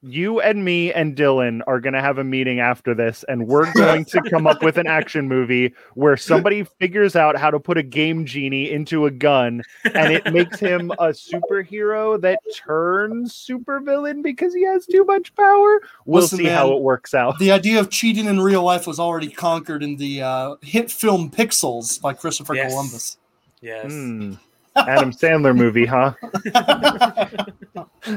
You 0.04 0.42
and 0.42 0.66
me 0.66 0.92
and 0.92 1.16
Dylan 1.16 1.62
are 1.68 1.80
going 1.80 1.94
to 1.94 2.02
have 2.02 2.18
a 2.18 2.24
meeting 2.24 2.60
after 2.60 2.96
this, 2.96 3.24
and 3.28 3.48
we're 3.48 3.72
going 3.74 4.04
to 4.06 4.22
come 4.30 4.48
up 4.48 4.64
with 4.64 4.78
an 4.78 4.88
action 4.88 5.28
movie 5.28 5.74
where 5.94 6.18
somebody 6.18 6.64
figures 6.64 7.16
out 7.16 7.38
how 7.38 7.52
to 7.52 7.60
put 7.60 7.78
a 7.78 7.84
game 7.84 8.26
genie 8.26 8.72
into 8.72 9.06
a 9.06 9.12
gun, 9.12 9.62
and 9.94 10.12
it 10.12 10.34
makes 10.34 10.60
him 10.60 10.90
a 10.92 11.10
superhero 11.10 12.20
that 12.20 12.40
turns 12.56 13.34
supervillain 13.34 14.24
because 14.24 14.56
he 14.56 14.64
has 14.64 14.86
too 14.88 15.06
much 15.06 15.36
power. 15.36 15.82
We'll 16.06 16.24
Listen, 16.24 16.40
see 16.40 16.46
how 16.46 16.72
it 16.74 16.82
works 16.82 17.14
out. 17.14 17.38
the 17.38 17.52
idea 17.52 17.80
of 17.80 17.92
cheating 17.92 18.26
in 18.26 18.40
real 18.40 18.64
life 18.64 18.88
was 18.88 19.00
already 19.00 19.30
conquered 19.30 19.84
in 19.84 19.98
the 19.98 20.24
uh, 20.24 20.56
hit 20.62 20.90
film 20.92 21.30
Pixels 21.30 22.02
by 22.02 22.14
Christopher 22.14 22.56
Yes. 22.56 22.72
Columbus. 22.72 23.18
Yes. 23.62 23.92
Hmm. 23.92 24.34
Adam 24.76 25.12
Sandler 25.12 25.56
movie, 25.56 25.86
huh? 25.86 26.14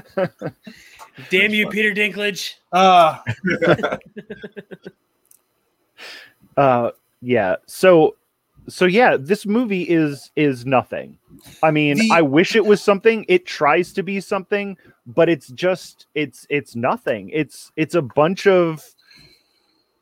Damn 1.31 1.53
you, 1.55 1.69
Peter 1.69 1.93
Dinklage. 1.93 2.55
Uh, 2.73 3.19
uh 6.57 6.91
yeah 7.21 7.57
so 7.67 8.17
so 8.69 8.85
yeah 8.85 9.17
this 9.19 9.47
movie 9.47 9.83
is 9.83 10.31
is 10.37 10.65
nothing. 10.67 11.19
I 11.63 11.71
mean 11.71 11.99
The- 11.99 12.11
i 12.13 12.23
wish 12.23 12.57
it 12.57 12.65
was 12.65 12.83
something. 12.83 13.25
It 13.29 13.47
tries 13.47 13.93
to 13.95 14.03
be 14.03 14.21
something 14.21 14.77
but 15.07 15.29
it's 15.29 15.49
just 15.49 16.07
it's 16.15 16.47
it's 16.51 16.75
nothing. 16.75 17.31
It's 17.31 17.71
it's 17.77 17.95
a 17.95 18.03
bunch 18.03 18.47
of 18.47 18.85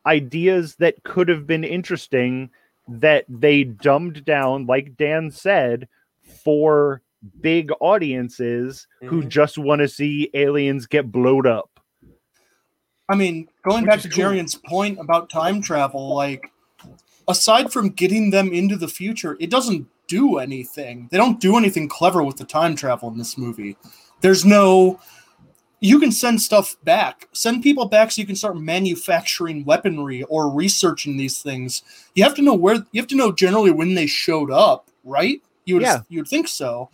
ideas 0.06 0.76
that 0.76 1.02
could 1.04 1.28
have 1.28 1.46
been 1.46 1.64
interesting 1.64 2.50
that 2.88 3.24
they 3.28 3.62
dumbed 3.64 4.24
down 4.24 4.66
like 4.66 4.96
dan 4.96 5.30
said 5.30 5.88
for 6.44 7.02
big 7.40 7.70
audiences 7.80 8.86
who 9.02 9.22
Mhm. 9.22 9.28
just 9.28 9.58
want 9.58 9.80
to 9.80 9.88
see 9.88 10.28
aliens 10.34 10.86
get 10.86 11.10
blowed 11.12 11.46
up 11.46 11.68
I 13.08 13.14
mean, 13.14 13.48
going 13.62 13.82
Which 13.82 13.90
back 13.90 14.00
to 14.02 14.08
cool. 14.08 14.24
Jarian's 14.24 14.54
point 14.54 14.98
about 14.98 15.28
time 15.28 15.60
travel, 15.60 16.14
like 16.14 16.50
aside 17.28 17.70
from 17.72 17.90
getting 17.90 18.30
them 18.30 18.52
into 18.52 18.76
the 18.76 18.88
future, 18.88 19.36
it 19.38 19.50
doesn't 19.50 19.86
do 20.08 20.38
anything. 20.38 21.08
They 21.10 21.18
don't 21.18 21.38
do 21.40 21.56
anything 21.58 21.88
clever 21.88 22.22
with 22.22 22.36
the 22.36 22.44
time 22.44 22.74
travel 22.74 23.10
in 23.10 23.18
this 23.18 23.36
movie. 23.36 23.76
There's 24.20 24.44
no 24.44 24.98
you 25.80 25.98
can 25.98 26.12
send 26.12 26.40
stuff 26.40 26.76
back. 26.84 27.28
Send 27.32 27.60
people 27.62 27.86
back 27.86 28.12
so 28.12 28.20
you 28.20 28.26
can 28.26 28.36
start 28.36 28.56
manufacturing 28.56 29.64
weaponry 29.64 30.22
or 30.24 30.48
researching 30.48 31.16
these 31.16 31.42
things. 31.42 31.82
You 32.14 32.22
have 32.22 32.36
to 32.36 32.42
know 32.42 32.54
where 32.54 32.76
you 32.92 33.00
have 33.00 33.08
to 33.08 33.16
know 33.16 33.32
generally 33.32 33.72
when 33.72 33.94
they 33.94 34.06
showed 34.06 34.50
up, 34.52 34.88
right? 35.04 35.42
You 35.66 35.74
would 35.74 35.82
Yeah. 35.82 36.02
you 36.08 36.20
would 36.20 36.28
think 36.28 36.46
so. 36.48 36.88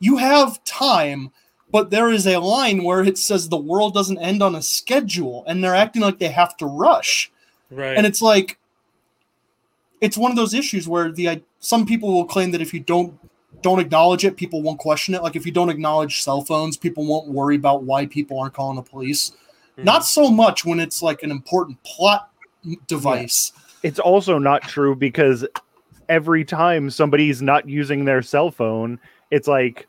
You 0.00 0.16
have 0.18 0.62
time 0.64 1.30
but 1.70 1.90
there 1.90 2.10
is 2.10 2.26
a 2.26 2.38
line 2.38 2.82
where 2.82 3.02
it 3.04 3.18
says 3.18 3.48
the 3.48 3.56
world 3.58 3.92
doesn't 3.92 4.16
end 4.20 4.42
on 4.42 4.54
a 4.54 4.62
schedule 4.62 5.44
and 5.46 5.62
they're 5.62 5.74
acting 5.74 6.00
like 6.00 6.18
they 6.18 6.28
have 6.28 6.56
to 6.56 6.66
rush. 6.66 7.30
Right. 7.70 7.96
and 7.98 8.06
it's 8.06 8.22
like 8.22 8.58
it's 10.00 10.16
one 10.16 10.30
of 10.30 10.36
those 10.36 10.54
issues 10.54 10.88
where 10.88 11.10
the 11.12 11.28
I- 11.28 11.42
some 11.60 11.84
people 11.84 12.12
will 12.14 12.24
claim 12.24 12.52
that 12.52 12.62
if 12.62 12.72
you 12.72 12.80
don't 12.80 13.18
don't 13.62 13.80
acknowledge 13.80 14.24
it 14.24 14.36
people 14.36 14.62
won't 14.62 14.78
question 14.78 15.14
it. 15.14 15.22
Like 15.22 15.36
if 15.36 15.44
you 15.44 15.52
don't 15.52 15.68
acknowledge 15.68 16.22
cell 16.22 16.42
phones 16.42 16.76
people 16.76 17.04
won't 17.06 17.28
worry 17.28 17.56
about 17.56 17.82
why 17.82 18.06
people 18.06 18.38
aren't 18.40 18.54
calling 18.54 18.76
the 18.76 18.82
police. 18.82 19.32
Mhm. 19.76 19.84
not 19.84 20.04
so 20.06 20.30
much 20.30 20.64
when 20.64 20.80
it's 20.80 21.02
like 21.02 21.22
an 21.22 21.30
important 21.30 21.82
plot 21.84 22.30
device. 22.86 23.52
It's 23.82 23.98
also 24.00 24.38
not 24.38 24.62
true 24.62 24.94
because 24.96 25.46
every 26.08 26.44
time 26.44 26.90
somebody's 26.90 27.42
not 27.42 27.68
using 27.68 28.04
their 28.04 28.22
cell 28.22 28.50
phone, 28.50 28.98
it's 29.30 29.48
like 29.48 29.86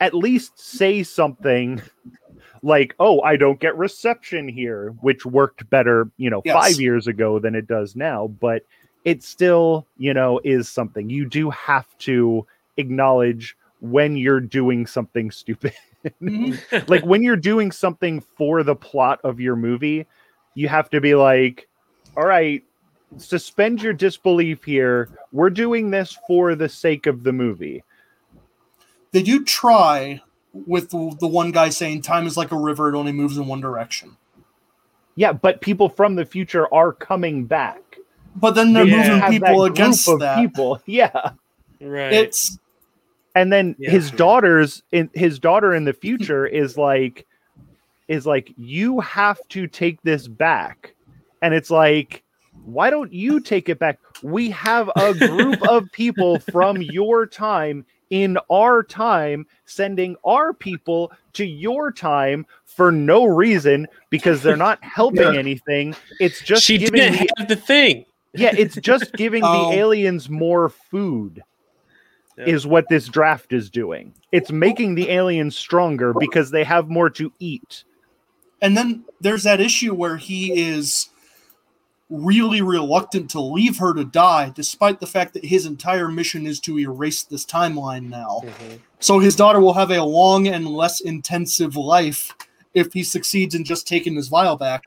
at 0.00 0.14
least 0.14 0.58
say 0.58 1.02
something 1.02 1.82
like, 2.62 2.94
"Oh, 2.98 3.20
I 3.22 3.36
don't 3.36 3.60
get 3.60 3.76
reception 3.76 4.48
here," 4.48 4.90
which 5.00 5.26
worked 5.26 5.68
better, 5.70 6.10
you 6.16 6.30
know, 6.30 6.42
Yes. 6.44 6.54
5 6.54 6.80
years 6.80 7.06
ago 7.06 7.38
than 7.38 7.54
it 7.54 7.66
does 7.66 7.96
now, 7.96 8.28
but 8.40 8.62
it 9.04 9.22
still, 9.22 9.86
you 9.96 10.12
know, 10.12 10.40
is 10.44 10.68
something. 10.68 11.08
You 11.10 11.26
do 11.26 11.50
have 11.50 11.86
to 11.98 12.46
acknowledge 12.76 13.56
when 13.80 14.16
you're 14.16 14.40
doing 14.40 14.86
something 14.86 15.30
stupid. 15.30 15.72
Mhm. 16.22 16.58
like 16.88 17.04
when 17.04 17.22
you're 17.22 17.36
doing 17.36 17.72
something 17.72 18.20
for 18.20 18.62
the 18.62 18.76
plot 18.76 19.20
of 19.24 19.40
your 19.40 19.56
movie, 19.56 20.06
you 20.54 20.68
have 20.68 20.90
to 20.90 21.00
be 21.00 21.14
like, 21.14 21.68
all 22.16 22.24
right, 22.26 22.62
suspend 23.16 23.82
your 23.82 23.92
disbelief 23.92 24.64
here. 24.64 25.08
We're 25.32 25.50
doing 25.50 25.90
this 25.90 26.16
for 26.26 26.54
the 26.54 26.68
sake 26.68 27.06
of 27.06 27.22
the 27.24 27.32
movie. 27.32 27.82
They 29.12 29.22
do 29.22 29.44
try 29.44 30.20
with 30.52 30.90
the, 30.90 31.16
the 31.20 31.26
one 31.26 31.50
guy 31.52 31.68
saying 31.68 32.02
time 32.02 32.26
is 32.26 32.36
like 32.36 32.52
a 32.52 32.56
river 32.56 32.88
it 32.88 32.96
only 32.96 33.12
moves 33.12 33.36
in 33.38 33.46
one 33.46 33.60
direction 33.60 34.16
Yeah, 35.16 35.32
but 35.32 35.60
people 35.60 35.88
from 35.88 36.14
the 36.14 36.24
future 36.24 36.72
are 36.72 36.92
coming 36.92 37.44
back. 37.44 37.82
but 38.36 38.54
then 38.54 38.72
they're 38.72 38.84
Yeah. 38.86 38.96
moving 38.96 39.10
Have 39.20 39.20
that 39.20 39.30
people 39.30 39.58
group 39.62 39.72
against 39.72 40.08
of 40.08 40.20
that 40.20 40.36
people. 40.38 40.80
Yeah. 40.86 41.30
right. 41.80 42.12
it's 42.12 42.58
and 43.34 43.52
then 43.52 43.76
Yeah. 43.78 43.90
his 43.90 44.10
daughters 44.10 44.82
in 44.92 45.10
his 45.14 45.38
daughter 45.38 45.74
in 45.74 45.84
the 45.84 45.92
future 45.92 46.46
is 46.62 46.76
like 46.76 47.26
is 48.08 48.26
like 48.26 48.52
you 48.56 49.00
have 49.00 49.38
to 49.50 49.66
take 49.66 50.00
this 50.02 50.26
back 50.28 50.94
and 51.42 51.52
it's 51.54 51.70
like 51.70 52.22
why 52.64 52.90
don't 52.90 53.12
you 53.12 53.38
take 53.40 53.68
it 53.68 53.78
back 53.78 53.98
we 54.22 54.50
have 54.50 54.90
a 54.96 55.14
group 55.14 55.62
of 55.68 55.84
people 55.92 56.38
from 56.38 56.80
your 56.82 57.26
time 57.26 57.84
in 58.10 58.38
our 58.50 58.82
time 58.82 59.46
sending 59.66 60.16
our 60.24 60.52
people 60.52 61.12
to 61.34 61.44
your 61.44 61.92
time 61.92 62.46
for 62.64 62.90
no 62.92 63.24
reason 63.24 63.86
because 64.10 64.42
they're 64.42 64.56
not 64.56 64.78
helping 64.82 65.36
anything 65.36 65.94
it's 66.20 66.40
just 66.40 66.64
she 66.64 66.78
giving 66.78 67.00
didn't 67.00 67.12
the, 67.20 67.28
have 67.38 67.48
the 67.48 67.56
thing. 67.56 68.04
yeah 68.34 68.54
it's 68.56 68.76
just 68.76 69.12
giving 69.16 69.42
Oh. 69.44 69.70
the 69.70 69.76
aliens 69.78 70.30
more 70.30 70.68
food 70.68 71.42
Yeah. 72.38 72.46
is 72.46 72.66
what 72.66 72.88
this 72.88 73.08
draft 73.08 73.52
is 73.52 73.68
doing. 73.68 74.14
It's 74.30 74.52
making 74.52 74.94
the 74.94 75.10
aliens 75.10 75.56
stronger 75.56 76.14
because 76.14 76.50
they 76.50 76.62
have 76.64 76.88
more 76.88 77.10
to 77.10 77.32
eat. 77.40 77.82
And 78.62 78.76
then 78.76 79.04
there's 79.20 79.42
that 79.42 79.60
issue 79.60 79.92
where 79.94 80.16
he 80.18 80.52
is 80.70 81.08
really 82.10 82.62
reluctant 82.62 83.30
to 83.30 83.40
leave 83.40 83.76
her 83.78 83.92
to 83.94 84.04
die, 84.04 84.50
despite 84.54 84.98
the 85.00 85.06
fact 85.06 85.34
that 85.34 85.44
his 85.44 85.66
entire 85.66 86.08
mission 86.08 86.46
is 86.46 86.58
to 86.60 86.78
erase 86.78 87.22
this 87.24 87.44
timeline 87.44 88.08
now. 88.08 88.40
Mhm. 88.44 88.78
So 89.00 89.18
his 89.18 89.36
daughter 89.36 89.60
will 89.60 89.74
have 89.74 89.90
a 89.90 90.02
long 90.02 90.48
and 90.48 90.66
less 90.66 91.00
intensive 91.00 91.76
life 91.76 92.34
if 92.74 92.92
he 92.92 93.02
succeeds 93.02 93.54
in 93.54 93.64
just 93.64 93.86
taking 93.86 94.14
his 94.14 94.28
vial 94.28 94.56
back. 94.56 94.84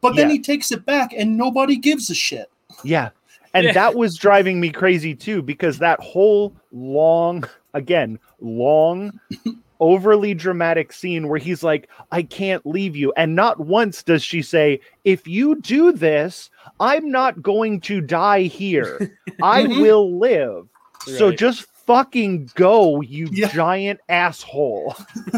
But 0.00 0.16
then 0.16 0.28
Yeah. 0.28 0.34
he 0.34 0.40
takes 0.40 0.72
it 0.72 0.84
back 0.84 1.12
and 1.16 1.36
nobody 1.36 1.76
gives 1.76 2.10
a 2.10 2.14
shit. 2.14 2.50
Yeah. 2.82 3.10
And 3.54 3.66
Yeah. 3.66 3.72
that 3.72 3.94
was 3.94 4.16
driving 4.16 4.60
me 4.60 4.70
crazy 4.70 5.14
too, 5.14 5.42
because 5.42 5.78
that 5.78 6.00
whole 6.00 6.52
long, 6.72 7.44
again, 7.72 8.18
long, 8.40 9.20
overly 9.80 10.34
dramatic 10.34 10.92
scene 10.92 11.28
where 11.28 11.38
he's 11.38 11.62
like, 11.62 11.88
I 12.12 12.22
can't 12.22 12.64
leave 12.66 12.96
you. 12.96 13.12
And 13.16 13.34
not 13.34 13.60
once 13.60 14.02
does 14.02 14.22
she 14.22 14.42
say, 14.42 14.80
If 15.04 15.26
you 15.26 15.60
do 15.60 15.92
this, 15.92 16.50
I'm 16.80 17.10
not 17.10 17.42
going 17.42 17.80
to 17.82 18.00
die 18.00 18.42
here. 18.42 19.10
I 19.42 19.64
Mhm. 19.64 19.80
will 19.80 20.18
live. 20.18 20.68
So 21.06 21.30
just 21.32 21.66
fucking 21.86 22.50
go, 22.54 23.02
you 23.02 23.28
Yeah. 23.30 23.48
giant 23.48 24.00
asshole. 24.08 24.96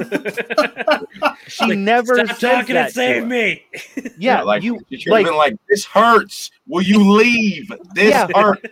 she 1.49 1.69
Like, 1.71 1.79
never 1.79 2.15
Stop 2.27 2.37
says 2.37 2.39
talking 2.39 2.75
that 2.75 2.85
and 2.87 2.89
to 2.89 2.93
save 2.93 3.23
her. 3.23 3.27
me. 3.29 3.63
Yeah, 4.19 4.43
like 4.43 4.63
you 4.63 4.81
like 5.09 5.27
been 5.27 5.37
like, 5.37 5.55
"This 5.69 5.85
hurts. 5.85 6.51
Will 6.67 6.81
you 6.83 6.99
leave? 7.13 7.71
This 7.95 8.11
Yeah. 8.11 8.29
hurts." 8.35 8.63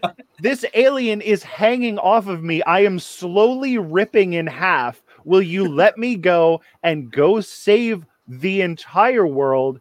this 0.41 0.65
alien 0.73 1.21
is 1.21 1.43
hanging 1.43 1.99
off 1.99 2.29
of 2.29 2.43
me. 2.43 2.63
I 2.63 2.81
am 2.81 2.99
slowly 2.99 3.77
ripping 3.77 4.33
in 4.33 4.47
half. 4.47 5.03
Will 5.25 5.43
you 5.43 5.69
let 5.69 5.97
me 5.99 6.17
go 6.17 6.61
and 6.83 7.11
go 7.11 7.41
save 7.41 8.05
the 8.29 8.61
entire 8.63 9.27
world 9.27 9.81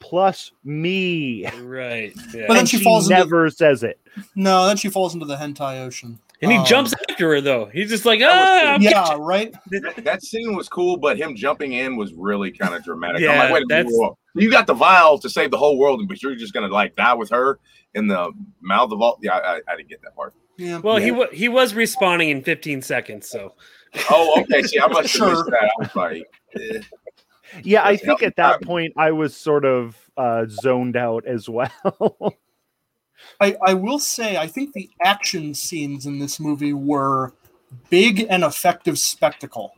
plus 0.00 0.52
me? 0.64 1.46
Right. 1.62 2.12
Yeah. 2.34 2.44
But 2.46 2.54
then 2.54 2.56
and 2.58 2.68
she 2.68 2.78
she, 2.78 2.84
falls 2.84 3.10
into- 3.10 3.22
never 3.22 3.50
says 3.50 3.82
it. 3.82 3.98
No, 4.34 4.66
then 4.66 4.76
she 4.76 4.88
falls 4.88 5.14
into 5.14 5.26
the 5.26 5.36
hentai 5.36 5.80
ocean. 5.84 6.18
and 6.42 6.50
he 6.52 6.58
Um, 6.58 6.64
jumps 6.66 6.94
after 7.10 7.30
her 7.34 7.40
though. 7.40 7.66
He's 7.66 7.88
just 7.90 8.04
like, 8.04 8.20
That 8.20 8.30
ah, 8.30 8.60
cool. 8.62 8.74
I'm 8.74 8.82
Yeah, 8.82 8.90
catching-" 8.92 9.22
right. 9.22 9.54
that, 9.70 10.04
that 10.04 10.22
scene 10.22 10.54
was 10.54 10.68
cool, 10.68 10.96
but 10.96 11.18
him 11.18 11.34
jumping 11.36 11.72
in 11.72 11.96
was 11.96 12.12
really 12.14 12.50
kind 12.50 12.74
of 12.74 12.84
dramatic. 12.84 13.16
I'm 13.16 13.22
Yeah, 13.22 13.38
like, 13.44 13.52
wait 13.52 13.62
a 13.64 13.66
minute, 13.84 14.12
you 14.34 14.50
got 14.50 14.66
the 14.66 14.74
vial 14.74 15.18
to 15.18 15.28
save 15.30 15.50
the 15.50 15.56
whole 15.58 15.78
world, 15.78 16.06
but 16.08 16.22
you're 16.22 16.34
just 16.34 16.52
gonna 16.52 16.68
like 16.68 16.94
die 16.96 17.14
with 17.14 17.30
her 17.30 17.58
in 17.94 18.06
the 18.06 18.32
mouth 18.60 18.92
of 18.92 19.00
all. 19.00 19.18
Yeah, 19.22 19.34
I, 19.36 19.60
I 19.68 19.76
didn't 19.76 19.88
get 19.88 20.02
that 20.02 20.14
part. 20.14 20.34
Yeah. 20.58 20.78
Well, 20.78 20.96
he 20.96 21.06
Yeah. 21.06 21.12
wa 21.12 21.26
he 21.32 21.48
was 21.48 21.72
respawning 21.74 22.30
in 22.30 22.42
15 22.42 22.80
seconds, 22.82 23.28
so 23.28 23.54
Oh, 24.10 24.40
okay. 24.42 24.62
See, 24.62 24.78
I 24.80 24.86
must 24.88 25.00
have 25.02 25.10
Sure. 25.10 25.30
missed 25.30 25.46
that. 25.46 25.62
I 25.64 25.70
was 25.78 25.96
like, 25.96 26.30
eh. 26.60 26.80
Yeah, 27.62 27.84
I 27.84 27.96
think 27.96 28.22
at 28.22 28.36
that 28.36 28.62
point 28.62 28.92
I 28.96 29.12
was 29.12 29.34
sort 29.36 29.64
of 29.64 29.96
uh, 30.16 30.46
zoned 30.48 30.96
out 30.96 31.24
as 31.26 31.48
well. 31.48 31.70
I, 33.40 33.56
I 33.66 33.74
will 33.74 33.98
say, 33.98 34.36
I 34.36 34.46
think 34.46 34.72
the 34.72 34.90
action 35.02 35.54
scenes 35.54 36.06
in 36.06 36.18
this 36.18 36.38
movie 36.38 36.72
were 36.72 37.32
big 37.90 38.26
and 38.28 38.44
effective 38.44 38.98
spectacle. 38.98 39.72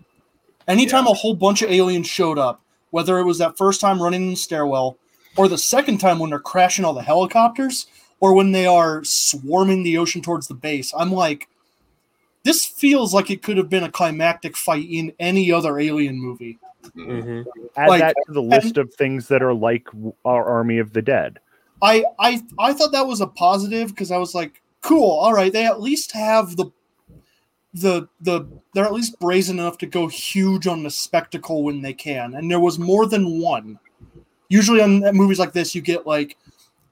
Anytime 0.66 1.06
a 1.06 1.14
whole 1.14 1.34
bunch 1.34 1.62
of 1.62 1.70
aliens 1.70 2.06
showed 2.06 2.38
up, 2.38 2.60
whether 2.90 3.18
it 3.18 3.24
was 3.24 3.38
that 3.38 3.56
first 3.56 3.80
time 3.80 4.02
running 4.02 4.22
in 4.24 4.30
the 4.30 4.36
stairwell, 4.36 4.98
or 5.36 5.46
the 5.48 5.58
second 5.58 5.98
time 5.98 6.18
when 6.18 6.30
they're 6.30 6.38
crashing 6.40 6.84
all 6.84 6.94
the 6.94 7.02
helicopters, 7.02 7.86
or 8.20 8.34
when 8.34 8.52
they 8.52 8.66
are 8.66 9.04
swarming 9.04 9.82
the 9.82 9.98
ocean 9.98 10.20
towards 10.20 10.48
the 10.48 10.54
base, 10.54 10.92
I'm 10.96 11.12
like, 11.12 11.48
this 12.48 12.64
feels 12.64 13.12
like 13.12 13.30
it 13.30 13.42
could 13.42 13.58
have 13.58 13.68
been 13.68 13.84
a 13.84 13.90
climactic 13.90 14.56
fight 14.56 14.88
in 14.88 15.12
any 15.18 15.52
other 15.52 15.78
alien 15.78 16.18
movie. 16.18 16.58
mm. 16.96 17.44
Add 17.76 17.88
Like, 17.90 18.00
that 18.00 18.16
to 18.26 18.32
the 18.32 18.40
list 18.40 18.78
of 18.78 18.92
things 18.94 19.28
that 19.28 19.42
are 19.42 19.52
like 19.52 19.86
our 20.24 20.46
Army 20.46 20.78
of 20.78 20.94
the 20.94 21.02
Dead. 21.02 21.40
I 21.82 22.04
I 22.18 22.40
I 22.58 22.72
thought 22.72 22.92
that 22.92 23.06
was 23.06 23.20
a 23.20 23.26
positive 23.26 23.90
because 23.90 24.10
I 24.10 24.16
was 24.16 24.34
like, 24.34 24.62
cool, 24.80 25.10
all 25.10 25.34
right, 25.34 25.52
they 25.52 25.66
at 25.66 25.82
least 25.82 26.12
have 26.12 26.56
the 26.56 26.70
the 27.74 28.08
the 28.22 28.48
they're 28.72 28.86
at 28.86 28.94
least 28.94 29.20
brazen 29.20 29.58
enough 29.58 29.76
to 29.78 29.86
go 29.86 30.08
huge 30.08 30.66
on 30.66 30.82
the 30.82 30.90
spectacle 30.90 31.62
when 31.62 31.82
they 31.82 31.92
can, 31.92 32.34
and 32.34 32.50
there 32.50 32.60
was 32.60 32.78
more 32.78 33.04
than 33.04 33.42
one. 33.42 33.78
Usually 34.48 34.80
on 34.80 35.00
movies 35.14 35.38
like 35.38 35.52
this, 35.52 35.74
you 35.74 35.82
get 35.82 36.06
like 36.06 36.38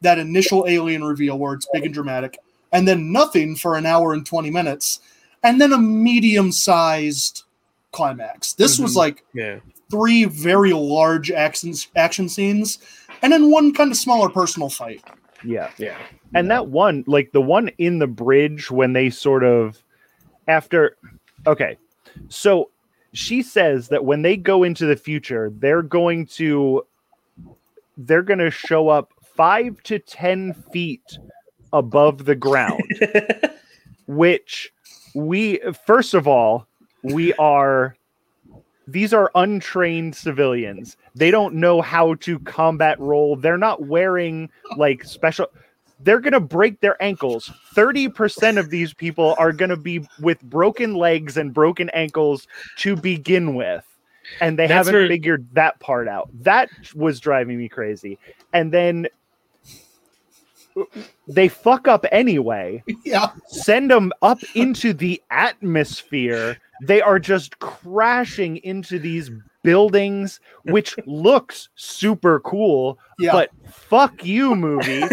that 0.03 0.19
initial 0.19 0.67
alien 0.69 1.03
reveal 1.03 1.39
where 1.39 1.55
it's 1.55 1.67
big 1.73 1.87
and 1.87 1.95
dramatic, 1.95 2.37
and 2.73 2.87
then 2.87 3.11
nothing 3.11 3.57
for 3.57 3.77
an 3.77 3.87
hour 3.87 4.13
and 4.13 4.27
twenty 4.27 4.51
minutes, 4.51 5.01
and 5.43 5.61
then 5.61 5.73
a 5.73 5.79
medium-sized 5.79 7.43
climax. 7.93 8.53
This 8.55 8.79
was 8.79 8.93
Mhm. 8.93 8.97
like 8.97 9.25
yeah. 9.35 9.59
three 9.91 10.25
very 10.25 10.73
large 10.73 11.31
action 11.31 11.75
action 11.97 12.29
scenes, 12.29 12.79
and 13.23 13.33
then 13.33 13.51
one 13.51 13.73
kind 13.73 13.91
of 13.91 13.97
smaller 13.97 14.29
personal 14.29 14.69
fight. 14.69 15.03
Yeah. 15.45 15.71
Yeah. 15.79 15.97
And 16.35 16.51
that 16.51 16.69
one, 16.69 17.05
like 17.07 17.33
the 17.33 17.41
one 17.41 17.71
in 17.79 17.99
the 17.99 18.07
bridge 18.07 18.71
when 18.71 18.93
they 18.93 19.11
sort 19.11 19.45
of 19.45 19.79
after 20.49 20.97
okay. 21.47 21.77
So 22.29 22.71
she 23.13 23.43
says 23.43 23.89
that 23.89 24.05
when 24.05 24.23
they 24.23 24.37
go 24.37 24.63
into 24.63 24.87
the 24.87 24.97
future, 24.97 25.53
they're 25.59 25.83
going 25.83 26.27
to 26.27 26.85
they're 27.97 28.23
going 28.23 28.41
to 28.41 28.51
show 28.51 28.89
up 28.89 29.13
5 29.37 29.83
to 29.85 29.99
10 29.99 30.53
feet 30.73 31.19
above 31.73 32.25
the 32.27 32.35
ground, 32.35 32.83
which 34.07 34.73
we 35.17 35.59
first 35.87 36.13
of 36.15 36.29
all, 36.29 36.67
we 37.03 37.33
are 37.35 37.97
these 38.87 39.13
are 39.13 39.31
untrained 39.35 40.15
civilians. 40.15 40.97
They 41.15 41.31
don't 41.31 41.55
know 41.55 41.81
how 41.81 42.15
to 42.17 42.39
combat 42.41 43.01
roll. 43.01 43.35
They're 43.35 43.59
not 43.59 43.87
wearing 43.87 44.51
like 44.77 45.05
special 45.05 45.49
they're 46.01 46.21
going 46.21 46.35
to 46.35 46.41
break 46.41 46.81
their 46.81 47.03
ankles. 47.03 47.51
30% 47.75 48.59
of 48.59 48.69
these 48.69 48.93
people 48.93 49.35
are 49.39 49.51
going 49.51 49.71
to 49.71 49.79
be 49.79 50.07
with 50.21 50.39
broken 50.43 50.95
legs 50.95 51.39
and 51.39 51.55
broken 51.55 51.89
ankles 51.91 52.47
to 52.77 52.95
begin 52.97 53.55
with. 53.55 53.83
And 54.43 54.59
they 54.59 54.67
That's 54.67 54.89
haven't 54.89 55.01
where- 55.01 55.09
figured 55.09 55.49
that 55.55 55.81
part 55.81 56.07
out. 56.07 56.29
That 56.35 56.69
was 56.95 57.19
driving 57.19 57.57
me 57.57 57.71
crazy. 57.71 58.19
And 58.53 58.73
then 58.73 59.07
they 61.29 61.49
fuck 61.49 61.89
up 61.89 62.05
anyway 62.13 62.83
Yeah, 63.05 63.31
send 63.49 63.91
them 63.91 64.13
up 64.23 64.39
into 64.55 64.93
the 64.93 65.23
atmosphere. 65.31 66.59
They 66.83 67.01
are 67.01 67.19
just 67.19 67.59
crashing 67.61 68.59
into 68.59 68.99
these 68.99 69.31
buildings, 69.63 70.39
which 70.65 70.95
looks 71.07 71.69
super 71.75 72.41
cool. 72.41 72.99
yeah. 73.19 73.33
But 73.33 73.51
fuck 73.69 74.25
you, 74.25 74.55
movie. 74.55 75.01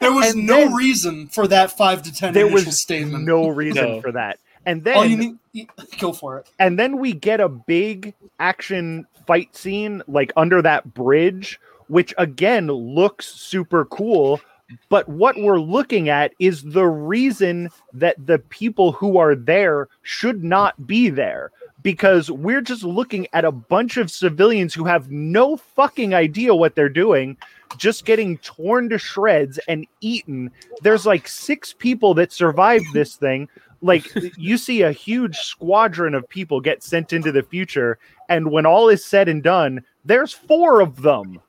there 0.00 0.12
was 0.12 0.34
and 0.34 0.46
no 0.46 0.56
then- 0.58 0.74
reason 0.74 1.26
for 1.28 1.46
that 1.48 1.76
five 1.76 2.02
to 2.04 2.12
ten 2.12 2.32
there 2.32 2.46
initial 2.46 2.66
was 2.66 2.80
statement. 2.80 3.24
no 3.24 3.48
reason 3.48 3.84
No. 3.84 4.00
for 4.00 4.12
that. 4.12 4.38
And 4.64 4.86
All 4.88 5.04
you 5.04 5.16
then, 5.16 5.38
need, 5.54 5.68
go 6.00 6.12
for 6.12 6.38
it. 6.38 6.50
and 6.58 6.76
then 6.76 6.98
we 6.98 7.12
get 7.12 7.40
a 7.40 7.48
big 7.48 8.14
action 8.40 9.06
fight 9.26 9.54
scene 9.56 10.02
like 10.08 10.32
under 10.36 10.60
that 10.62 10.92
bridge, 10.92 11.60
which 11.88 12.14
again 12.18 12.66
looks 12.68 13.26
super 13.26 13.84
cool. 13.84 14.40
But 14.88 15.08
what 15.08 15.36
we're 15.36 15.60
looking 15.60 16.08
at 16.08 16.32
is 16.40 16.62
the 16.62 16.86
reason 16.86 17.70
that 17.92 18.26
the 18.26 18.40
people 18.40 18.90
who 18.90 19.16
are 19.16 19.36
there 19.36 19.88
should 20.02 20.42
not 20.42 20.86
be 20.86 21.08
there. 21.08 21.52
Because 21.82 22.32
we're 22.32 22.62
just 22.62 22.82
looking 22.82 23.28
at 23.32 23.44
a 23.44 23.52
bunch 23.52 23.96
of 23.96 24.10
civilians 24.10 24.74
who 24.74 24.84
have 24.84 25.08
no 25.08 25.56
fucking 25.56 26.14
idea 26.14 26.52
what 26.52 26.74
they're 26.74 26.88
doing, 26.88 27.36
just 27.76 28.04
getting 28.04 28.38
torn 28.38 28.88
to 28.88 28.98
shreds 28.98 29.60
and 29.68 29.86
eaten. 30.00 30.50
There's 30.82 31.06
like 31.06 31.28
six 31.28 31.72
people 31.72 32.12
that 32.14 32.32
survived 32.32 32.86
this 32.92 33.14
thing. 33.14 33.48
Like 33.82 34.12
you 34.36 34.58
see 34.58 34.82
a 34.82 34.90
huge 34.90 35.36
squadron 35.36 36.14
of 36.14 36.28
people 36.28 36.60
get 36.60 36.82
sent 36.82 37.12
into 37.12 37.30
the 37.30 37.42
future, 37.42 37.98
and 38.28 38.50
when 38.50 38.66
all 38.66 38.88
is 38.88 39.04
said 39.04 39.28
and 39.28 39.42
done, 39.42 39.84
there's 40.04 40.32
four 40.32 40.80
of 40.80 41.02
them. 41.02 41.40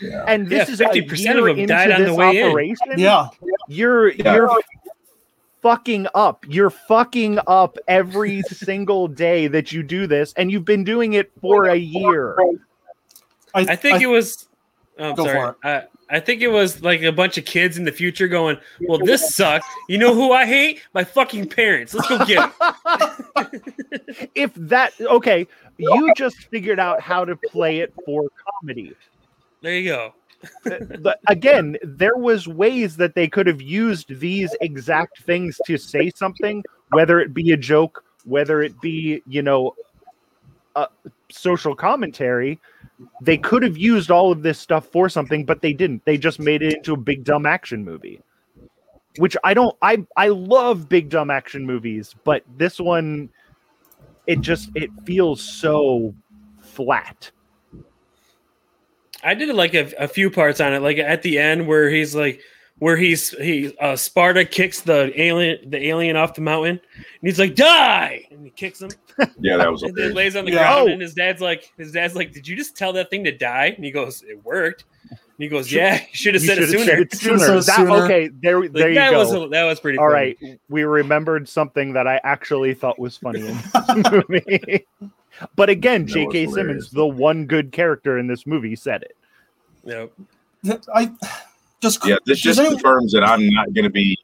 Yeah. 0.00 0.24
And 0.26 0.48
this 0.48 0.68
Yeah, 0.68 0.72
is 0.74 0.80
50% 0.80 1.38
of 1.50 1.56
them 1.56 1.66
died 1.66 1.92
on 1.92 2.00
the 2.00 2.06
this 2.08 2.16
way 2.16 2.38
in. 2.40 2.48
operation. 2.48 2.86
Yeah, 2.96 3.28
You're 3.68 4.08
Yeah. 4.12 4.34
you're 4.34 4.60
fucking 5.60 6.08
up. 6.14 6.44
You're 6.48 6.70
fucking 6.70 7.38
up 7.46 7.78
every 7.86 8.42
single 8.48 9.06
day 9.06 9.46
that 9.46 9.70
you 9.70 9.84
do 9.84 10.08
this, 10.08 10.32
and 10.36 10.50
you've 10.50 10.64
been 10.64 10.82
doing 10.82 11.12
it 11.12 11.30
for 11.40 11.66
a 11.66 11.76
year. 11.76 12.36
I 13.54 13.76
think 13.76 14.02
it 14.02 14.06
was. 14.08 14.48
Oh, 14.98 15.10
I'm 15.10 15.14
Go 15.14 15.24
sorry. 15.24 15.38
for 15.40 15.48
it. 15.50 15.56
I, 15.62 15.82
I 16.12 16.20
think 16.20 16.42
it 16.42 16.48
was 16.48 16.82
like 16.82 17.00
a 17.02 17.10
bunch 17.10 17.38
of 17.38 17.46
kids 17.46 17.78
in 17.78 17.84
the 17.84 17.90
future 17.90 18.28
going, 18.28 18.58
"Well, 18.82 18.98
this 18.98 19.34
sucks. 19.34 19.66
You 19.88 19.96
know 19.96 20.14
who 20.14 20.32
I 20.32 20.44
hate? 20.44 20.82
My 20.92 21.04
fucking 21.04 21.48
parents. 21.48 21.94
Let's 21.94 22.08
go 22.08 22.24
get 22.26 22.42
'em." 22.42 22.52
If 24.34 24.52
that 24.54 24.92
okay, 25.00 25.46
you 25.78 26.12
just 26.14 26.36
figured 26.50 26.78
out 26.78 27.00
how 27.00 27.24
to 27.24 27.34
play 27.34 27.80
it 27.80 27.94
for 28.04 28.28
comedy. 28.60 28.94
There 29.62 29.74
you 29.74 29.88
go. 29.88 30.14
but 31.00 31.20
again, 31.28 31.76
there 31.82 32.16
was 32.16 32.46
ways 32.46 32.96
that 32.96 33.14
they 33.14 33.26
could 33.26 33.46
have 33.46 33.62
used 33.62 34.20
these 34.20 34.54
exact 34.60 35.22
things 35.22 35.58
to 35.66 35.78
say 35.78 36.10
something, 36.14 36.62
whether 36.90 37.20
it 37.20 37.32
be 37.32 37.52
a 37.52 37.56
joke, 37.56 38.04
whether 38.24 38.60
it 38.60 38.78
be 38.82 39.22
you 39.26 39.40
know, 39.40 39.74
a 40.76 40.88
social 41.30 41.74
commentary. 41.74 42.60
They 43.20 43.36
could 43.36 43.62
have 43.62 43.76
used 43.76 44.10
all 44.10 44.32
of 44.32 44.42
this 44.42 44.58
stuff 44.58 44.86
for 44.86 45.08
something, 45.08 45.44
but 45.44 45.62
they 45.62 45.72
didn't. 45.72 46.04
They 46.04 46.18
just 46.18 46.38
made 46.38 46.62
it 46.62 46.76
into 46.76 46.92
a 46.92 46.96
big 46.96 47.24
dumb 47.24 47.46
action 47.46 47.84
movie. 47.84 48.20
Which 49.18 49.36
I 49.44 49.54
don't. 49.54 49.76
I 49.82 50.04
I 50.16 50.28
love 50.28 50.88
big 50.88 51.10
dumb 51.10 51.30
action 51.30 51.66
movies, 51.66 52.14
but 52.24 52.44
this 52.56 52.80
one, 52.80 53.28
it 54.26 54.40
just 54.40 54.70
it 54.74 54.90
feels 55.04 55.42
so 55.42 56.14
flat. 56.60 57.30
I 59.22 59.34
did 59.34 59.54
like 59.54 59.74
a, 59.74 59.92
a 59.98 60.08
few 60.08 60.30
parts 60.30 60.60
on 60.60 60.72
it, 60.72 60.80
like 60.80 60.98
at 60.98 61.22
the 61.22 61.38
end 61.38 61.68
where 61.68 61.90
he's 61.90 62.14
like, 62.14 62.40
where 62.82 62.96
he's 62.96 63.28
he 63.38 63.72
uh, 63.80 63.94
Sparta 63.94 64.44
kicks 64.44 64.80
the 64.80 65.12
alien 65.20 65.70
the 65.70 65.86
alien 65.86 66.16
off 66.16 66.34
the 66.34 66.40
mountain, 66.40 66.80
and 66.96 67.04
he's 67.22 67.38
like, 67.38 67.54
"Die!" 67.54 68.26
and 68.32 68.44
he 68.44 68.50
kicks 68.50 68.82
him, 68.82 68.90
Yeah, 69.38 69.56
that 69.58 69.70
was 69.70 69.82
and 69.84 69.94
then 69.94 70.08
hilarious. 70.10 70.16
lays 70.16 70.36
on 70.36 70.44
the 70.46 70.50
Yeah. 70.50 70.58
ground, 70.58 70.88
Oh. 70.88 70.92
and 70.92 71.00
his 71.00 71.14
dad's 71.14 71.40
like, 71.40 71.72
his 71.78 71.92
dad's 71.92 72.16
like, 72.16 72.32
"Did 72.32 72.48
you 72.48 72.56
just 72.56 72.76
tell 72.76 72.92
that 72.94 73.08
thing 73.08 73.22
to 73.22 73.30
die?" 73.30 73.66
And 73.66 73.84
he 73.84 73.92
goes, 73.92 74.24
"It 74.28 74.44
worked." 74.44 74.84
And 75.10 75.18
he 75.38 75.46
goes, 75.46 75.70
"Yeah, 75.72 75.94
you 76.00 76.06
should 76.10 76.34
have 76.34 76.42
said 76.42 76.58
it 76.58 76.70
sooner." 76.70 76.84
said 76.84 76.98
it 76.98 77.14
sooner. 77.16 77.38
said 77.38 77.50
it 77.58 77.66
That- 77.66 77.76
sooner. 77.76 77.90
okay, 78.04 78.30
there, 78.42 78.60
Like, 78.62 78.72
there 78.72 78.88
you 78.88 78.94
that 78.96 79.10
go. 79.12 79.18
was 79.40 79.50
that 79.52 79.62
was 79.64 79.78
pretty. 79.78 79.98
All 79.98 80.10
funny. 80.10 80.36
right, 80.42 80.60
we 80.68 80.82
remembered 80.82 81.48
something 81.48 81.92
that 81.92 82.08
I 82.08 82.20
actually 82.24 82.74
thought 82.74 82.98
was 82.98 83.16
funny 83.16 83.46
in 83.46 83.56
this 83.56 84.10
movie. 84.28 84.86
but 85.54 85.70
again, 85.70 86.04
J.K. 86.08 86.48
Simmons, 86.48 86.90
the 86.90 87.06
one 87.06 87.46
good 87.46 87.70
character 87.70 88.18
in 88.18 88.26
this 88.26 88.44
movie, 88.44 88.74
said 88.74 89.04
it. 89.04 89.16
Yep. 89.84 90.82
I 90.92 91.12
just 91.82 92.04
Yeah, 92.06 92.16
this 92.24 92.40
just 92.40 92.60
confirms 92.60 93.12
that 93.12 93.24
I'm 93.24 93.48
not 93.50 93.72
going 93.74 93.84
to 93.84 93.90
be. 93.90 94.16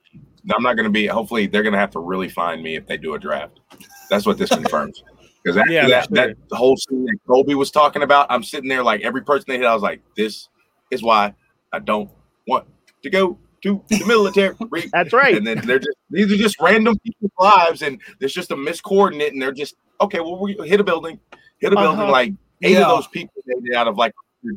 I'm 0.55 0.63
not 0.63 0.75
going 0.77 0.85
to 0.85 0.91
be. 0.91 1.07
Hopefully, 1.07 1.47
they're 1.47 1.63
going 1.63 1.75
to 1.75 1.79
have 1.79 1.91
to 1.91 1.99
really 2.01 2.29
find 2.29 2.63
me 2.63 2.77
if 2.77 2.87
they 2.87 2.97
do 2.97 3.15
a 3.15 3.19
draft. 3.19 3.61
That's 4.09 4.25
what 4.25 4.39
this 4.39 4.49
confirms. 4.51 5.03
Because 5.45 5.57
after 5.57 5.73
Yeah, 5.73 5.89
that, 5.89 6.09
sure. 6.09 6.15
that 6.17 6.37
whole 6.57 6.77
scene 6.77 7.05
that 7.05 7.17
Colby 7.27 7.55
was 7.55 7.71
talking 7.71 8.03
about, 8.03 8.27
I'm 8.29 8.43
sitting 8.43 8.69
there 8.69 8.83
like 8.83 9.03
every 9.03 9.23
person 9.23 9.45
they 9.47 9.57
hit. 9.57 9.67
I 9.67 9.73
was 9.73 9.85
like, 9.85 10.03
this 10.17 10.49
is 10.91 11.01
why 11.01 11.33
I 11.73 11.79
don't 11.79 12.11
want 12.49 12.67
to 13.05 13.09
go 13.09 13.39
to 13.63 13.83
the 13.89 14.05
military. 14.05 14.57
That's 14.93 15.13
right. 15.13 15.37
And 15.37 15.47
then 15.47 15.63
they're 15.65 15.79
just 15.79 15.97
these 16.11 16.31
are 16.33 16.37
just 16.37 16.61
random 16.61 16.99
people's 16.99 17.31
lives, 17.39 17.83
and 17.83 18.01
there's 18.19 18.35
just 18.35 18.51
a 18.51 18.57
miscoordinate, 18.57 19.29
and 19.31 19.41
they're 19.41 19.53
just 19.53 19.77
okay. 20.01 20.19
Well, 20.21 20.39
we 20.39 20.55
hit 20.67 20.81
a 20.81 20.85
building, 20.85 21.21
hit 21.61 21.73
a 21.73 21.77
building. 21.77 22.01
Uh-huh. 22.01 22.11
Like 22.11 22.33
eight 22.63 22.73
Yeah. 22.73 22.83
of 22.83 22.89
those 22.99 23.07
people 23.07 23.33
made 23.47 23.71
it 23.73 23.77
out 23.77 23.87
of 23.87 23.97
like 23.97 24.13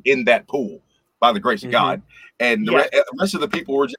in 0.05 0.25
that 0.25 0.47
pool 0.47 0.81
by 1.21 1.31
the 1.31 1.39
grace 1.39 1.63
of 1.63 1.71
God, 1.71 2.01
and 2.41 2.67
the, 2.67 2.73
Yeah. 2.73 2.77
re- 2.79 2.89
the 2.91 3.05
rest 3.21 3.35
of 3.35 3.39
the 3.41 3.47
people 3.47 3.77
were 3.77 3.87
just 3.87 3.95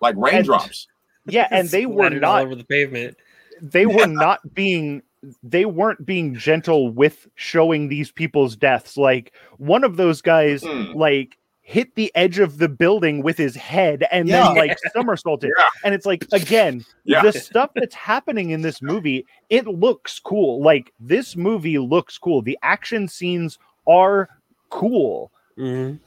like 0.00 0.14
raindrops. 0.16 0.88
Yeah, 1.26 1.46
and 1.50 1.68
they 1.68 1.84
were 1.84 2.04
Splattered 2.06 2.24
all 2.24 2.36
not 2.36 2.44
over 2.46 2.54
the 2.54 2.64
pavement. 2.64 3.16
they 3.60 3.84
were 3.84 4.06
not 4.06 4.54
being 4.54 5.02
they 5.42 5.66
weren't 5.66 6.06
being 6.06 6.34
gentle 6.34 6.90
with 6.90 7.26
showing 7.34 7.88
these 7.88 8.10
people's 8.10 8.56
deaths 8.56 8.96
like 8.96 9.34
one 9.58 9.84
of 9.84 9.98
those 9.98 10.22
guys 10.22 10.62
Hmm. 10.62 10.92
like 10.94 11.36
hit 11.60 11.94
the 11.94 12.10
edge 12.14 12.38
of 12.38 12.56
the 12.56 12.70
building 12.70 13.22
with 13.22 13.36
his 13.36 13.54
head 13.54 14.06
and 14.10 14.26
Yeah. 14.26 14.44
then 14.46 14.54
like 14.56 14.78
somersaulted 14.94 15.52
Yeah. 15.58 15.68
and 15.84 15.94
it's 15.94 16.06
like 16.06 16.24
again 16.32 16.82
Yeah. 17.04 17.20
the 17.22 17.32
stuff 17.32 17.70
that's 17.74 17.94
happening 17.94 18.48
in 18.48 18.62
this 18.62 18.80
movie 18.80 19.26
it 19.50 19.66
looks 19.66 20.18
cool 20.20 20.62
like 20.62 20.90
this 20.98 21.36
movie 21.36 21.76
looks 21.78 22.16
cool 22.16 22.40
the 22.40 22.58
action 22.62 23.06
scenes 23.06 23.58
are 23.86 24.30
cool 24.70 25.30
Mhm. 25.60 25.98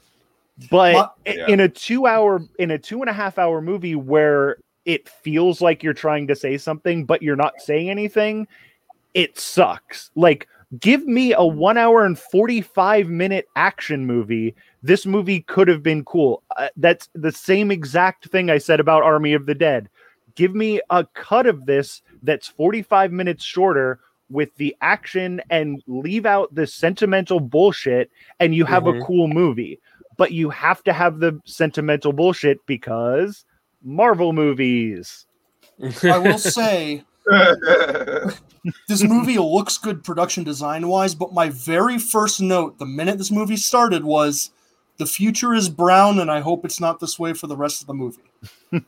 but 0.70 0.92
Ma- 0.94 1.32
Yeah. 1.32 1.46
in 1.48 1.60
a 1.60 1.68
two 1.68 2.06
hour 2.06 2.42
in 2.58 2.70
a 2.70 2.78
two 2.78 3.00
and 3.00 3.08
a 3.10 3.12
half 3.12 3.38
hour 3.38 3.60
movie 3.60 3.94
where 3.96 4.56
it 4.84 5.08
feels 5.08 5.60
like 5.60 5.82
you're 5.82 5.92
trying 5.94 6.26
to 6.28 6.36
say 6.36 6.58
something 6.58 7.04
but 7.04 7.22
you're 7.22 7.36
not 7.36 7.54
saying 7.60 7.88
anything 7.90 8.46
it 9.14 9.38
sucks 9.38 10.10
like 10.14 10.46
give 10.80 11.06
me 11.06 11.32
a 11.32 11.44
one 11.44 11.76
hour 11.78 12.04
and 12.04 12.18
45 12.18 13.08
minute 13.08 13.46
action 13.56 14.06
movie 14.06 14.54
this 14.82 15.06
movie 15.06 15.40
could 15.42 15.68
have 15.68 15.82
been 15.82 16.04
cool 16.04 16.42
uh, 16.56 16.68
that's 16.76 17.08
the 17.14 17.32
same 17.32 17.70
exact 17.70 18.28
thing 18.28 18.50
i 18.50 18.58
said 18.58 18.80
about 18.80 19.02
army 19.02 19.32
of 19.34 19.46
the 19.46 19.54
dead 19.54 19.88
give 20.36 20.54
me 20.54 20.80
a 20.90 21.04
cut 21.14 21.46
of 21.46 21.64
this 21.66 22.02
that's 22.22 22.48
45 22.48 23.10
minutes 23.12 23.44
shorter 23.44 24.00
with 24.30 24.54
the 24.56 24.74
action 24.80 25.40
and 25.50 25.82
leave 25.86 26.26
out 26.26 26.54
the 26.54 26.66
sentimental 26.66 27.40
bullshit 27.40 28.10
and 28.40 28.54
you 28.54 28.64
have 28.64 28.84
Mhm. 28.84 29.02
a 29.02 29.04
cool 29.04 29.28
movie 29.28 29.78
but 30.16 30.32
you 30.32 30.48
have 30.48 30.82
to 30.84 30.92
have 30.92 31.18
the 31.18 31.38
sentimental 31.44 32.12
bullshit 32.12 32.64
because 32.66 33.44
marvel 33.82 34.32
movies 34.32 35.26
I 36.02 36.18
will 36.18 36.38
say 36.58 37.04
this 38.88 39.02
movie 39.02 39.38
looks 39.38 39.78
good 39.78 40.04
production 40.04 40.44
design 40.44 40.88
wise, 40.88 41.14
but 41.14 41.32
my 41.32 41.48
very 41.48 41.98
first 41.98 42.40
note 42.40 42.78
the 42.78 42.86
minute 42.86 43.18
this 43.18 43.30
movie 43.30 43.56
started 43.56 44.04
was 44.04 44.50
the 44.98 45.06
future 45.06 45.54
is 45.54 45.68
brown, 45.68 46.18
and 46.20 46.30
I 46.30 46.40
hope 46.40 46.64
it's 46.64 46.80
not 46.80 47.00
this 47.00 47.18
way 47.18 47.32
for 47.32 47.46
the 47.46 47.56
rest 47.56 47.80
of 47.80 47.86
the 47.86 47.94
movie. 47.94 48.22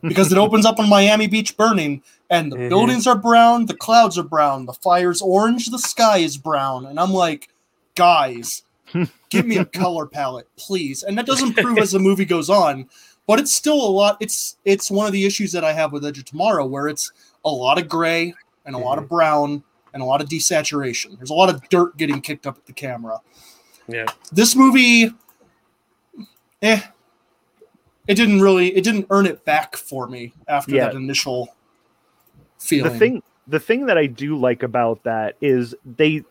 Because 0.03 0.33
it 0.33 0.39
opens 0.39 0.67
up 0.67 0.79
on 0.79 0.89
Miami 0.89 1.27
Beach 1.27 1.57
burning, 1.57 2.03
and 2.31 2.51
the 2.53 2.57
Mhm. 2.57 2.69
buildings 2.69 3.07
are 3.07 3.17
brown, 3.17 3.67
the 3.67 3.77
clouds 3.77 4.19
are 4.19 4.23
brown, 4.25 4.67
the 4.67 4.73
fire's 4.73 5.23
orange, 5.23 5.67
the 5.71 5.79
sky 5.79 6.19
is 6.19 6.37
brown. 6.37 6.87
And 6.87 6.99
I'm 6.99 7.13
like, 7.13 7.49
guys, 7.95 8.63
give 9.31 9.47
me 9.47 9.57
a 9.59 9.65
color 9.65 10.07
palette, 10.07 10.49
please. 10.57 11.03
And 11.03 11.17
that 11.19 11.27
doesn't 11.27 11.55
prove 11.57 11.79
as 11.79 11.93
the 11.93 11.99
movie 11.99 12.25
goes 12.25 12.51
on, 12.51 12.89
but 13.27 13.39
it's 13.39 13.55
still 13.55 13.81
a 13.81 13.91
lot. 13.91 14.17
It's 14.21 14.57
it's 14.65 14.91
one 14.91 15.07
of 15.07 15.13
the 15.13 15.25
issues 15.25 15.53
that 15.53 15.65
I 15.65 15.73
have 15.73 15.93
with 15.93 16.05
Edge 16.05 16.19
of 16.19 16.25
Tomorrow, 16.25 16.67
where 16.67 16.89
it's 16.89 17.13
a 17.45 17.51
lot 17.51 17.79
of 17.79 17.89
gray 17.89 18.35
and 18.65 18.75
a 18.75 18.79
lot 18.79 18.99
of 18.99 19.09
brown 19.09 19.63
and 19.95 20.03
a 20.03 20.07
lot 20.07 20.21
of 20.21 20.29
desaturation. 20.29 21.17
There's 21.17 21.31
a 21.31 21.35
lot 21.35 21.49
of 21.49 21.69
dirt 21.69 21.97
getting 21.97 22.21
kicked 22.21 22.47
up 22.47 22.57
at 22.59 22.67
the 22.67 22.73
camera. 22.73 23.21
Yeah. 23.89 24.07
This 24.33 24.55
movie, 24.57 25.13
eh, 26.63 26.81
it 28.09 28.15
didn't 28.15 28.41
really, 28.41 28.69
it 28.77 28.85
didn't 28.85 29.07
earn 29.11 29.27
it 29.27 29.45
back 29.45 29.77
for 29.77 30.07
me 30.09 30.33
after 30.49 30.73
Yeah. 30.75 30.87
that 30.87 30.95
initial 30.95 31.49
feeling. 32.59 32.93
the 32.93 32.99
thing 32.99 33.23
the 33.49 33.61
thing 33.61 33.87
that 33.87 33.97
i 33.99 34.07
do 34.07 34.37
like 34.37 34.63
about 34.63 35.03
that 35.05 35.37
is 35.41 35.75
they 35.85 36.23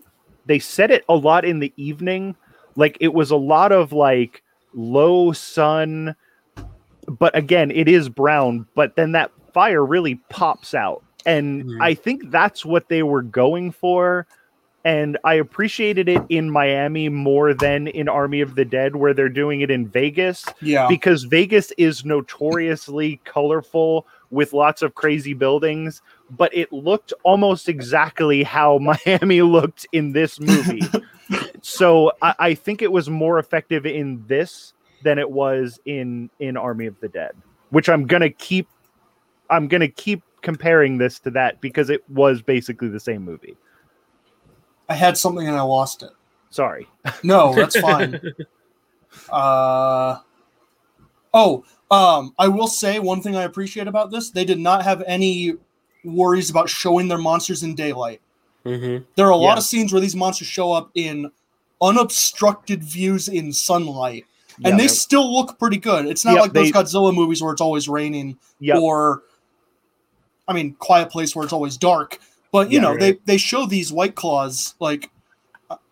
they 0.46 0.60
set 0.60 0.92
it 0.92 1.06
a 1.08 1.16
lot 1.16 1.46
in 1.46 1.60
the 1.60 1.72
evening 1.78 2.36
like 2.76 2.98
it 3.00 3.14
was 3.14 3.32
a 3.32 3.36
lot 3.38 3.72
of 3.72 3.94
like 3.94 4.42
low 4.74 5.32
sun 5.32 6.16
but 7.08 7.36
again 7.38 7.72
it 7.72 7.88
is 7.88 8.10
brown 8.10 8.66
but 8.76 8.96
then 8.96 9.12
that 9.14 9.32
fire 9.54 9.86
really 9.86 10.16
pops 10.30 10.74
out 10.74 11.04
and 11.26 11.64
Mhm. 11.66 11.78
i 11.82 11.94
think 11.94 12.30
that's 12.32 12.66
what 12.66 12.90
they 12.90 13.04
were 13.04 13.22
going 13.22 13.72
for 13.72 14.28
and 14.86 15.18
i 15.26 15.34
appreciated 15.34 16.08
it 16.08 16.22
in 16.30 16.50
miami 16.50 17.10
more 17.10 17.54
than 17.54 17.88
in 17.88 18.08
army 18.08 18.40
of 18.40 18.56
the 18.56 18.64
dead 18.64 18.96
where 18.96 19.14
they're 19.14 19.28
doing 19.28 19.60
it 19.62 19.70
in 19.70 19.88
vegas 19.88 20.46
yeah, 20.62 20.88
because 20.88 21.24
Vegas 21.24 21.72
is 21.78 22.06
notoriously 22.06 23.22
colorful 23.24 24.08
with 24.32 24.54
lots 24.54 24.82
of 24.82 24.96
crazy 24.96 25.34
buildings, 25.34 26.02
but 26.30 26.56
it 26.56 26.72
looked 26.72 27.14
almost 27.24 27.70
exactly 27.70 28.44
how 28.44 28.78
Miami 29.06 29.42
looked 29.42 29.86
in 29.92 30.12
this 30.12 30.40
movie. 30.40 30.82
so 31.62 32.12
I, 32.22 32.36
I 32.40 32.54
think 32.54 32.82
it 32.82 32.92
was 32.92 33.10
more 33.10 33.40
effective 33.40 33.86
in 33.86 34.24
this 34.28 34.74
than 35.04 35.20
it 35.20 35.30
was 35.30 35.80
in 35.86 36.30
in 36.40 36.58
Army 36.58 36.86
of 36.88 37.00
the 37.00 37.10
Dead, 37.10 37.36
which 37.70 37.90
I'm 37.90 38.06
gonna 38.06 38.30
keep. 38.30 38.68
I'm 39.50 39.68
gonna 39.68 39.88
keep 39.88 40.24
comparing 40.42 40.98
this 40.98 41.20
to 41.20 41.32
that 41.32 41.62
because 41.62 41.90
it 41.90 42.08
was 42.10 42.42
basically 42.42 42.88
the 42.88 43.00
same 43.00 43.24
movie. 43.24 43.56
I 44.90 44.94
had 44.94 45.18
something 45.18 45.48
and 45.48 45.58
I 45.58 45.62
lost 45.62 46.04
it. 46.04 46.12
Sorry. 46.50 46.88
No, 47.24 47.54
that's 47.54 47.80
fine. 47.80 48.20
uh, 49.30 50.20
oh, 51.34 51.64
um, 51.92 52.34
I 52.38 52.48
will 52.48 52.68
say 52.68 53.00
one 53.00 53.22
thing 53.22 53.36
I 53.36 53.44
appreciate 53.44 53.88
about 53.88 54.12
this: 54.12 54.30
they 54.32 54.46
did 54.46 54.60
not 54.60 54.84
have 54.84 55.04
any 55.06 55.54
worries 56.04 56.50
about 56.50 56.70
showing 56.70 57.08
their 57.08 57.18
monsters 57.18 57.64
in 57.64 57.76
daylight. 57.76 58.22
hmm 58.64 58.98
There 59.16 59.26
are 59.28 59.32
a 59.32 59.36
lot 59.36 59.58
of 59.58 59.64
scenes 59.64 59.92
where 59.92 60.02
these 60.02 60.16
monsters 60.16 60.48
show 60.48 60.72
up 60.72 60.92
in 60.96 61.32
unobstructed 61.82 62.84
views 62.84 63.28
in 63.28 63.52
sunlight, 63.52 64.26
and 64.64 64.74
Yeah. 64.74 64.78
they 64.78 64.88
still 64.88 65.32
look 65.34 65.60
pretty 65.60 65.78
good. 65.78 66.06
It's 66.06 66.24
not 66.24 66.36
Yep, 66.36 66.42
like 66.42 66.54
those 66.54 66.72
they- 66.72 66.80
Godzilla 66.80 67.14
movies 67.14 67.42
where 67.42 67.52
it's 67.52 67.62
always 67.62 67.90
raining, 67.90 68.38
Yep. 68.60 68.78
or 68.80 69.24
I 70.48 70.54
mean, 70.54 70.76
Quiet 70.78 71.10
Place 71.10 71.36
where 71.36 71.44
it's 71.44 71.54
always 71.54 71.76
dark. 71.76 72.20
But 72.52 72.72
you 72.72 72.78
Yeah, 72.78 72.82
know, 72.84 72.92
right. 72.92 73.00
they 73.00 73.34
they 73.34 73.38
show 73.38 73.66
these 73.66 73.92
white 73.92 74.16
claws 74.16 74.76
like, 74.80 75.10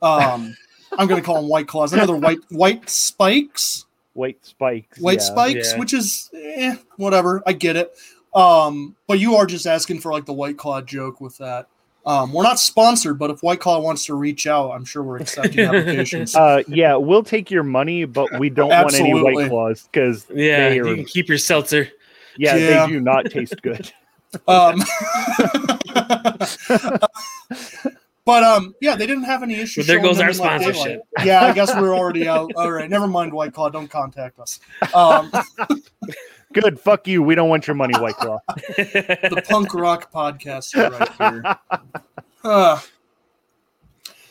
um, 0.01 0.55
I'm 0.97 1.07
gonna 1.07 1.21
call 1.21 1.35
them 1.35 1.47
white 1.49 1.67
claws. 1.67 1.93
I 1.93 1.97
know 1.97 2.05
they're 2.05 2.15
white 2.15 2.39
white 2.49 2.89
spikes, 2.89 3.85
White 4.13 4.37
spikes. 4.45 4.99
white 4.99 5.19
yeah. 5.19 5.23
spikes, 5.25 5.71
Yeah. 5.73 5.79
which 5.79 5.93
is 5.93 6.29
eh, 6.33 6.75
whatever. 6.97 7.41
I 7.45 7.53
get 7.53 7.75
it. 7.75 7.93
Um, 8.35 8.95
but 9.07 9.19
you 9.19 9.35
are 9.35 9.45
just 9.45 9.65
asking 9.67 9.99
for 9.99 10.11
like 10.11 10.25
the 10.25 10.33
white 10.33 10.57
claw 10.57 10.81
joke 10.81 11.21
with 11.21 11.37
that. 11.39 11.67
Um, 12.05 12.33
we're 12.33 12.43
not 12.43 12.59
sponsored, 12.59 13.17
but 13.17 13.29
if 13.31 13.41
White 13.43 13.61
Claw 13.61 13.79
wants 13.79 14.05
to 14.07 14.13
reach 14.15 14.45
out, 14.45 14.71
I'm 14.71 14.83
sure 14.83 15.03
we're 15.03 15.19
accepting 15.19 15.59
applications. 15.61 16.35
Uh, 16.35 16.61
yeah, 16.67 16.97
we'll 16.97 17.23
take 17.23 17.49
your 17.49 17.63
money, 17.63 18.03
but 18.03 18.27
we 18.39 18.49
don't 18.49 18.67
want 18.67 18.93
any 18.93 19.13
white 19.13 19.47
claws 19.47 19.87
because 19.89 20.25
Yeah, 20.29 20.67
they 20.67 20.75
you 20.75 20.85
are 20.85 20.95
can 20.95 21.05
keep 21.05 21.29
your 21.29 21.37
seltzer. 21.37 21.87
Yeah, 22.37 22.57
Yeah. 22.57 22.85
they 22.87 22.91
do 22.91 22.99
not 22.99 23.27
taste 23.31 23.61
good. 23.61 23.89
Um, 24.47 24.77
but 28.25 28.43
um, 28.43 28.73
yeah, 28.81 28.95
they 28.95 29.05
didn't 29.05 29.25
have 29.25 29.43
any 29.43 29.55
issues. 29.55 29.86
But 29.86 29.93
there 29.93 30.01
goes 30.01 30.19
our 30.19 30.29
in, 30.29 30.38
like, 30.38 30.59
daylight. 30.59 30.75
sponsorship. 30.75 31.01
Yeah, 31.23 31.45
I 31.45 31.53
guess 31.53 31.73
we're 31.75 31.95
already 31.95 32.27
out. 32.27 32.51
All 32.55 32.71
right, 32.71 32.89
never 32.89 33.07
mind, 33.07 33.34
White 33.34 33.53
Claw. 33.53 33.69
Don't 33.69 33.89
contact 33.89 34.39
us. 34.39 34.59
Um, 34.93 35.31
Good, 36.53 36.79
fuck 36.79 37.07
you. 37.07 37.23
We 37.23 37.34
don't 37.34 37.49
want 37.49 37.65
your 37.65 37.75
money, 37.75 37.99
White 37.99 38.15
Claw. 38.15 38.39
the 38.77 39.43
punk 39.47 39.73
rock 39.73 40.11
podcast 40.11 40.75
right 40.75 41.11
here. 41.17 41.57
Uh, 42.43 42.79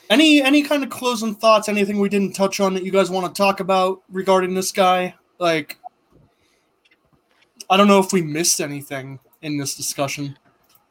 any 0.08 0.42
any 0.42 0.62
kind 0.62 0.84
of 0.84 0.90
closing 0.90 1.34
thoughts? 1.34 1.68
Anything 1.68 1.98
we 1.98 2.08
didn't 2.08 2.34
touch 2.34 2.60
on 2.60 2.74
that 2.74 2.84
you 2.84 2.92
guys 2.92 3.10
want 3.10 3.34
to 3.34 3.36
talk 3.36 3.60
about 3.60 4.02
regarding 4.08 4.54
this 4.54 4.70
guy? 4.70 5.14
Like, 5.38 5.78
I 7.68 7.76
don't 7.76 7.88
know 7.88 7.98
if 7.98 8.12
we 8.12 8.22
missed 8.22 8.60
anything 8.60 9.18
in 9.42 9.56
this 9.58 9.74
discussion. 9.74 10.36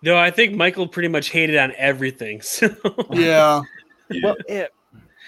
No, 0.04 0.18
I 0.18 0.32
think 0.32 0.56
Michael 0.56 0.88
pretty 0.88 1.08
much 1.08 1.30
hated 1.30 1.58
on 1.58 1.74
everything. 1.78 2.42
So 2.52 2.70
Yeah, 3.12 3.62
Well, 4.24 4.36
it, 4.48 4.72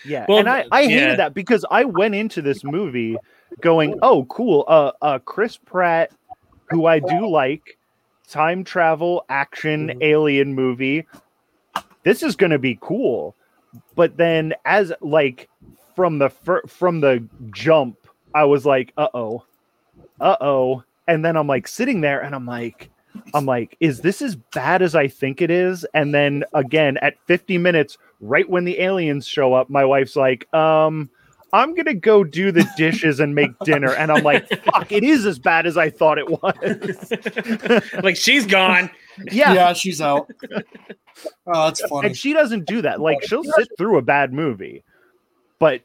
yeah, 0.05 0.25
Well, 0.27 0.39
and 0.39 0.49
I, 0.49 0.65
I 0.71 0.83
hated 0.83 1.09
yeah. 1.09 1.15
that 1.15 1.33
because 1.33 1.65
I 1.71 1.85
went 1.85 2.15
into 2.15 2.41
this 2.41 2.63
movie 2.63 3.17
going, 3.61 3.97
"Oh, 4.01 4.25
cool, 4.25 4.65
uh, 4.67 4.91
uh, 5.01 5.19
Chris 5.19 5.57
Pratt, 5.57 6.11
who 6.69 6.85
I 6.85 6.99
do 6.99 7.29
like, 7.29 7.77
time 8.27 8.63
travel 8.63 9.23
action 9.29 9.89
Mhm. 9.89 9.97
alien 10.01 10.53
movie. 10.55 11.07
This 12.03 12.23
is 12.23 12.35
going 12.35 12.51
to 12.51 12.59
be 12.59 12.77
cool." 12.81 13.35
But 13.95 14.17
then, 14.17 14.53
as 14.65 14.91
like 15.01 15.49
from 15.95 16.17
the 16.19 16.29
fir- 16.29 16.63
from 16.67 16.99
the 16.99 17.27
jump, 17.51 17.95
I 18.33 18.43
was 18.45 18.65
like, 18.65 18.91
"Uh 18.97 19.07
oh, 19.13 19.45
uh 20.19 20.35
oh," 20.41 20.83
and 21.07 21.23
then 21.23 21.37
I'm 21.37 21.47
like 21.47 21.67
sitting 21.67 22.01
there, 22.01 22.21
and 22.21 22.33
I'm 22.35 22.45
like. 22.45 22.89
I'm 23.33 23.45
like, 23.45 23.75
is 23.79 24.01
this 24.01 24.21
as 24.21 24.35
bad 24.35 24.81
as 24.81 24.95
I 24.95 25.07
think 25.07 25.41
it 25.41 25.51
is? 25.51 25.85
And 25.93 26.13
then 26.13 26.43
again, 26.53 26.97
at 26.97 27.15
50 27.25 27.57
minutes, 27.57 27.97
right 28.19 28.49
when 28.49 28.65
the 28.65 28.79
aliens 28.79 29.27
show 29.27 29.53
up, 29.53 29.69
my 29.69 29.85
wife's 29.85 30.15
like, 30.15 30.51
um, 30.53 31.09
I'm 31.53 31.75
gonna 31.75 31.93
go 31.93 32.23
do 32.23 32.51
the 32.51 32.67
dishes 32.77 33.19
and 33.19 33.35
make 33.35 33.57
dinner. 33.59 33.93
And 33.93 34.11
I'm 34.11 34.23
like, 34.23 34.47
fuck, 34.63 34.91
it 34.91 35.03
is 35.03 35.25
as 35.25 35.37
bad 35.37 35.67
as 35.67 35.77
I 35.77 35.91
thought 35.91 36.17
it 36.17 36.27
was. 36.27 37.93
like 38.03 38.15
she's 38.15 38.47
gone. 38.47 38.89
yeah, 39.31 39.53
yeah. 39.53 39.73
she's 39.73 40.01
out. 40.01 40.31
Oh, 41.45 41.65
that's 41.65 41.81
funny. 41.81 42.07
And 42.07 42.17
she 42.17 42.33
doesn't 42.33 42.65
do 42.65 42.81
that. 42.81 42.99
Like 42.99 43.23
she'll 43.23 43.43
sit 43.43 43.67
through 43.77 43.99
a 43.99 44.01
bad 44.01 44.33
movie. 44.33 44.83
But 45.59 45.81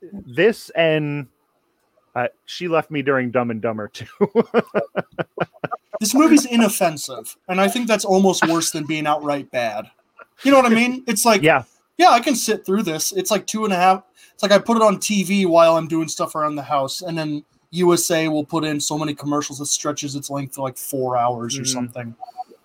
this 0.00 0.70
and 0.70 1.26
uh, 2.14 2.28
she 2.44 2.68
left 2.68 2.90
me 2.90 3.02
during 3.02 3.30
Dumb 3.32 3.50
and 3.50 3.60
Dumber 3.60 3.88
too. 3.88 4.06
This 6.02 6.14
movie's 6.14 6.46
inoffensive, 6.46 7.36
and 7.46 7.60
I 7.60 7.68
think 7.68 7.86
that's 7.86 8.04
almost 8.04 8.44
worse 8.48 8.72
than 8.72 8.82
being 8.84 9.06
outright 9.06 9.48
bad. 9.52 9.88
You 10.42 10.50
know 10.50 10.56
what 10.60 10.66
I 10.66 10.74
mean? 10.74 11.04
It's 11.06 11.24
like, 11.24 11.42
yeah. 11.42 11.62
yeah, 11.96 12.08
I 12.10 12.18
can 12.18 12.34
sit 12.34 12.66
through 12.66 12.82
this. 12.82 13.12
It's 13.12 13.30
like 13.30 13.46
two 13.46 13.62
and 13.62 13.72
a 13.72 13.76
half. 13.76 14.02
It's 14.34 14.42
like 14.42 14.50
I 14.50 14.58
put 14.58 14.76
it 14.76 14.82
on 14.82 14.96
TV 14.96 15.46
while 15.46 15.76
I'm 15.76 15.86
doing 15.86 16.08
stuff 16.08 16.34
around 16.34 16.56
the 16.56 16.62
house, 16.64 17.02
and 17.02 17.16
then 17.16 17.44
USA 17.70 18.26
will 18.26 18.44
put 18.44 18.64
in 18.64 18.80
so 18.80 18.98
many 18.98 19.14
commercials 19.14 19.60
that 19.60 19.66
stretches 19.66 20.16
its 20.16 20.28
length 20.28 20.54
to 20.54 20.62
like 20.62 20.76
four 20.76 21.16
hours 21.16 21.56
or 21.56 21.62
Mhm. 21.62 21.68
something. 21.68 22.16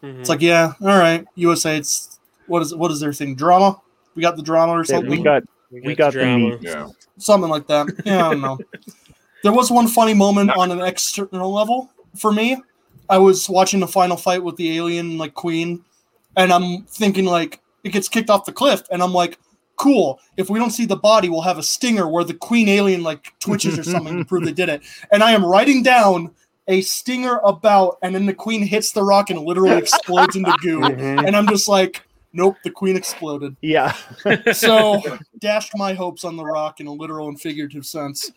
Mhm. 0.01 0.19
It's 0.19 0.29
like, 0.29 0.41
yeah, 0.41 0.73
all 0.81 0.88
right, 0.97 1.23
USA. 1.35 1.77
It's 1.77 2.19
what 2.47 2.63
is 2.63 2.73
what 2.73 2.89
is 2.89 2.99
their 2.99 3.13
thing? 3.13 3.35
Drama? 3.35 3.79
We 4.15 4.23
got 4.23 4.35
the 4.35 4.41
drama 4.41 4.71
or 4.73 4.79
Yeah, 4.79 4.95
something. 4.95 5.11
we 5.11 5.21
got 5.21 5.43
we 5.69 5.93
got 5.93 6.13
the 6.13 6.25
meat. 6.25 6.57
Yeah. 6.61 6.88
something 7.19 7.51
like 7.51 7.67
that. 7.67 7.85
Yeah, 8.03 8.25
I 8.25 8.31
don't 8.31 8.41
know. 8.41 8.57
there 9.43 9.53
was 9.53 9.69
one 9.69 9.88
funny 9.88 10.15
moment 10.15 10.49
on 10.57 10.71
an 10.71 10.81
external 10.81 11.53
level 11.53 11.91
for 12.15 12.31
me. 12.31 12.57
I 13.10 13.18
was 13.18 13.49
watching 13.49 13.80
the 13.80 13.88
final 13.88 14.18
fight 14.18 14.43
with 14.43 14.55
the 14.58 14.78
alien 14.78 15.18
like 15.18 15.34
queen, 15.34 15.84
and 16.36 16.51
I'm 16.51 16.84
thinking 16.84 17.26
like 17.26 17.62
it 17.84 17.89
gets 17.89 18.10
kicked 18.10 18.30
off 18.30 18.45
the 18.45 18.51
cliff, 18.51 18.84
and 18.91 19.01
I'm 19.01 19.14
like, 19.14 19.38
cool. 19.78 20.20
If 20.36 20.49
we 20.49 20.60
don't 20.60 20.72
see 20.72 20.86
the 20.86 20.97
body, 20.97 21.30
we'll 21.30 21.41
have 21.41 21.58
a 21.58 21.64
stinger 21.64 22.08
where 22.08 22.24
the 22.24 22.34
queen 22.34 22.68
alien 22.68 23.03
like 23.03 23.34
twitches 23.39 23.80
or 23.80 23.84
something 23.84 24.18
to 24.18 24.26
prove 24.26 24.43
they 24.43 24.51
did 24.51 24.70
it. 24.70 24.82
And 25.12 25.24
I 25.24 25.32
am 25.32 25.45
writing 25.45 25.84
down 25.84 26.32
a 26.68 26.82
stinger 26.82 27.39
about, 27.45 27.97
and 28.01 28.14
then 28.14 28.26
the 28.26 28.34
queen 28.34 28.62
hits 28.62 28.91
the 28.91 29.03
rock 29.03 29.30
and 29.30 29.39
literally 29.39 29.78
explodes 29.78 30.36
into 30.36 30.53
goo. 30.62 30.82
Mm-hmm. 30.88 31.26
And 31.26 31.36
I'm 31.36 31.47
just 31.47 31.68
like, 31.68 32.03
nope, 32.34 32.58
the 32.64 32.72
queen 32.72 32.97
exploded. 32.97 33.55
Yeah. 33.62 33.95
So 34.53 35.01
dashed 35.39 35.72
my 35.76 35.93
hopes 35.93 36.24
on 36.24 36.36
the 36.36 36.43
rock 36.43 36.80
in 36.80 36.88
a 36.88 36.91
literal 36.91 37.30
and 37.30 37.39
figurative 37.39 37.86
sense. 37.86 38.32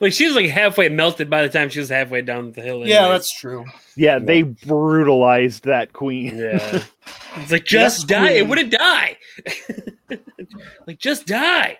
Like 0.00 0.12
she 0.12 0.26
was 0.26 0.34
like 0.34 0.50
halfway 0.50 0.88
melted 0.88 1.30
by 1.30 1.42
the 1.42 1.48
time 1.48 1.68
she 1.68 1.78
was 1.78 1.88
halfway 1.88 2.22
down 2.22 2.52
the 2.52 2.62
hill. 2.62 2.86
Yeah, 2.86 3.08
that's 3.08 3.32
true. 3.32 3.64
Yeah, 3.96 4.18
they 4.18 4.42
brutalized 4.42 5.64
that 5.64 5.92
queen. 5.92 6.36
yeah. 6.38 6.82
It's 7.36 7.52
like 7.52 7.70
Yes, 7.70 7.96
just 7.96 8.08
die. 8.08 8.30
It 8.32 8.48
wouldn't 8.48 8.72
die. 8.72 9.16
like 10.86 10.98
just 10.98 11.26
die. 11.26 11.78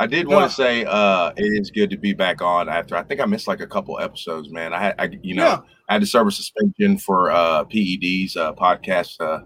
I 0.00 0.06
did 0.06 0.28
Yeah. 0.28 0.34
want 0.36 0.50
to 0.50 0.54
say 0.54 0.84
uh, 0.84 1.32
it 1.36 1.44
is 1.60 1.70
good 1.70 1.90
to 1.90 1.96
be 1.96 2.12
back 2.12 2.40
on 2.42 2.68
after 2.68 2.96
I 2.96 3.02
think 3.02 3.20
I 3.20 3.24
missed 3.26 3.48
like 3.48 3.60
a 3.60 3.66
couple 3.66 3.98
episodes, 4.00 4.50
man. 4.50 4.72
I 4.72 4.80
had, 4.80 4.94
I, 4.98 5.10
you 5.22 5.34
know, 5.34 5.44
Yeah. 5.44 5.60
I 5.88 5.94
had 5.94 6.00
to 6.02 6.06
serve 6.06 6.26
a 6.26 6.30
suspension 6.30 6.98
for 6.98 7.30
uh, 7.30 7.64
PEDs, 7.64 8.36
uh, 8.36 8.52
podcast 8.54 9.20
uh, 9.20 9.44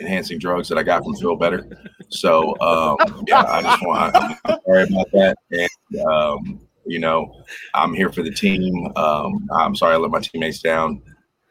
enhancing 0.00 0.38
drugs 0.38 0.68
that 0.68 0.78
I 0.78 0.82
got 0.82 1.04
from 1.04 1.14
Feel 1.16 1.36
Better. 1.36 1.68
So 2.08 2.58
um, 2.60 3.24
yeah, 3.26 3.44
I 3.46 3.62
just 3.62 3.86
want 3.86 4.16
I'm, 4.16 4.36
I'm 4.44 4.58
sorry 4.66 4.82
about 4.84 5.10
that, 5.12 5.36
and 5.50 6.00
um, 6.06 6.60
you 6.86 6.98
know, 6.98 7.42
I'm 7.74 7.94
here 7.94 8.12
for 8.12 8.22
the 8.22 8.32
team. 8.32 8.92
Um, 8.96 9.48
I'm 9.52 9.74
sorry 9.74 9.94
I 9.94 9.96
let 9.96 10.10
my 10.10 10.20
teammates 10.20 10.60
down. 10.60 11.02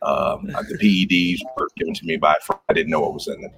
Um, 0.01 0.47
the 0.47 0.77
PEDs 0.79 1.39
were 1.57 1.69
given 1.77 1.93
to 1.93 2.05
me 2.05 2.17
by. 2.17 2.35
I 2.69 2.73
didn't 2.73 2.91
know 2.91 2.99
what 2.99 3.13
was 3.13 3.27
in 3.27 3.41
them. 3.41 3.51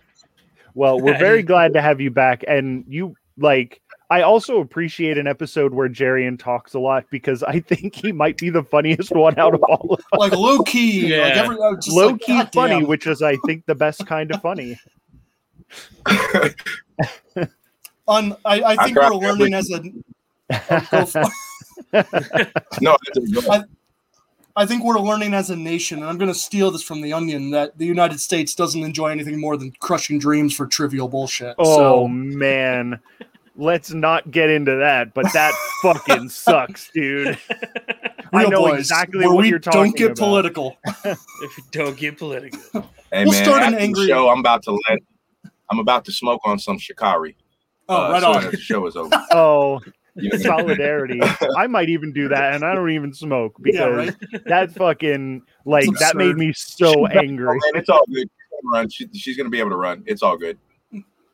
Well, 0.74 0.99
we're 0.99 1.18
very 1.20 1.41
glad 1.41 1.74
to 1.74 1.82
have 1.82 1.99
you 1.99 2.11
back. 2.11 2.43
And 2.47 2.86
you 2.88 3.16
like 3.38 3.82
I 4.09 4.21
also 4.21 4.59
appreciate 4.59 5.17
an 5.17 5.25
episode 5.27 5.73
where 5.73 5.89
Jarian 5.89 6.37
talks 6.37 6.73
a 6.75 6.79
lot 6.79 7.05
because 7.09 7.41
I 7.43 7.59
think 7.59 7.95
he 7.95 8.11
might 8.11 8.37
be 8.37 8.49
the 8.51 8.63
funniest 8.63 9.11
one 9.11 9.37
out 9.39 9.53
of 9.55 9.63
all 9.63 9.93
of 9.93 9.99
us. 9.99 10.05
Like 10.17 10.31
low 10.33 10.59
key, 10.59 11.03
like 11.03 11.09
Yeah. 11.11 11.41
every 11.43 11.57
uh, 11.59 11.75
just 11.75 11.91
Low 11.95 12.09
like, 12.09 12.21
key 12.21 12.33
goddamn. 12.37 12.51
funny, 12.51 12.85
which 12.85 13.07
is 13.07 13.21
I 13.21 13.37
think 13.47 13.65
the 13.65 13.75
best 13.75 14.05
kind 14.05 14.31
of 14.31 14.41
funny. 14.41 14.79
On, 18.07 18.33
I, 18.45 18.61
I 18.61 18.75
think 18.85 18.95
tried 18.97 19.11
we're 19.11 19.17
learning 19.33 19.55
as 19.55 19.71
a. 19.71 19.81
No, 22.81 22.97
I. 23.49 23.57
I- 23.57 23.63
I 24.57 24.65
think 24.65 24.85
we're 24.85 25.01
learning 25.01 25.33
as 25.33 25.49
a 25.49 25.55
nation, 25.57 25.99
and 25.99 26.07
I'm 26.07 26.17
going 26.17 26.31
to 26.31 26.39
steal 26.39 26.71
this 26.71 26.81
from 26.81 27.01
the 27.01 27.11
Onion 27.11 27.51
that 27.51 27.77
the 27.77 27.85
United 27.85 28.21
States 28.21 28.55
doesn't 28.55 28.85
enjoy 28.85 29.07
anything 29.09 29.37
more 29.37 29.57
than 29.57 29.73
crushing 29.81 30.17
dreams 30.17 30.55
for 30.55 30.65
trivial 30.65 31.09
bullshit. 31.09 31.55
Oh 31.57 31.75
so 31.75 32.07
man. 32.07 33.01
Let's 33.57 33.91
not 33.93 34.31
get 34.31 34.49
into 34.49 34.75
that, 34.77 35.13
but 35.13 35.31
that 35.33 35.53
fucking 35.81 36.27
sucks, 36.29 36.89
dude. 36.93 37.37
I 38.33 38.45
know 38.47 38.63
boys, 38.63 38.79
exactly 38.79 39.25
what 39.25 39.37
we 39.37 39.49
you're 39.49 39.59
talking 39.59 39.79
about. 39.79 39.85
don't 39.85 39.97
get 39.97 40.05
about. 40.11 40.17
political. 40.17 40.77
If 41.05 41.57
you 41.57 41.63
don't 41.71 41.97
get 41.97 42.17
political. 42.17 42.59
Hey 43.11 43.23
We'll 43.23 43.31
man, 43.33 43.43
start 43.45 43.63
an 43.63 43.75
angry- 43.75 44.07
the 44.07 44.07
show, 44.09 44.29
I'm 44.29 44.39
about 44.39 44.63
to 44.63 44.71
let. 44.89 44.99
I'm 45.71 45.79
about 45.79 46.03
to 46.05 46.11
smoke 46.11 46.41
on 46.45 46.59
some 46.59 46.77
Sha'Carri. 46.77 47.35
Oh, 47.87 47.95
uh, 48.07 48.11
right 48.11 48.21
so 48.21 48.31
on. 48.33 48.43
that 48.43 48.51
The 48.51 48.57
show 48.57 48.85
is 48.87 48.95
over. 48.95 49.09
Oh, 49.31 49.79
You 50.15 50.29
know? 50.31 50.37
solidarity. 50.37 51.21
I 51.57 51.67
might 51.67 51.89
even 51.89 52.11
do 52.11 52.27
that, 52.29 52.55
and 52.55 52.63
I 52.65 52.73
don't 52.75 52.89
even 52.91 53.13
smoke 53.13 53.55
Yeah, 53.63 53.71
because 53.89 54.15
right. 54.33 54.43
that 54.47 54.71
fucking 54.71 55.43
like 55.65 55.87
that 55.99 56.15
made 56.17 56.35
me 56.35 56.51
so 56.53 57.05
angry. 57.07 57.57
Oh, 57.63 57.71
it's 57.77 57.89
all 57.89 58.03
good. 58.11 58.29
Run. 58.65 58.89
She, 58.89 59.07
she's 59.13 59.37
gonna 59.37 59.49
be 59.49 59.59
able 59.59 59.69
to 59.71 59.75
run. 59.77 60.03
It's 60.07 60.23
all 60.23 60.37
good. 60.37 60.57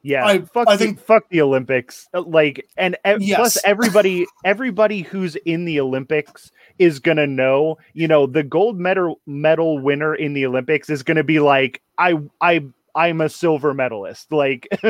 Yeah, 0.03 0.25
I- 0.25 0.41
fuck. 0.41 0.67
I 0.67 0.75
the, 0.75 0.85
think- 0.85 0.99
fuck 0.99 1.29
the 1.29 1.41
Olympics. 1.41 2.07
Uh, 2.13 2.21
Like, 2.23 2.67
and 2.77 2.97
e- 3.05 3.33
plus 3.35 3.57
everybody, 3.65 4.25
everybody 4.43 5.01
who's 5.01 5.35
in 5.37 5.65
the 5.65 5.79
Olympics 5.79 6.51
is 6.79 6.99
gonna 6.99 7.27
know. 7.27 7.77
You 7.93 8.07
know, 8.07 8.25
the 8.25 8.43
gold 8.43 8.79
medal 8.79 9.19
medal 9.27 9.77
winner 9.79 10.15
in 10.15 10.33
the 10.33 10.45
Olympics 10.45 10.89
is 10.89 11.03
gonna 11.03 11.23
be 11.23 11.39
like, 11.39 11.81
I, 11.97 12.19
I, 12.41 12.65
I'm 12.95 13.21
a 13.21 13.29
silver 13.29 13.73
medalist. 13.73 14.31
Like, 14.31 14.67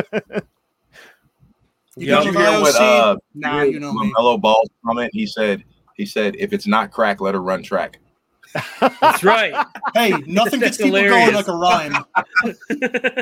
You 1.98 2.08
Yeah. 2.08 2.16
go 2.16 2.24
Did 2.24 2.34
you 2.34 2.40
hear 2.40 2.62
what 2.62 2.76
uh, 2.76 3.18
Nah, 3.36 3.62
you 3.64 3.80
know 3.80 3.92
me. 3.94 4.14
Mellow 4.18 4.38
Ball's 4.38 4.70
comment? 4.86 5.10
He 5.14 5.26
said. 5.26 5.64
He 5.98 6.06
said, 6.06 6.36
"If 6.40 6.54
it's 6.54 6.66
not 6.66 6.90
crack, 6.90 7.20
let 7.20 7.36
her 7.36 7.42
run 7.42 7.62
track." 7.64 8.00
That's 9.02 9.24
right. 9.24 9.66
Hey, 9.94 10.12
nothing 10.28 10.60
gets 10.60 10.78
That's 10.78 10.78
people 10.78 11.02
going 11.02 11.34
like 11.34 11.48
a 11.48 11.56
rhyme. 11.56 11.96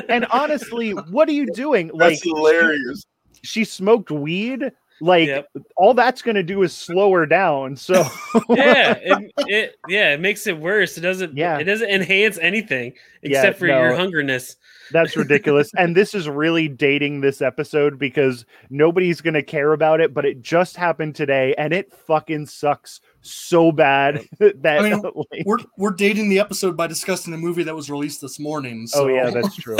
and 0.08 0.26
honestly, 0.26 0.92
what 0.92 1.28
are 1.28 1.32
you 1.32 1.46
doing? 1.52 1.88
Like, 1.88 2.10
That's 2.10 2.22
hilarious. 2.24 3.04
she 3.42 3.64
smoked 3.64 4.10
weed. 4.10 4.72
Like, 5.00 5.28
Yep. 5.28 5.48
all 5.76 5.94
that's 5.94 6.20
gonna 6.22 6.42
do 6.42 6.62
is 6.62 6.72
slow 6.72 7.10
her 7.12 7.24
down. 7.26 7.76
So, 7.76 7.94
yeah, 8.50 8.94
it, 9.02 9.32
it 9.38 9.76
yeah, 9.88 10.12
it 10.14 10.20
makes 10.20 10.46
it 10.46 10.58
worse. 10.58 10.98
It 10.98 11.00
doesn't 11.02 11.36
Yeah. 11.36 11.58
it 11.58 11.64
doesn't 11.64 11.88
enhance 11.88 12.38
anything 12.38 12.92
Yeah, 13.22 13.38
except 13.38 13.58
for 13.58 13.66
no. 13.66 13.80
your 13.80 13.92
hungerness. 13.92 14.56
That's 14.92 15.16
ridiculous. 15.16 15.70
and 15.78 15.96
this 15.96 16.14
is 16.14 16.28
really 16.28 16.68
dating 16.68 17.20
this 17.20 17.40
episode 17.40 17.98
because 17.98 18.44
nobody's 18.70 19.20
going 19.20 19.34
to 19.34 19.42
care 19.42 19.72
about 19.72 20.00
it, 20.00 20.12
but 20.12 20.24
it 20.26 20.42
just 20.42 20.76
happened 20.76 21.14
today 21.14 21.54
and 21.56 21.72
it 21.72 21.92
fucking 21.92 22.46
sucks 22.46 23.00
so 23.22 23.70
bad 23.70 24.26
that 24.40 24.80
I 24.80 24.82
mean, 24.90 25.00
like- 25.00 25.44
We're 25.46 25.58
we're 25.76 25.92
dating 25.92 26.28
the 26.28 26.40
episode 26.40 26.76
by 26.76 26.88
discussing 26.88 27.30
the 27.30 27.38
movie 27.38 27.62
that 27.62 27.74
was 27.74 27.88
released 27.90 28.20
this 28.20 28.38
morning. 28.40 28.86
So. 28.86 29.04
Oh 29.04 29.08
yeah, 29.08 29.30
that's 29.30 29.54
true. 29.56 29.78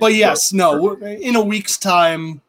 But 0.00 0.14
yes, 0.14 0.52
no. 0.52 0.94
In 0.96 1.36
a 1.36 1.42
week's 1.42 1.78
time, 1.78 2.42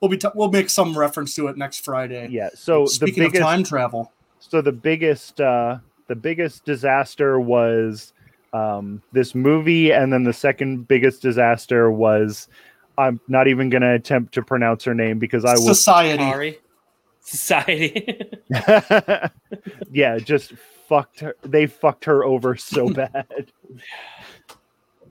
we'll 0.00 0.08
be 0.08 0.16
t- 0.16 0.28
we'll 0.34 0.50
make 0.50 0.70
some 0.70 0.96
reference 0.96 1.34
to 1.36 1.48
it 1.48 1.56
next 1.56 1.84
Friday. 1.84 2.28
Yeah. 2.30 2.50
So 2.54 2.84
the 2.84 2.90
Speaking 2.90 3.24
biggest 3.24 3.42
of 3.42 3.46
time 3.46 3.64
travel, 3.64 4.12
so 4.38 4.60
the 4.60 4.72
biggest 4.72 5.40
uh 5.40 5.78
the 6.08 6.16
biggest 6.16 6.64
disaster 6.64 7.38
was 7.38 8.12
um, 8.52 9.02
this 9.12 9.34
movie, 9.34 9.92
and 9.92 10.12
then 10.12 10.24
the 10.24 10.32
second 10.32 10.88
biggest 10.88 11.22
disaster 11.22 11.90
was 11.90 12.48
I'm 12.98 13.20
not 13.28 13.48
even 13.48 13.70
going 13.70 13.82
to 13.82 13.92
attempt 13.92 14.34
to 14.34 14.42
pronounce 14.42 14.84
her 14.84 14.94
name 14.94 15.18
because 15.18 15.44
I 15.44 15.52
was 15.52 15.66
Society. 15.66 16.22
Sorry. 16.22 16.58
Society. 17.20 18.18
yeah, 19.92 20.18
just 20.18 20.54
fucked 20.88 21.20
her. 21.20 21.36
They 21.42 21.66
fucked 21.66 22.04
her 22.06 22.24
over 22.24 22.56
so 22.56 22.90
bad. 22.92 23.52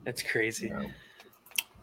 That's 0.04 0.22
crazy. 0.22 0.72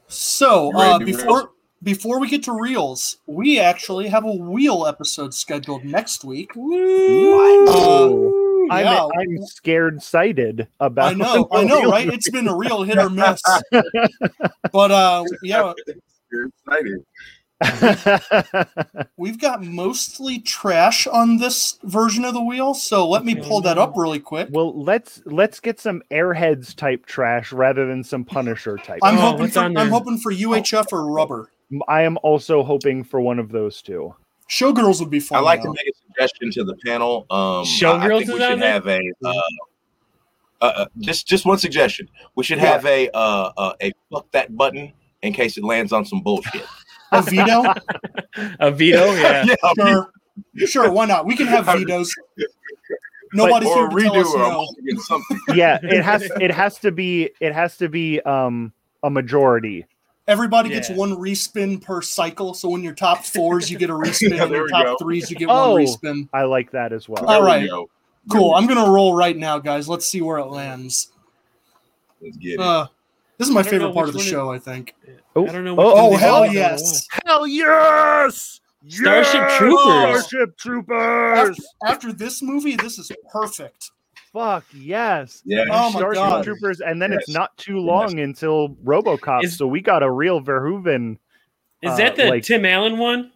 So 0.08 0.76
uh, 0.78 1.00
before 1.00 1.52
before 1.84 2.20
we 2.20 2.30
get 2.30 2.44
to 2.44 2.54
reels, 2.54 3.18
we 3.28 3.60
actually 3.60 4.08
have 4.08 4.26
a 4.26 4.34
wheel 4.34 4.86
episode 4.86 5.34
scheduled 5.34 5.84
next 5.86 6.24
week. 6.24 6.52
Woo! 6.56 8.68
I'm, 8.70 8.86
yeah. 8.86 9.08
I'm 9.18 9.46
scared 9.46 10.04
sighted 10.04 10.68
about. 10.80 11.12
I 11.12 11.14
know, 11.14 11.48
I 11.52 11.64
know, 11.64 11.90
right? 11.90 12.08
It's 12.12 12.30
been 12.30 12.48
a 12.48 12.56
real 12.56 12.84
hit 12.84 12.98
or 12.98 13.10
miss. 13.10 13.42
But 14.72 14.92
uh, 14.92 15.24
yeah, 15.42 15.74
You're 16.32 16.50
excited. 16.68 17.04
we've 19.18 19.40
got 19.40 19.64
mostly 19.64 20.38
trash 20.40 21.08
on 21.08 21.38
this 21.38 21.80
version 21.84 22.24
of 22.26 22.34
the 22.36 22.44
wheel. 22.44 22.74
So 22.76 23.08
let 23.10 23.26
me 23.26 23.34
pull 23.36 23.62
that 23.62 23.78
up 23.80 23.94
really 23.96 24.20
quick. 24.20 24.50
well, 24.52 24.80
let's 24.80 25.22
let's 25.26 25.60
get 25.60 25.80
some 25.80 26.04
Airheads 26.12 26.76
type 26.76 27.06
trash 27.08 27.52
rather 27.52 27.88
than 27.88 28.04
some 28.04 28.24
Punisher 28.26 28.78
type. 28.78 29.00
I'm 29.02 29.18
Oh, 29.18 29.22
hoping 29.22 29.48
for 29.48 29.60
I'm 29.62 29.90
hoping 29.90 30.20
for 30.20 30.32
UHF 30.32 30.92
or 30.92 31.12
rubber. 31.12 31.50
I 31.88 32.04
am 32.04 32.18
also 32.24 32.64
hoping 32.64 33.04
for 33.04 33.20
one 33.20 33.40
of 33.40 33.52
those 33.52 33.82
two. 33.82 34.16
Showgirls 34.50 35.00
would 35.02 35.10
be 35.10 35.20
fun. 35.20 35.40
I 35.40 35.42
like 35.42 35.62
though. 35.62 35.74
to 35.74 35.78
make 35.78 35.94
a 35.94 35.98
suggestion 36.08 36.52
to 36.52 36.64
the 36.64 36.76
panel. 36.86 37.26
Um, 37.30 37.66
Showgirls 37.66 38.00
I, 38.00 38.06
I 38.16 38.20
think 38.20 38.32
we 38.32 38.40
should 38.40 38.52
on 38.54 38.60
there? 38.60 38.72
have 38.74 38.88
a 38.88 39.00
uh, 39.26 39.34
uh, 40.62 40.66
uh, 40.66 40.86
just 41.00 41.28
just 41.28 41.46
one 41.46 41.58
suggestion. 41.58 42.10
We 42.36 42.44
should 42.44 42.60
Yeah. 42.60 42.72
have 42.72 42.86
a 42.86 43.10
uh, 43.14 43.52
uh, 43.58 43.74
a 43.82 43.94
fuck 44.12 44.32
that 44.32 44.56
button 44.56 44.94
in 45.22 45.34
case 45.34 45.58
it 45.58 45.64
lands 45.64 45.92
on 45.92 46.06
some 46.06 46.22
bullshit. 46.22 46.66
a 47.12 47.22
veto. 47.22 47.74
A 48.60 48.70
veto, 48.70 49.14
yeah. 49.14 49.46
Sure, 49.78 50.12
sure. 50.66 50.92
Why 50.92 51.06
not? 51.06 51.26
We 51.26 51.36
can 51.38 51.48
have 51.48 51.66
vetoes. 51.66 52.14
Nobody's 53.34 53.70
or 53.70 53.90
here 53.90 54.10
to 54.10 54.12
tell 54.12 54.20
us 54.22 54.34
or 54.34 54.40
no. 54.40 55.00
something. 55.02 55.40
Yeah, 55.54 55.80
it 55.84 56.04
has 56.04 56.24
it 56.42 56.52
has 56.52 56.80
to 56.80 56.92
be 56.92 57.30
it 57.40 57.54
has 57.54 57.78
to 57.78 57.90
be 57.90 58.20
um 58.22 58.74
a 59.04 59.10
majority. 59.10 59.86
Everybody 60.28 60.70
gets 60.70 60.90
one 60.90 61.12
respin 61.14 61.82
per 61.82 62.02
cycle. 62.02 62.54
So 62.54 62.70
when 62.70 62.84
your 62.84 62.94
top 62.94 63.24
fours, 63.26 63.72
you 63.72 63.78
get 63.78 63.90
a 63.90 63.94
respin, 63.94 64.36
Yeah, 64.36 64.44
and 64.44 64.52
there 64.52 64.58
your 64.60 64.66
we 64.66 64.72
top 64.72 64.86
go. 64.86 64.96
threes, 64.98 65.30
you 65.32 65.38
get 65.38 65.48
Oh. 65.50 65.74
one 65.74 65.82
respin. 65.86 66.28
I 66.34 66.44
like 66.44 66.72
that 66.72 66.92
as 66.94 67.08
well. 67.08 67.26
All 67.26 67.44
right. 67.44 67.62
We 67.64 67.70
go. 67.70 67.90
Cool. 68.30 68.54
I'm 68.56 68.68
gonna 68.68 68.92
roll 68.92 69.16
right 69.16 69.38
now, 69.38 69.58
guys. 69.58 69.88
Let's 69.88 70.06
see 70.06 70.22
where 70.22 70.38
it 70.40 70.48
lands. 70.48 71.12
Let's 72.22 72.36
get 72.38 72.54
it. 72.56 72.60
Uh, 72.60 72.88
this 73.38 73.48
is 73.48 73.54
my 73.54 73.64
favorite 73.64 73.94
part 73.94 74.08
of 74.10 74.14
the 74.14 74.18
one 74.20 74.28
it- 74.28 74.30
show. 74.30 74.52
I 74.52 74.60
think. 74.60 74.96
Oh, 75.36 75.48
I 75.48 75.52
don't 75.52 75.64
know. 75.64 75.76
oh, 75.80 75.86
which 75.86 75.94
one 75.94 76.04
Oh 76.04 76.10
these 76.12 76.20
hell 76.20 76.44
are. 76.44 76.48
yes! 76.48 77.08
Hell 77.26 77.48
yes! 77.48 78.60
Starship 78.90 79.34
Yes! 79.34 79.58
Troopers. 79.58 80.26
Starship 80.28 80.58
Troopers! 80.58 81.50
After, 81.50 81.62
after 81.86 82.14
this 82.14 82.42
movie, 82.42 82.76
this 82.76 82.98
is 83.00 83.12
perfect. 83.32 83.92
Fuck 84.38 84.66
yes! 84.74 85.42
Yeah. 85.46 85.66
Oh 85.72 85.92
my 85.92 86.00
Starship 86.00 86.16
God. 86.24 86.44
Troopers, 86.44 86.80
and 86.82 87.02
then 87.02 87.12
it's 87.12 87.28
not 87.30 87.56
too 87.58 87.80
long 87.80 88.20
until 88.20 88.70
RoboCop, 88.84 89.44
Is- 89.44 89.58
so 89.58 89.66
we 89.68 89.82
got 89.82 90.04
a 90.04 90.12
real 90.12 90.42
Verhoeven. 90.42 91.18
Is 91.82 91.92
Uh, 91.92 91.98
that 91.98 92.16
the 92.16 92.26
like- 92.26 92.44
Tim 92.44 92.66
Allen 92.66 92.98
one? 92.98 93.32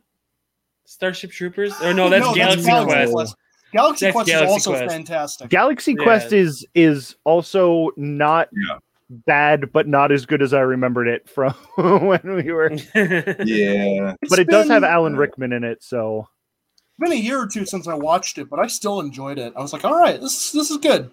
Starship 0.86 1.32
Troopers? 1.32 1.74
Or 1.82 1.94
no, 1.94 2.10
that's 2.10 2.26
No, 2.26 2.36
Galaxy 2.36 2.66
Galaxy 2.66 2.94
Quest. 2.94 3.12
Quest. 3.14 3.36
Galaxy 3.74 4.06
That's 4.06 4.14
Quest 4.14 4.28
Galaxy 4.30 4.46
is 4.46 4.52
also 4.52 4.72
Quest. 4.72 4.94
fantastic. 4.94 5.50
Galaxy 5.50 5.96
Yeah. 5.98 6.04
Quest 6.04 6.34
is 6.34 6.66
is 6.76 7.16
also 7.24 7.90
not 7.96 8.50
Yeah. 8.52 8.78
bad, 9.10 9.72
but 9.72 9.88
not 9.88 10.12
as 10.12 10.26
good 10.26 10.42
as 10.42 10.54
I 10.54 10.60
remembered 10.62 11.08
it 11.08 11.30
from 11.30 11.52
when 11.78 12.36
we 12.36 12.52
were. 12.52 12.72
Yeah. 12.94 14.16
It's 14.22 14.30
But 14.30 14.40
it 14.40 14.48
does 14.50 14.68
have 14.68 14.84
Alan 14.84 15.16
Rickman 15.16 15.54
in 15.54 15.64
it, 15.64 15.82
so 15.84 16.28
been 17.02 17.12
a 17.12 17.16
year 17.16 17.42
or 17.42 17.48
two 17.48 17.66
since 17.66 17.88
I 17.88 17.94
watched 17.96 18.38
it, 18.38 18.50
but 18.50 18.60
I 18.60 18.68
still 18.68 19.00
enjoyed 19.02 19.38
it. 19.40 19.54
I 19.58 19.62
was 19.62 19.74
like, 19.74 19.84
all 19.84 19.98
right, 20.00 20.20
this 20.22 20.52
this 20.54 20.72
is 20.72 20.78
good. 20.78 21.12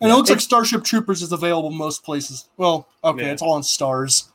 And 0.00 0.10
it 0.10 0.14
looks 0.14 0.28
like 0.30 0.40
Starship 0.40 0.82
Troopers 0.84 1.22
is 1.22 1.30
available 1.32 1.70
most 1.70 2.02
places. 2.04 2.48
Well, 2.56 2.88
okay, 3.04 3.26
Yeah. 3.26 3.32
it's 3.32 3.42
all 3.42 3.52
on 3.52 3.62
stars. 3.62 4.32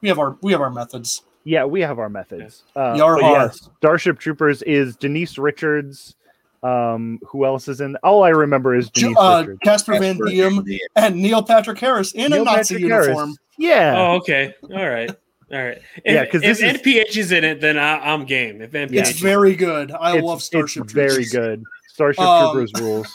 We 0.00 0.08
have 0.08 0.18
our 0.18 0.36
we 0.42 0.52
have 0.52 0.60
our 0.60 0.70
methods. 0.70 1.22
yeah, 1.44 1.64
we 1.64 1.80
have 1.82 1.98
our 1.98 2.08
methods. 2.08 2.64
Uh, 2.76 2.94
Yar 2.96 3.20
yes, 3.20 3.68
Starship 3.78 4.18
Troopers 4.18 4.62
is 4.62 4.96
Denise 4.96 5.38
Richards. 5.38 6.16
Um, 6.62 7.18
who 7.26 7.46
else 7.46 7.68
is 7.68 7.80
in? 7.80 7.96
All 8.02 8.22
I 8.22 8.28
remember 8.30 8.74
is 8.74 8.90
Ju- 8.90 9.02
Denise 9.14 9.16
Uh, 9.18 9.38
Richards. 9.46 9.60
Casper 9.64 9.92
Van 9.98 10.18
Casper 10.18 10.62
Dien 10.62 10.78
and 10.96 11.16
Neil 11.16 11.42
Patrick 11.42 11.78
Harris 11.78 12.12
in 12.12 12.32
Neil 12.32 12.42
a 12.42 12.44
Nazi 12.44 12.74
Patrick 12.74 12.90
Harris. 12.90 13.06
uniform. 13.06 13.36
Yeah, 13.56 13.94
oh, 13.96 14.16
okay. 14.16 14.54
All 14.64 14.88
right. 14.88 15.10
All 15.52 15.58
right. 15.58 15.78
If, 16.04 16.14
Yeah, 16.14 16.24
'cause 16.26 16.42
if 16.42 16.58
this 16.58 16.58
is- 16.58 16.64
NPH 16.80 17.16
is 17.16 17.32
in 17.32 17.42
it, 17.44 17.60
then 17.60 17.76
I, 17.76 17.98
I'm 18.12 18.24
game. 18.24 18.62
If 18.62 18.72
NPH 18.72 18.92
Yeah. 18.92 19.00
It's 19.08 19.18
very 19.18 19.56
good. 19.56 19.90
I 19.90 20.16
it's, 20.18 20.24
love 20.24 20.42
Starship 20.42 20.86
Troopers. 20.88 21.16
it's 21.16 21.32
Troopers. 21.32 21.32
very 21.32 21.46
good. 21.56 21.64
Starship 21.88 22.20
Um, 22.22 22.52
Troopers 22.52 22.72
rules. 22.80 23.08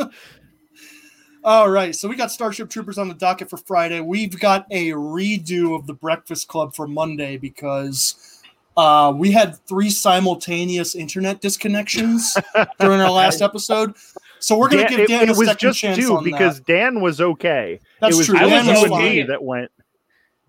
All 1.42 1.70
right, 1.70 1.96
so 1.96 2.06
we 2.06 2.16
got 2.16 2.30
Starship 2.30 2.68
Troopers 2.68 2.98
on 2.98 3.08
the 3.08 3.14
docket 3.14 3.48
for 3.48 3.56
Friday. 3.56 4.00
We've 4.00 4.38
got 4.38 4.66
a 4.70 4.90
redo 4.90 5.74
of 5.74 5.86
the 5.86 5.94
Breakfast 5.94 6.48
Club 6.48 6.74
for 6.74 6.86
Monday 6.86 7.38
because 7.38 8.42
uh, 8.76 9.10
we 9.16 9.30
had 9.32 9.56
three 9.66 9.88
simultaneous 9.88 10.94
internet 10.94 11.40
disconnections 11.40 12.36
during 12.78 13.00
our 13.00 13.10
last 13.10 13.40
episode. 13.40 13.94
So 14.38 14.58
we're 14.58 14.68
going 14.68 14.86
to 14.86 14.88
Dan- 14.88 14.98
give 14.98 15.00
it, 15.00 15.08
Dan 15.08 15.22
it 15.22 15.28
a 15.30 15.38
was 15.38 15.48
second 15.48 15.58
just 15.68 15.78
chance 15.78 15.98
two 15.98 16.14
on 16.16 16.24
because 16.24 16.58
that. 16.58 16.66
Dan 16.66 17.00
was 17.00 17.22
okay. 17.22 17.80
That's 18.02 18.16
it 18.16 18.18
was 18.18 18.26
true. 18.26 18.36
I 18.38 18.42
just 18.42 18.52
was 18.52 18.66
you 18.66 18.72
was 18.72 18.82
and 18.82 18.90
me 18.92 19.08
okay. 19.08 19.22
that 19.22 19.42
went. 19.42 19.70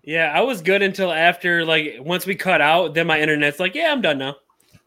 Yeah, 0.04 0.32
I 0.34 0.40
was 0.42 0.62
good 0.62 0.82
until 0.82 1.12
after 1.12 1.64
like 1.64 1.96
once 2.00 2.26
we 2.26 2.34
cut 2.34 2.60
out, 2.60 2.94
then 2.94 3.06
my 3.06 3.20
internet's 3.20 3.60
like, 3.60 3.74
yeah, 3.74 3.92
I'm 3.92 4.00
done 4.00 4.18
now. 4.18 4.36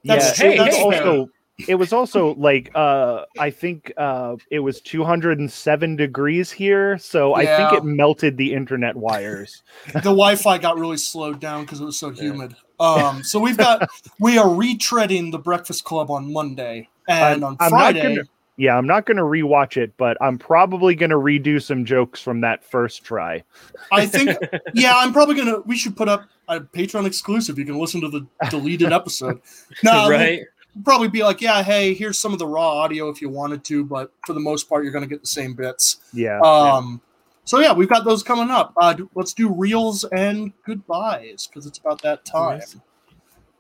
That's 0.03 0.39
yeah, 0.39 0.45
true. 0.45 0.53
it 0.53 0.57
That's 0.57 0.75
was 0.77 0.95
also 0.95 1.29
it 1.67 1.75
was 1.75 1.93
also 1.93 2.35
like 2.35 2.69
uh 2.75 3.23
I 3.39 3.49
think 3.49 3.93
uh 3.97 4.35
it 4.51 4.59
was 4.59 4.81
207 4.81 5.95
degrees 5.95 6.51
here, 6.51 6.97
so 6.97 7.33
I 7.33 7.45
think 7.45 7.73
it 7.73 7.85
melted 7.85 8.35
the 8.37 8.53
internet 8.53 8.95
wires. 8.95 9.63
the 9.93 10.01
Wi-Fi 10.01 10.57
got 10.57 10.77
really 10.77 10.97
slowed 10.97 11.39
down 11.39 11.63
because 11.63 11.79
it 11.79 11.85
was 11.85 11.97
so 11.97 12.09
humid. 12.09 12.55
Um, 12.77 13.23
so 13.23 13.39
we've 13.39 13.57
got 13.57 13.87
we 14.19 14.37
are 14.37 14.47
retreading 14.47 15.31
the 15.31 15.39
Breakfast 15.39 15.85
Club 15.85 16.11
on 16.11 16.31
Monday, 16.33 16.89
and 17.07 17.23
I'm- 17.23 17.43
on 17.43 17.57
I'm 17.61 17.71
not 17.71 17.79
Friday, 17.79 18.01
gonna- 18.15 18.27
Yeah, 18.57 18.77
I'm 18.77 18.87
not 18.87 19.05
going 19.05 19.17
to 19.17 19.23
rewatch 19.23 19.75
it, 19.75 19.93
but 19.97 20.17
I'm 20.21 20.37
probably 20.37 20.95
going 20.95 21.09
to 21.09 21.17
redo 21.17 21.61
some 21.61 21.83
jokes 21.83 22.21
from 22.21 22.41
that 22.41 22.63
first 22.63 23.03
try. 23.03 23.43
I 23.91 24.05
think, 24.05 24.37
yeah, 24.73 24.93
I'm 24.95 25.11
probably 25.11 25.35
gonna. 25.35 25.59
We 25.61 25.75
should 25.75 25.97
put 25.97 26.07
up 26.07 26.29
a 26.47 26.61
Patreon 26.61 27.05
exclusive. 27.05 27.59
You 27.59 27.65
can 27.65 27.77
listen 27.77 28.01
to 28.01 28.09
the 28.09 28.25
deleted 28.49 28.93
episode. 28.93 29.41
No, 29.83 30.09
right? 30.09 30.41
we'll 30.73 30.83
probably 30.83 31.07
be 31.09 31.23
like, 31.23 31.41
yeah, 31.41 31.63
hey, 31.63 31.93
here's 31.93 32.17
some 32.17 32.33
of 32.33 32.39
the 32.39 32.47
raw 32.47 32.77
audio 32.77 33.09
if 33.09 33.21
you 33.21 33.29
wanted 33.29 33.63
to, 33.65 33.83
but 33.83 34.11
for 34.25 34.33
the 34.33 34.39
most 34.39 34.69
part, 34.69 34.83
you're 34.83 34.93
gonna 34.93 35.07
get 35.07 35.21
the 35.21 35.27
same 35.27 35.53
bits. 35.53 35.97
Yeah. 36.13 36.39
Um, 36.39 37.01
so 37.43 37.59
yeah, 37.59 37.73
we've 37.73 37.89
got 37.89 38.05
those 38.05 38.23
coming 38.23 38.49
up. 38.49 38.73
Uh, 38.77 38.93
d- 38.93 39.03
let's 39.15 39.33
do 39.33 39.53
reels 39.53 40.03
and 40.05 40.51
goodbyes 40.63 41.47
because 41.47 41.65
it's 41.65 41.77
about 41.77 42.01
that 42.01 42.25
time. 42.25 42.59
Nice. 42.59 42.75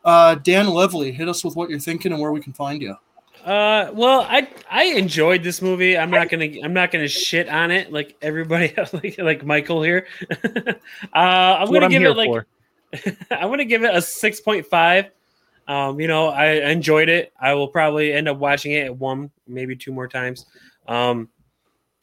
Uh, 0.03 0.35
Dan 0.35 0.67
Levely, 0.67 1.13
hit 1.13 1.27
us 1.27 1.43
with 1.43 1.55
what 1.55 1.69
you're 1.69 1.79
thinking 1.79 2.11
and 2.11 2.21
where 2.21 2.31
we 2.31 2.41
can 2.41 2.53
find 2.53 2.81
you. 2.81 2.95
Uh, 3.45 3.91
well, 3.93 4.21
I 4.21 4.47
I 4.71 4.85
enjoyed 4.85 5.43
this 5.43 5.61
movie. 5.61 5.95
I'm 5.95 6.09
not 6.09 6.29
gonna 6.29 6.49
I'm 6.63 6.73
not 6.73 6.91
gonna 6.91 7.07
shit 7.07 7.47
on 7.47 7.69
it 7.69 7.93
like 7.93 8.17
everybody 8.19 8.75
else, 8.75 8.91
like, 8.93 9.19
like 9.19 9.45
Michael 9.45 9.83
here. 9.83 10.07
uh, 10.31 10.73
I'm 11.13 11.67
gonna 11.71 11.85
I'm 11.85 11.91
give 11.91 12.01
it 12.01 12.17
like. 12.17 12.45
I'm 13.31 13.49
gonna 13.49 13.65
give 13.65 13.83
it 13.83 13.93
a 13.93 14.01
six 14.01 14.41
point 14.41 14.65
five. 14.65 15.11
Um, 15.67 15.99
you 15.99 16.07
know, 16.07 16.29
I 16.29 16.71
enjoyed 16.71 17.07
it. 17.07 17.33
I 17.39 17.53
will 17.53 17.67
probably 17.67 18.13
end 18.13 18.27
up 18.27 18.37
watching 18.37 18.71
it 18.71 18.95
one, 18.95 19.29
maybe 19.47 19.75
two 19.75 19.91
more 19.91 20.07
times. 20.07 20.47
Um, 20.87 21.29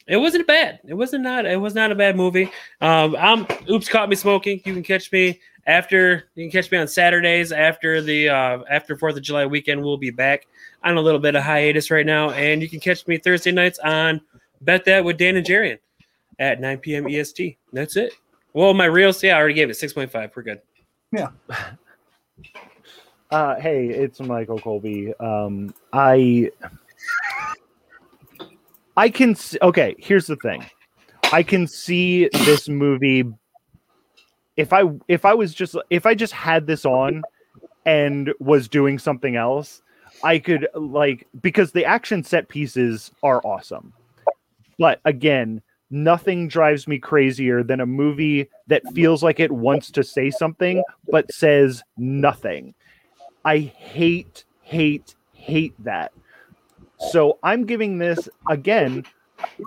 it 0.07 0.17
wasn't 0.17 0.47
bad. 0.47 0.79
It 0.85 0.93
wasn't 0.93 1.23
not. 1.23 1.45
It 1.45 1.59
was 1.59 1.75
not 1.75 1.91
a 1.91 1.95
bad 1.95 2.15
movie. 2.15 2.49
Um, 2.79 3.17
I'm 3.17 3.45
oops 3.69 3.89
caught 3.89 4.07
me 4.07 4.15
smoking. 4.15 4.61
You 4.63 4.73
can 4.73 4.83
catch 4.83 5.11
me 5.11 5.41
after. 5.65 6.25
You 6.35 6.43
can 6.45 6.51
catch 6.51 6.71
me 6.71 6.77
on 6.77 6.87
Saturdays 6.87 7.51
after 7.51 8.01
the 8.01 8.29
uh, 8.29 8.59
after 8.69 8.97
Fourth 8.97 9.15
of 9.15 9.21
July 9.21 9.45
weekend. 9.45 9.81
We'll 9.83 9.97
be 9.97 10.11
back 10.11 10.47
on 10.83 10.97
a 10.97 11.01
little 11.01 11.19
bit 11.19 11.35
of 11.35 11.43
hiatus 11.43 11.89
right 11.91 12.05
now, 12.05 12.31
and 12.31 12.61
you 12.61 12.69
can 12.69 12.79
catch 12.79 13.07
me 13.07 13.17
Thursday 13.17 13.51
nights 13.51 13.79
on 13.79 14.21
Bet 14.61 14.85
That 14.85 15.03
with 15.03 15.17
Dan 15.17 15.35
and 15.35 15.45
Jarian 15.45 15.77
at 16.39 16.59
9 16.59 16.77
p.m. 16.79 17.07
EST. 17.07 17.57
That's 17.73 17.95
it. 17.95 18.13
Well, 18.53 18.73
my 18.73 18.85
real 18.85 19.11
yeah, 19.21 19.35
I 19.35 19.39
already 19.39 19.53
gave 19.55 19.69
it 19.69 19.73
6.5. 19.73 20.31
We're 20.35 20.43
good. 20.43 20.61
Yeah. 21.11 21.29
Uh, 23.31 23.55
hey, 23.59 23.87
it's 23.87 24.19
Michael 24.19 24.59
Colby. 24.59 25.11
Um, 25.19 25.73
I, 25.91 26.51
I 28.95 29.09
can. 29.09 29.31
s- 29.31 29.57
Okay, 29.61 29.95
here's 29.97 30.27
the 30.27 30.35
thing. 30.37 30.63
I 31.31 31.41
can 31.41 31.65
see 31.67 32.29
this 32.45 32.69
movie. 32.69 33.23
If 34.57 34.73
I 34.73 34.83
if 35.07 35.25
I 35.25 35.33
was 35.33 35.53
just 35.53 35.75
if 35.89 36.05
I 36.05 36.13
just 36.13 36.33
had 36.33 36.67
this 36.67 36.85
on 36.85 37.23
and 37.85 38.33
was 38.39 38.67
doing 38.67 38.99
something 38.99 39.35
else, 39.35 39.81
I 40.23 40.39
could 40.39 40.67
like 40.75 41.27
because 41.41 41.71
the 41.71 41.85
action 41.85 42.23
set 42.23 42.47
pieces 42.47 43.11
are 43.23 43.41
awesome. 43.45 43.93
But 44.77 44.99
again, 45.05 45.61
nothing 45.89 46.47
drives 46.47 46.87
me 46.87 46.97
crazier 46.97 47.63
than 47.63 47.79
a 47.79 47.85
movie 47.85 48.49
that 48.67 48.81
feels 48.93 49.23
like 49.23 49.39
it 49.39 49.51
wants 49.51 49.91
to 49.91 50.03
say 50.03 50.29
something 50.31 50.83
but 51.09 51.31
says 51.31 51.83
nothing. 51.97 52.73
I 53.45 53.59
hate, 53.59 54.45
hate, 54.61 55.15
hate 55.33 55.73
that. 55.83 56.11
So 57.11 57.37
I'm 57.43 57.65
giving 57.65 57.97
this 57.97 58.29
again. 58.49 59.05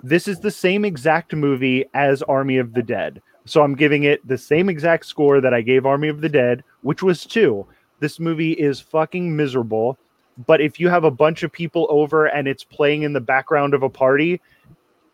This 0.03 0.27
is 0.27 0.39
the 0.39 0.51
same 0.51 0.83
exact 0.83 1.33
movie 1.33 1.85
as 1.93 2.23
Army 2.23 2.57
of 2.57 2.73
the 2.73 2.81
Dead. 2.81 3.21
So 3.47 3.63
I'm 3.63 3.75
giving 3.75 4.03
it 4.03 4.25
the 4.27 4.37
same 4.37 4.69
exact 4.69 5.05
score 5.05 5.41
that 5.41 5.53
I 5.53 5.61
gave 5.61 5.85
Army 5.85 6.09
of 6.09 6.21
the 6.21 6.29
Dead, 6.29 6.63
which 6.81 7.01
was 7.01 7.25
two. 7.25 7.65
This 7.99 8.19
movie 8.19 8.51
is 8.51 8.79
fucking 8.79 9.35
miserable. 9.35 9.97
But 10.45 10.61
if 10.61 10.79
you 10.79 10.89
have 10.89 11.03
a 11.03 11.11
bunch 11.11 11.43
of 11.43 11.51
people 11.51 11.87
over 11.89 12.27
and 12.27 12.47
it's 12.47 12.63
playing 12.63 13.01
in 13.01 13.13
the 13.13 13.21
background 13.21 13.73
of 13.73 13.81
a 13.81 13.89
party, 13.89 14.39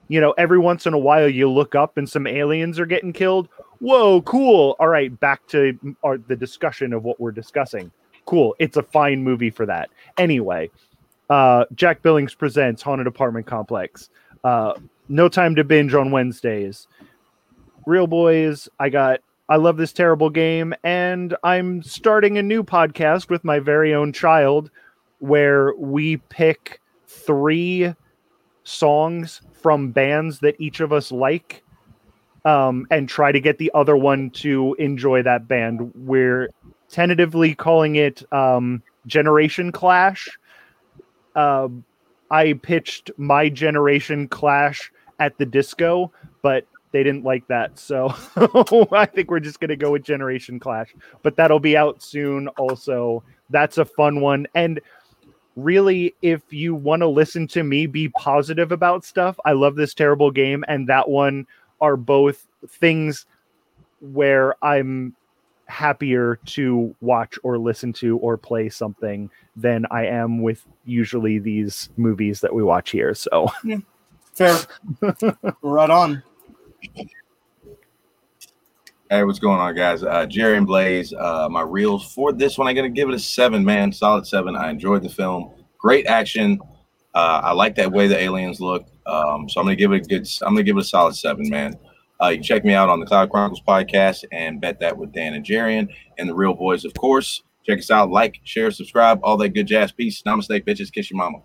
you 0.10 0.20
know, 0.20 0.32
every 0.38 0.60
once 0.60 0.86
in 0.86 0.94
a 0.94 0.98
while 0.98 1.30
you 1.30 1.50
look 1.50 1.76
up 1.76 1.98
and 1.98 2.10
some 2.10 2.28
aliens 2.28 2.80
are 2.80 2.86
getting 2.86 3.14
killed. 3.14 3.48
Whoa, 3.80 4.22
cool. 4.24 4.76
All 4.80 4.90
right, 4.90 5.18
back 5.20 5.46
to 5.48 5.78
our, 6.04 6.18
the 6.18 6.36
discussion 6.36 6.92
of 6.92 7.04
what 7.04 7.20
we're 7.20 7.32
discussing. 7.32 7.92
Cool. 8.26 8.56
It's 8.60 8.78
a 8.78 8.84
fine 8.84 9.24
movie 9.24 9.50
for 9.50 9.66
that. 9.66 9.90
Anyway, 10.18 10.70
uh, 11.30 11.66
Jack 11.74 12.02
Billings 12.02 12.34
presents 12.34 12.82
Haunted 12.82 13.08
Apartment 13.08 13.46
Complex. 13.46 14.10
Uh, 14.44 14.74
no 15.10 15.30
time 15.30 15.56
to 15.56 15.64
binge 15.64 15.94
on 15.94 16.12
Wednesdays. 16.12 16.88
Reel 17.86 18.08
boys, 18.08 18.70
I 18.80 18.90
got 18.90 19.20
I 19.50 19.58
love 19.58 19.78
this 19.78 19.92
terrible 19.92 20.30
game, 20.30 20.74
and 20.84 21.36
I'm 21.44 21.84
starting 21.84 22.38
a 22.38 22.44
new 22.44 22.64
podcast 22.64 23.30
with 23.30 23.44
my 23.44 23.60
very 23.60 23.94
own 23.94 24.14
child 24.14 24.72
where 25.20 25.74
we 25.76 26.18
pick 26.18 26.80
three 27.08 27.94
songs 28.64 29.42
from 29.52 29.92
bands 29.92 30.40
that 30.40 30.56
each 30.60 30.80
of 30.80 30.94
us 30.94 31.12
like 31.12 31.64
um, 32.46 32.88
and 32.90 33.08
try 33.10 33.32
to 33.32 33.40
get 33.40 33.58
the 33.58 33.72
other 33.74 33.98
one 33.98 34.30
to 34.32 34.76
enjoy 34.80 35.22
that 35.24 35.48
band. 35.48 35.92
We're 35.96 36.50
tentatively 36.90 37.56
calling 37.56 37.96
it 37.98 38.24
um, 38.34 38.82
Generation 39.08 39.72
Clash. 39.72 40.30
Um, 41.36 41.84
I 42.32 42.54
pitched 42.54 43.12
my 43.18 43.50
Generation 43.50 44.28
Clash 44.28 44.92
at 45.20 45.38
the 45.38 45.46
disco, 45.46 46.12
but 46.42 46.66
they 46.94 47.04
didn't 47.04 47.26
like 47.26 47.46
that. 47.48 47.78
So 47.78 48.14
I 48.91 49.06
think 49.08 49.30
we're 49.30 49.39
just 49.41 49.60
going 49.60 49.70
to 49.70 49.76
go 49.76 49.91
with 49.91 50.04
Generation 50.04 50.60
Clash, 50.60 50.96
but 51.24 51.36
that'll 51.36 51.60
be 51.60 51.76
out 51.76 52.02
soon. 52.02 52.48
Also, 52.50 53.24
that's 53.50 53.80
a 53.80 53.84
fun 53.84 54.22
one. 54.22 54.48
And 54.54 54.80
really, 55.56 56.16
if 56.22 56.41
you 56.54 56.76
want 56.76 57.02
to 57.02 57.08
listen 57.08 57.48
to 57.48 57.64
me 57.64 57.88
be 57.88 58.10
positive 58.10 58.72
about 58.72 59.04
stuff, 59.04 59.38
I 59.44 59.54
love 59.54 59.76
this 59.76 59.96
terrible 59.96 60.30
game. 60.32 60.64
And 60.68 60.88
that 60.88 61.10
one 61.10 61.48
are 61.82 61.98
both 61.98 62.48
things 62.68 63.26
where 64.00 64.56
I'm 64.64 65.16
happier 65.66 66.39
to 66.46 66.96
watch 67.02 67.39
or 67.41 67.58
listen 67.58 67.91
to 67.94 68.18
or 68.20 68.38
play 68.38 68.70
something 68.70 69.32
than 69.56 69.88
I 69.89 70.06
am 70.06 70.44
with 70.44 70.64
usually 70.86 71.39
these 71.39 71.89
movies 71.98 72.41
that 72.41 72.54
we 72.54 72.62
watch 72.62 72.91
here. 72.91 73.16
So 73.16 73.50
Fair. 74.34 74.60
right 75.62 75.89
on. 75.89 76.24
Hey, 79.10 79.24
what's 79.24 79.40
going 79.40 79.60
on, 79.60 79.76
guys? 79.76 80.02
Uh, 80.04 80.26
Jerry 80.26 80.58
and 80.58 80.66
Blaze, 80.66 81.14
uh, 81.14 81.48
my 81.50 81.62
reels 81.62 82.12
for 82.14 82.34
this 82.34 82.58
one, 82.58 82.68
I'm 82.68 82.76
going 82.76 82.92
to 82.92 83.00
give 83.00 83.10
it 83.10 83.16
a 83.16 83.20
seven, 83.20 83.64
man. 83.64 83.92
Solid 83.92 84.26
seven. 84.26 84.56
I 84.56 84.72
enjoyed 84.72 85.04
the 85.04 85.10
film. 85.10 85.52
Great 85.78 86.08
action. 86.08 86.60
Uh, 87.14 87.42
I 87.44 87.52
like 87.52 87.76
that 87.76 87.92
way 87.92 88.08
the 88.08 88.20
aliens 88.20 88.60
look. 88.60 88.88
Um, 89.06 89.48
so 89.48 89.60
I'm 89.60 89.68
going 89.68 89.78
to 89.78 89.80
give 89.80 89.92
it 89.92 90.06
a 90.06 90.08
good, 90.08 90.28
I'm 90.42 90.54
going 90.54 90.64
to 90.66 90.70
give 90.70 90.78
it 90.78 90.82
a 90.82 90.86
solid 90.86 91.16
seven, 91.16 91.48
man. 91.50 91.78
Uh, 92.22 92.30
you 92.30 92.38
can 92.38 92.44
check 92.44 92.66
me 92.66 92.74
out 92.74 92.90
on 92.90 93.00
the 93.00 93.06
Cloud 93.06 93.30
Chronicles 93.30 93.62
podcast 93.68 94.24
and 94.32 94.60
bet 94.60 94.80
that 94.80 94.98
with 94.98 95.12
Dan 95.12 95.34
and 95.34 95.46
Jarian 95.46 95.88
and 96.18 96.28
the 96.28 96.34
Reel 96.34 96.54
Boys, 96.54 96.86
of 96.86 96.94
course. 96.96 97.44
Check 97.66 97.80
us 97.80 97.92
out, 97.92 98.10
like, 98.10 98.40
share, 98.44 98.72
subscribe, 98.72 99.20
all 99.24 99.38
that 99.38 99.50
good 99.50 99.68
jazz. 99.68 99.92
Peace. 99.92 100.22
Namaste, 100.24 100.66
bitches. 100.66 100.92
Kiss 100.92 101.12
your 101.12 101.18
mama. 101.18 101.40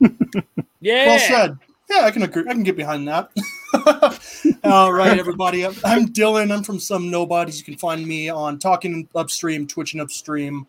Yeah. 0.86 1.06
Well 1.06 1.18
said. 1.18 1.58
Yeah, 1.88 2.04
I 2.04 2.10
can 2.10 2.22
agree. 2.22 2.44
I 2.48 2.52
can 2.52 2.64
get 2.64 2.76
behind 2.76 3.06
that. 3.06 3.30
All 4.64 4.92
right, 4.92 5.18
everybody. 5.18 5.64
I'm, 5.64 5.72
Dylan. 6.08 6.52
I'm 6.52 6.64
from 6.64 6.80
Some 6.80 7.10
Nobodies. 7.10 7.58
You 7.58 7.64
can 7.64 7.76
find 7.76 8.04
me 8.06 8.28
on 8.28 8.58
Talking 8.58 9.08
Upstream, 9.14 9.66
Twitching 9.66 10.00
Upstream, 10.00 10.66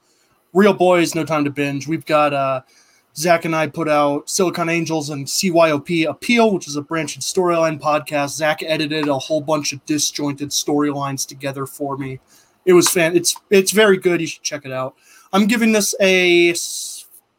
Reel 0.53 0.73
Boys, 0.73 1.15
No 1.15 1.25
Time 1.25 1.43
to 1.43 1.49
Binge. 1.49 1.87
We've 1.87 2.05
got 2.05 2.33
uh, 2.33 2.61
Zach 3.15 3.45
and 3.45 3.55
I 3.55 3.65
put 3.65 3.89
out 3.89 4.29
Silicon 4.29 4.69
Angels 4.69 5.09
and 5.09 5.25
CYOP 5.25 6.07
Appeal, 6.07 6.53
which 6.53 6.67
is 6.67 6.75
a 6.75 6.83
branch 6.83 7.17
storyline 7.19 7.79
podcast. 7.79 8.35
Zach 8.35 8.61
edited 8.61 9.07
a 9.07 9.17
whole 9.17 9.41
bunch 9.41 9.73
of 9.73 9.83
disjointed 9.85 10.49
storylines 10.49 11.27
together 11.27 11.65
for 11.65 11.97
me. 11.97 12.19
It 12.65 12.73
was 12.73 12.89
fan. 12.89 13.15
It's 13.15 13.35
it's 13.49 13.71
very 13.71 13.97
good. 13.97 14.21
You 14.21 14.27
should 14.27 14.43
check 14.43 14.65
it 14.65 14.71
out. 14.71 14.95
I'm 15.33 15.47
giving 15.47 15.71
this 15.71 15.95
a 15.99 16.53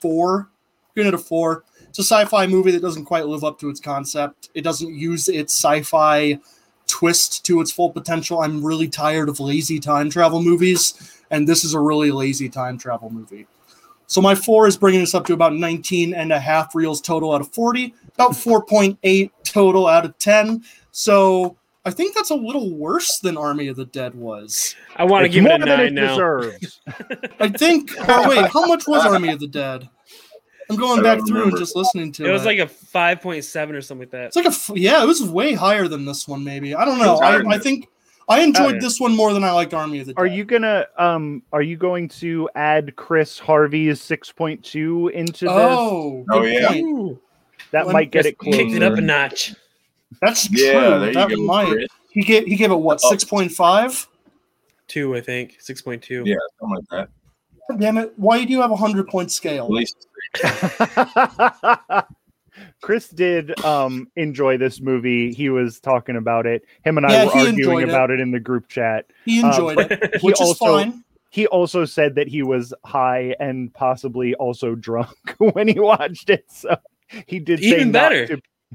four. 0.00 0.48
Giving 0.96 1.08
it 1.08 1.14
a 1.14 1.18
four. 1.18 1.64
It's 1.98 2.08
a 2.12 2.14
sci-fi 2.14 2.46
movie 2.46 2.70
that 2.70 2.80
doesn't 2.80 3.06
quite 3.06 3.26
live 3.26 3.42
up 3.42 3.58
to 3.58 3.68
its 3.68 3.80
concept. 3.80 4.50
It 4.54 4.62
doesn't 4.62 4.94
use 4.94 5.28
its 5.28 5.52
sci-fi 5.52 6.38
twist 6.86 7.44
to 7.46 7.60
its 7.60 7.72
full 7.72 7.90
potential. 7.90 8.40
I'm 8.40 8.64
really 8.64 8.86
tired 8.86 9.28
of 9.28 9.40
lazy 9.40 9.80
time 9.80 10.08
travel 10.08 10.40
movies, 10.40 11.20
and 11.32 11.48
this 11.48 11.64
is 11.64 11.74
a 11.74 11.80
really 11.80 12.12
lazy 12.12 12.48
time 12.48 12.78
travel 12.78 13.10
movie. 13.10 13.48
So 14.06 14.20
my 14.20 14.36
four 14.36 14.68
is 14.68 14.76
bringing 14.76 15.02
us 15.02 15.12
up 15.12 15.26
to 15.26 15.32
about 15.32 15.54
19 15.56 16.14
and 16.14 16.32
a 16.32 16.38
half 16.38 16.72
reels 16.76 17.00
total 17.00 17.32
out 17.34 17.40
of 17.40 17.52
40, 17.52 17.92
about 18.14 18.30
4.8 18.30 19.30
total 19.42 19.88
out 19.88 20.04
of 20.04 20.16
10. 20.18 20.62
So 20.92 21.56
I 21.84 21.90
think 21.90 22.14
that's 22.14 22.30
a 22.30 22.36
little 22.36 22.76
worse 22.76 23.18
than 23.18 23.36
Army 23.36 23.66
of 23.66 23.74
the 23.74 23.86
Dead 23.86 24.14
was. 24.14 24.76
I 24.94 25.02
want 25.02 25.22
to 25.22 25.26
It's 25.26 25.34
give 25.34 25.46
it 25.46 25.50
a 25.50 25.58
more 25.58 25.66
than 25.66 25.78
nine 25.78 25.86
it 25.88 25.92
now. 25.94 26.10
deserves. 26.10 26.80
I 27.40 27.48
think. 27.48 27.90
Oh 28.08 28.28
wait, 28.28 28.48
how 28.52 28.66
much 28.66 28.86
was 28.86 29.04
Army 29.04 29.30
of 29.32 29.40
the 29.40 29.48
Dead? 29.48 29.88
I'm 30.70 30.76
going 30.76 31.02
back 31.02 31.18
don't 31.18 31.28
through 31.28 31.48
and 31.48 31.56
just 31.56 31.74
listening 31.76 32.12
to 32.12 32.24
it. 32.24 32.28
It 32.28 32.32
was 32.32 32.44
like 32.44 32.58
a 32.58 32.68
five 32.68 33.20
point 33.20 33.44
seven 33.44 33.74
or 33.74 33.80
something 33.80 34.02
like 34.02 34.10
that. 34.10 34.24
It's 34.26 34.36
like 34.36 34.46
a 34.46 34.78
yeah, 34.78 35.02
it 35.02 35.06
was 35.06 35.22
way 35.22 35.54
higher 35.54 35.88
than 35.88 36.04
this 36.04 36.28
one. 36.28 36.44
Maybe 36.44 36.74
I 36.74 36.84
don't 36.84 36.98
know. 36.98 37.16
I, 37.16 37.38
I 37.54 37.58
think 37.58 37.88
I 38.28 38.40
enjoyed 38.42 38.76
Uh, 38.76 38.80
this 38.80 39.00
one 39.00 39.16
more 39.16 39.32
than 39.32 39.44
I 39.44 39.50
liked 39.52 39.72
Army 39.72 40.00
of 40.00 40.06
the 40.06 40.12
Dead. 40.12 40.20
Are 40.20 40.26
you 40.26 40.44
gonna 40.44 40.86
um 40.98 41.42
are 41.52 41.62
you 41.62 41.76
going 41.78 42.08
to 42.20 42.50
add 42.54 42.96
Chris 42.96 43.38
Harvey's 43.38 44.00
6.2 44.00 45.10
into 45.12 45.46
this? 45.46 45.48
Oh, 45.50 46.26
Oh, 46.30 46.42
yeah. 46.42 46.68
point. 46.68 46.84
Ooh, 46.84 47.20
that 47.70 47.86
Well, 47.86 47.94
might 47.94 48.10
get 48.10 48.26
it 48.26 48.36
closer. 48.36 48.58
kicked 48.58 48.74
it 48.74 48.82
up 48.82 48.98
a 48.98 49.00
notch. 49.00 49.54
That's 50.20 50.50
Yeah, 50.50 50.72
true. 50.72 50.98
there 51.00 51.08
you 51.08 51.14
that 51.14 51.28
go, 51.30 51.36
might. 51.44 51.68
Chris. 51.72 51.86
He 52.10 52.22
gave 52.22 52.44
he 52.46 52.56
gave 52.56 52.70
it 52.70 52.76
what 52.76 53.00
Oh. 53.04 53.10
six 53.10 53.24
point 53.24 53.52
five. 53.52 54.06
Two, 54.88 55.14
I 55.16 55.20
think. 55.20 55.56
Six 55.60 55.80
point 55.80 56.02
two. 56.02 56.22
Yeah, 56.26 56.36
something 56.60 56.76
like 56.90 57.08
that. 57.70 57.78
Damn 57.78 57.98
it! 57.98 58.14
Why 58.16 58.42
do 58.44 58.50
you 58.52 58.62
have 58.62 58.70
a 58.70 58.76
hundred 58.76 59.08
point 59.08 59.26
At 59.26 59.32
scale? 59.32 59.68
least 59.70 60.07
Chris 62.82 63.08
did 63.10 63.58
um 63.64 64.08
enjoy 64.16 64.56
this 64.58 64.80
movie. 64.80 65.32
He 65.32 65.48
was 65.48 65.78
talking 65.78 66.16
about 66.16 66.44
it. 66.46 66.64
Him 66.84 66.96
and 66.96 67.06
I 67.06 67.12
Yeah, 67.12 67.24
were 67.26 67.32
arguing 67.32 67.82
it. 67.82 67.88
about 67.88 68.10
it 68.10 68.18
in 68.20 68.32
the 68.32 68.40
group 68.40 68.68
chat. 68.68 69.06
He 69.24 69.40
Um, 69.42 69.50
enjoyed 69.50 69.76
but 69.76 69.92
it, 69.92 70.20
he 70.20 70.26
which 70.26 70.40
is 70.40 70.48
also- 70.48 70.66
fine. 70.66 71.04
He 71.30 71.46
also 71.46 71.84
said 71.84 72.14
that 72.14 72.26
he 72.26 72.42
was 72.42 72.72
high 72.86 73.36
and 73.38 73.72
possibly 73.74 74.34
also 74.36 74.74
drunk 74.74 75.14
when 75.38 75.68
he 75.68 75.78
watched 75.78 76.30
it. 76.30 76.46
So 76.48 76.74
he 77.26 77.38
did 77.38 77.60
say 77.60 77.66
Even 77.66 77.92
not 77.92 78.10
better. 78.10 78.26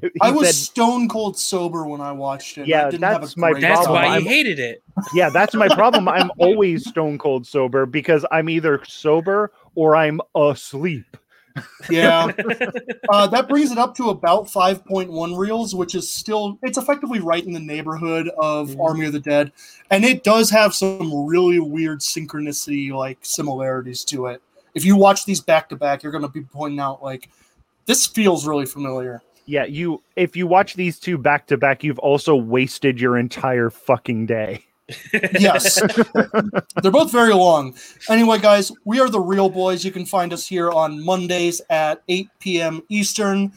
to- 0.01 0.11
I 0.21 0.29
was 0.31 0.47
said- 0.47 0.55
stone 0.55 1.09
cold 1.09 1.37
sober 1.37 1.83
when 1.85 1.99
I 1.99 2.11
watched 2.11 2.57
it. 2.59 2.67
Yeah, 2.67 2.87
I 2.87 2.91
didn't 2.91 3.01
that's 3.01 3.29
have 3.31 3.37
a 3.37 3.39
my 3.39 3.51
great 3.51 3.61
That's 3.61 3.85
problem. 3.85 3.95
why 4.03 4.07
time. 4.07 4.21
you 4.23 4.29
hated 4.29 4.59
it. 4.59 4.83
yeah, 5.15 5.29
that's 5.29 5.55
my 5.55 5.67
problem. 5.67 6.07
I'm 6.07 6.31
always 6.37 6.87
stone 6.87 7.17
cold 7.17 7.45
sober 7.47 7.85
because 7.87 8.23
I'm 8.31 8.47
either 8.49 8.81
sober 8.85 9.51
or 9.75 9.95
I'm 9.95 10.21
asleep. 10.35 11.17
Yeah, 11.89 12.32
uh, 13.10 13.28
that 13.28 13.47
brings 13.47 13.72
it 13.72 13.78
up 13.78 13.95
to 13.95 14.10
about 14.10 14.47
5.1 14.47 15.38
reels, 15.38 15.76
which 15.76 15.95
is 15.95 16.12
still 16.12 16.58
it's 16.64 16.78
effectively 16.78 17.20
right 17.20 17.45
in 17.45 17.54
the 17.54 17.60
neighborhood 17.60 18.30
of 18.38 18.70
Mhm. 18.70 18.84
Army 18.84 19.06
of 19.06 19.14
the 19.14 19.20
Dead, 19.20 19.51
and 19.91 20.04
it 20.04 20.24
does 20.24 20.49
have 20.49 20.74
some 20.74 21.26
really 21.26 21.60
weird 21.60 21.99
synchronicity 21.99 22.91
like 22.91 23.20
similarities 23.22 24.04
to 24.06 24.28
it. 24.28 24.41
If 24.74 24.86
you 24.86 24.95
watch 24.95 25.26
these 25.26 25.41
back 25.41 25.70
to 25.70 25.76
back, 25.76 26.01
you're 26.01 26.12
going 26.12 26.24
to 26.24 26.28
be 26.28 26.41
pointing 26.41 26.80
out 26.80 27.04
like 27.04 27.30
this 27.86 28.08
feels 28.08 28.47
really 28.47 28.66
familiar. 28.66 29.22
Yeah, 29.45 29.66
you 29.66 30.01
if 30.16 30.36
you 30.36 30.47
watch 30.47 30.74
these 30.76 30.99
two 30.99 31.18
back 31.18 31.47
to 31.47 31.58
back, 31.58 31.84
you've 31.84 31.99
also 31.99 32.36
wasted 32.36 32.99
your 32.99 33.18
entire 33.18 33.70
fucking 33.70 34.26
day. 34.26 34.64
Yes, 35.39 35.81
they're 36.81 36.91
both 36.91 37.11
very 37.11 37.34
long. 37.34 37.75
Anyway, 38.09 38.38
guys, 38.39 38.71
we 38.86 38.99
are 38.99 39.09
the 39.09 39.19
Reel 39.19 39.49
Boys. 39.49 39.86
You 39.86 39.91
can 39.91 40.05
find 40.05 40.34
us 40.34 40.45
here 40.45 40.71
on 40.71 41.03
Mondays 41.03 41.61
at 41.69 42.03
8 42.09 42.29
p.m. 42.39 42.81
Eastern, 42.89 43.53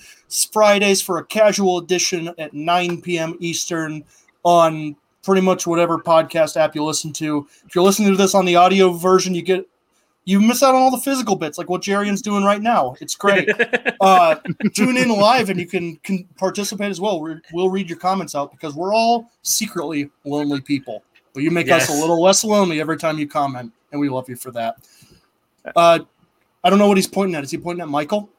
Fridays 0.52 1.02
for 1.02 1.18
a 1.18 1.24
casual 1.24 1.78
edition 1.78 2.32
at 2.38 2.54
9 2.54 3.02
p.m. 3.02 3.36
Eastern 3.40 4.04
on 4.44 4.96
pretty 5.22 5.42
much 5.42 5.66
whatever 5.66 5.98
podcast 5.98 6.56
app 6.56 6.74
you 6.76 6.84
listen 6.84 7.12
to. 7.14 7.48
If 7.66 7.74
you're 7.74 7.84
listening 7.84 8.12
to 8.12 8.16
this 8.16 8.34
on 8.34 8.44
the 8.44 8.56
audio 8.56 8.92
version, 8.92 9.34
you 9.34 9.42
get 9.42 9.68
you 10.26 10.40
miss 10.40 10.62
out 10.62 10.74
on 10.74 10.82
all 10.82 10.90
the 10.90 10.98
physical 10.98 11.36
bits, 11.36 11.56
like 11.56 11.70
what 11.70 11.82
Jarian's 11.82 12.20
doing 12.20 12.44
right 12.44 12.60
now. 12.60 12.96
It's 13.00 13.14
great. 13.14 13.48
uh, 14.00 14.34
tune 14.74 14.96
in 14.96 15.08
live 15.08 15.50
and 15.50 15.58
you 15.58 15.66
can, 15.66 15.96
can 15.98 16.24
participate 16.36 16.90
as 16.90 17.00
well. 17.00 17.20
We're, 17.20 17.40
we'll 17.52 17.70
read 17.70 17.88
your 17.88 17.98
comments 17.98 18.34
out 18.34 18.50
because 18.50 18.74
we're 18.74 18.92
all 18.92 19.30
secretly 19.42 20.10
lonely 20.24 20.60
people. 20.60 21.04
But 21.36 21.42
you 21.42 21.50
make 21.50 21.70
us 21.70 21.90
a 21.90 21.92
little 21.92 22.22
less 22.22 22.44
lonely 22.44 22.80
every 22.80 22.96
time 22.96 23.18
you 23.18 23.28
comment, 23.28 23.70
and 23.92 24.00
we 24.00 24.08
love 24.08 24.26
you 24.26 24.36
for 24.36 24.50
that. 24.52 24.76
Uh, 25.76 25.98
I 26.64 26.70
don't 26.70 26.78
know 26.78 26.88
what 26.88 26.96
he's 26.96 27.06
pointing 27.06 27.34
at. 27.34 27.44
Is 27.44 27.50
he 27.50 27.58
pointing 27.58 27.82
at 27.82 27.88
Michael? 27.88 28.30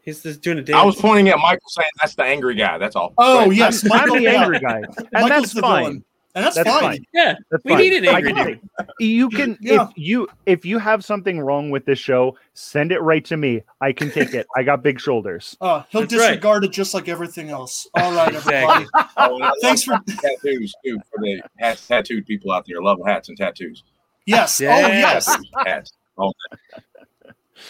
He's 0.00 0.22
just 0.22 0.40
doing 0.40 0.56
a 0.56 0.62
dance. 0.62 0.78
I 0.78 0.82
was 0.82 0.96
pointing 0.96 1.28
at 1.28 1.38
Michael 1.38 1.68
saying 1.68 1.90
that's 2.00 2.14
the 2.14 2.24
angry 2.24 2.54
guy. 2.54 2.78
That's 2.78 2.96
all. 2.96 3.12
Oh, 3.18 3.44
Go 3.44 3.50
yes, 3.50 3.84
I'm 3.84 3.90
Michael. 3.90 4.14
the 4.14 4.22
yeah. 4.22 4.42
angry 4.42 4.58
guy, 4.58 4.76
and 4.78 5.08
Michael's 5.12 5.28
that's 5.28 5.52
the 5.52 5.60
fine. 5.60 5.82
villain. 5.84 6.04
And 6.34 6.44
that's, 6.44 6.54
That's 6.54 6.68
fine. 6.70 6.80
fine. 6.82 7.06
yeah, 7.12 7.34
That's 7.50 7.64
we 7.64 7.72
fine. 7.72 7.80
need 7.80 7.92
an 7.94 8.04
angry 8.06 8.32
dude. 8.32 8.60
You 9.00 9.28
can 9.30 9.58
Yeah. 9.60 9.88
if 9.88 9.90
you 9.96 10.28
if 10.46 10.64
you 10.64 10.78
have 10.78 11.04
something 11.04 11.40
wrong 11.40 11.70
with 11.70 11.86
this 11.86 11.98
show, 11.98 12.36
send 12.54 12.92
it 12.92 13.00
right 13.00 13.24
to 13.24 13.36
me. 13.36 13.62
I 13.80 13.92
can 13.92 14.12
take 14.12 14.32
it. 14.32 14.46
I 14.56 14.62
got 14.62 14.80
big 14.82 15.00
shoulders. 15.00 15.56
Uh, 15.60 15.82
he'll 15.90 16.02
That's 16.02 16.12
right. 16.14 16.20
disregard 16.28 16.64
it 16.64 16.70
just 16.70 16.94
like 16.94 17.08
everything 17.08 17.50
else. 17.50 17.88
All 17.94 18.12
right, 18.14 18.32
everybody. 18.34 18.86
Oh, 19.16 19.34
and 19.34 19.44
I 19.44 19.48
love 19.48 19.54
Thanks 19.60 19.82
for 19.82 19.98
tattoos 20.06 20.72
too 20.84 20.98
for 21.10 21.20
the 21.20 21.42
hats, 21.58 21.86
tattooed 21.88 22.26
people 22.26 22.52
out 22.52 22.64
there. 22.66 22.80
Love 22.80 22.98
hats 23.04 23.28
and 23.28 23.36
tattoos. 23.36 23.82
yes. 24.24 24.60
Oh 24.60 24.64
Yes. 24.66 24.90
yes. 24.90 25.26
Tattoos, 25.26 25.50
hats. 25.66 25.92
Oh, 26.16 26.32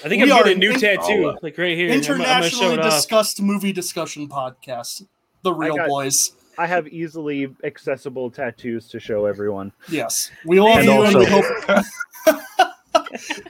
I 0.04 0.08
think 0.08 0.22
We 0.24 0.30
I'm 0.30 0.38
getting 0.38 0.52
a 0.56 0.58
new 0.58 0.70
in- 0.72 0.80
tattoo, 0.80 1.24
Oh, 1.26 1.28
uh, 1.30 1.36
like 1.42 1.56
right 1.58 1.76
here. 1.76 1.88
I'm 1.90 1.94
I'm 1.96 2.00
gonna 2.02 2.14
Internationally 2.22 2.78
off. 2.78 2.84
discussed 2.84 3.40
movie 3.42 3.72
discussion 3.72 4.28
podcast. 4.28 5.06
The 5.42 5.52
real 5.52 5.76
got- 5.76 5.88
boys. 5.88 6.32
I 6.58 6.66
have 6.66 6.88
easily 6.88 7.54
accessible 7.64 8.30
tattoos 8.30 8.88
to 8.88 9.00
show 9.00 9.26
everyone. 9.26 9.72
Yes. 9.88 10.30
We 10.44 10.60
love 10.60 10.78
And 10.78 10.86
you 10.86 11.02
and 11.02 11.16
we 11.16 11.24
hope 11.26 11.44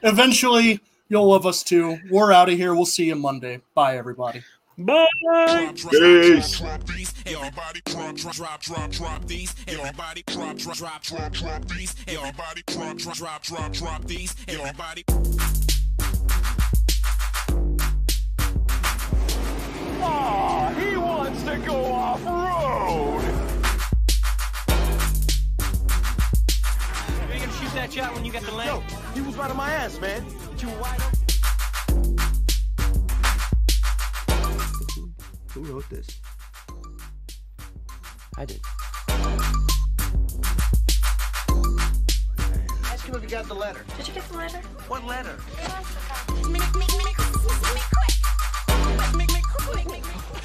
eventually 0.02 0.80
you'll 1.08 1.28
love 1.28 1.46
us 1.46 1.62
too. 1.62 1.98
We're 2.10 2.32
out 2.32 2.48
of 2.48 2.56
here. 2.56 2.74
We'll 2.74 2.86
see 2.86 3.06
you 3.06 3.16
Monday. 3.16 3.60
Bye 3.74 3.96
everybody. 3.96 4.42
Bye. 4.78 5.06
Drop, 5.22 5.74
drop, 5.74 5.92
Peace. 5.92 6.58
drop, 6.58 6.84
drop. 6.84 7.00
Everybody 7.26 7.80
drop, 7.84 8.16
drop, 8.16 8.34
drop, 8.34 8.60
drop, 8.62 8.90
drop 8.90 9.26
these. 9.26 9.54
Everybody 9.68 10.22
drop, 10.26 10.56
drop, 10.56 10.76
drop, 10.76 11.02
drop, 11.02 11.32
drop 11.32 11.68
these. 11.68 11.94
Everybody 12.08 12.62
drop, 12.66 12.96
drop, 12.96 13.16
drop, 13.16 13.42
drop, 13.42 13.72
drop 13.72 14.04
these. 14.04 14.34
Everybody. 14.48 15.04
Ah, 20.02 20.72
he 20.78 20.96
wants 21.30 21.44
to 21.44 21.58
go 21.58 21.84
off 21.84 22.24
road. 22.24 23.22
You 27.18 27.32
ain't 27.32 27.42
gonna 27.42 27.52
shoot 27.52 27.74
that 27.74 27.92
shot 27.92 28.14
when 28.14 28.24
you 28.24 28.32
got 28.32 28.42
the 28.42 28.52
land. 28.52 28.82
He 29.14 29.20
was 29.20 29.36
right 29.36 29.50
on 29.50 29.56
my 29.56 29.70
ass, 29.70 30.00
man. 30.00 30.26
You 30.58 30.68
wide 30.80 31.00
Who 35.52 35.62
wrote 35.62 35.88
this? 35.88 36.20
I 38.36 38.44
did. 38.44 38.60
Ask 42.86 43.06
him 43.06 43.14
if 43.14 43.22
he 43.22 43.28
got 43.28 43.46
the 43.46 43.54
letter. 43.54 43.84
Did 43.96 44.08
you 44.08 44.14
get 44.14 44.28
the 44.28 44.36
letter? 44.36 44.58
What 44.88 45.04
letter? 45.04 45.36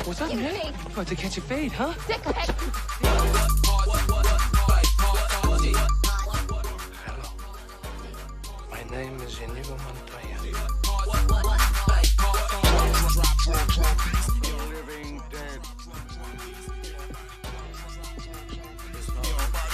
What's 0.06 0.22
up, 0.22 0.32
You 0.32 0.38
man? 0.38 0.54
fake. 0.54 0.76
About 0.86 1.08
to 1.08 1.16
catch 1.16 1.38
a 1.38 1.42
fade, 1.42 1.72
huh? 1.72 1.92
Sick 2.06 2.22
heck. 2.22 2.56
Hello. 7.02 7.30
My 8.70 8.84
name 8.96 9.20
is 9.22 9.40
Inigo 9.40 9.76
Montoya. 9.76 10.38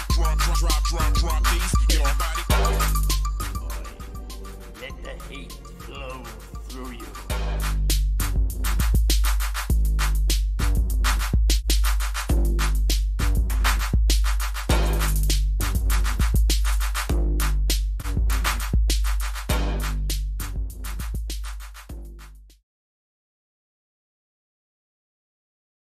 Drop, 0.10 0.38
drop, 0.40 0.58
drop, 0.60 0.84
drop, 0.86 1.14
drop 1.14 1.44
these. 1.52 1.74
Everybody. 2.00 2.44
Let 4.80 4.96
the 5.04 5.14
hate 5.30 5.52
flow 5.80 6.24
through 6.70 6.92
you. 6.92 7.31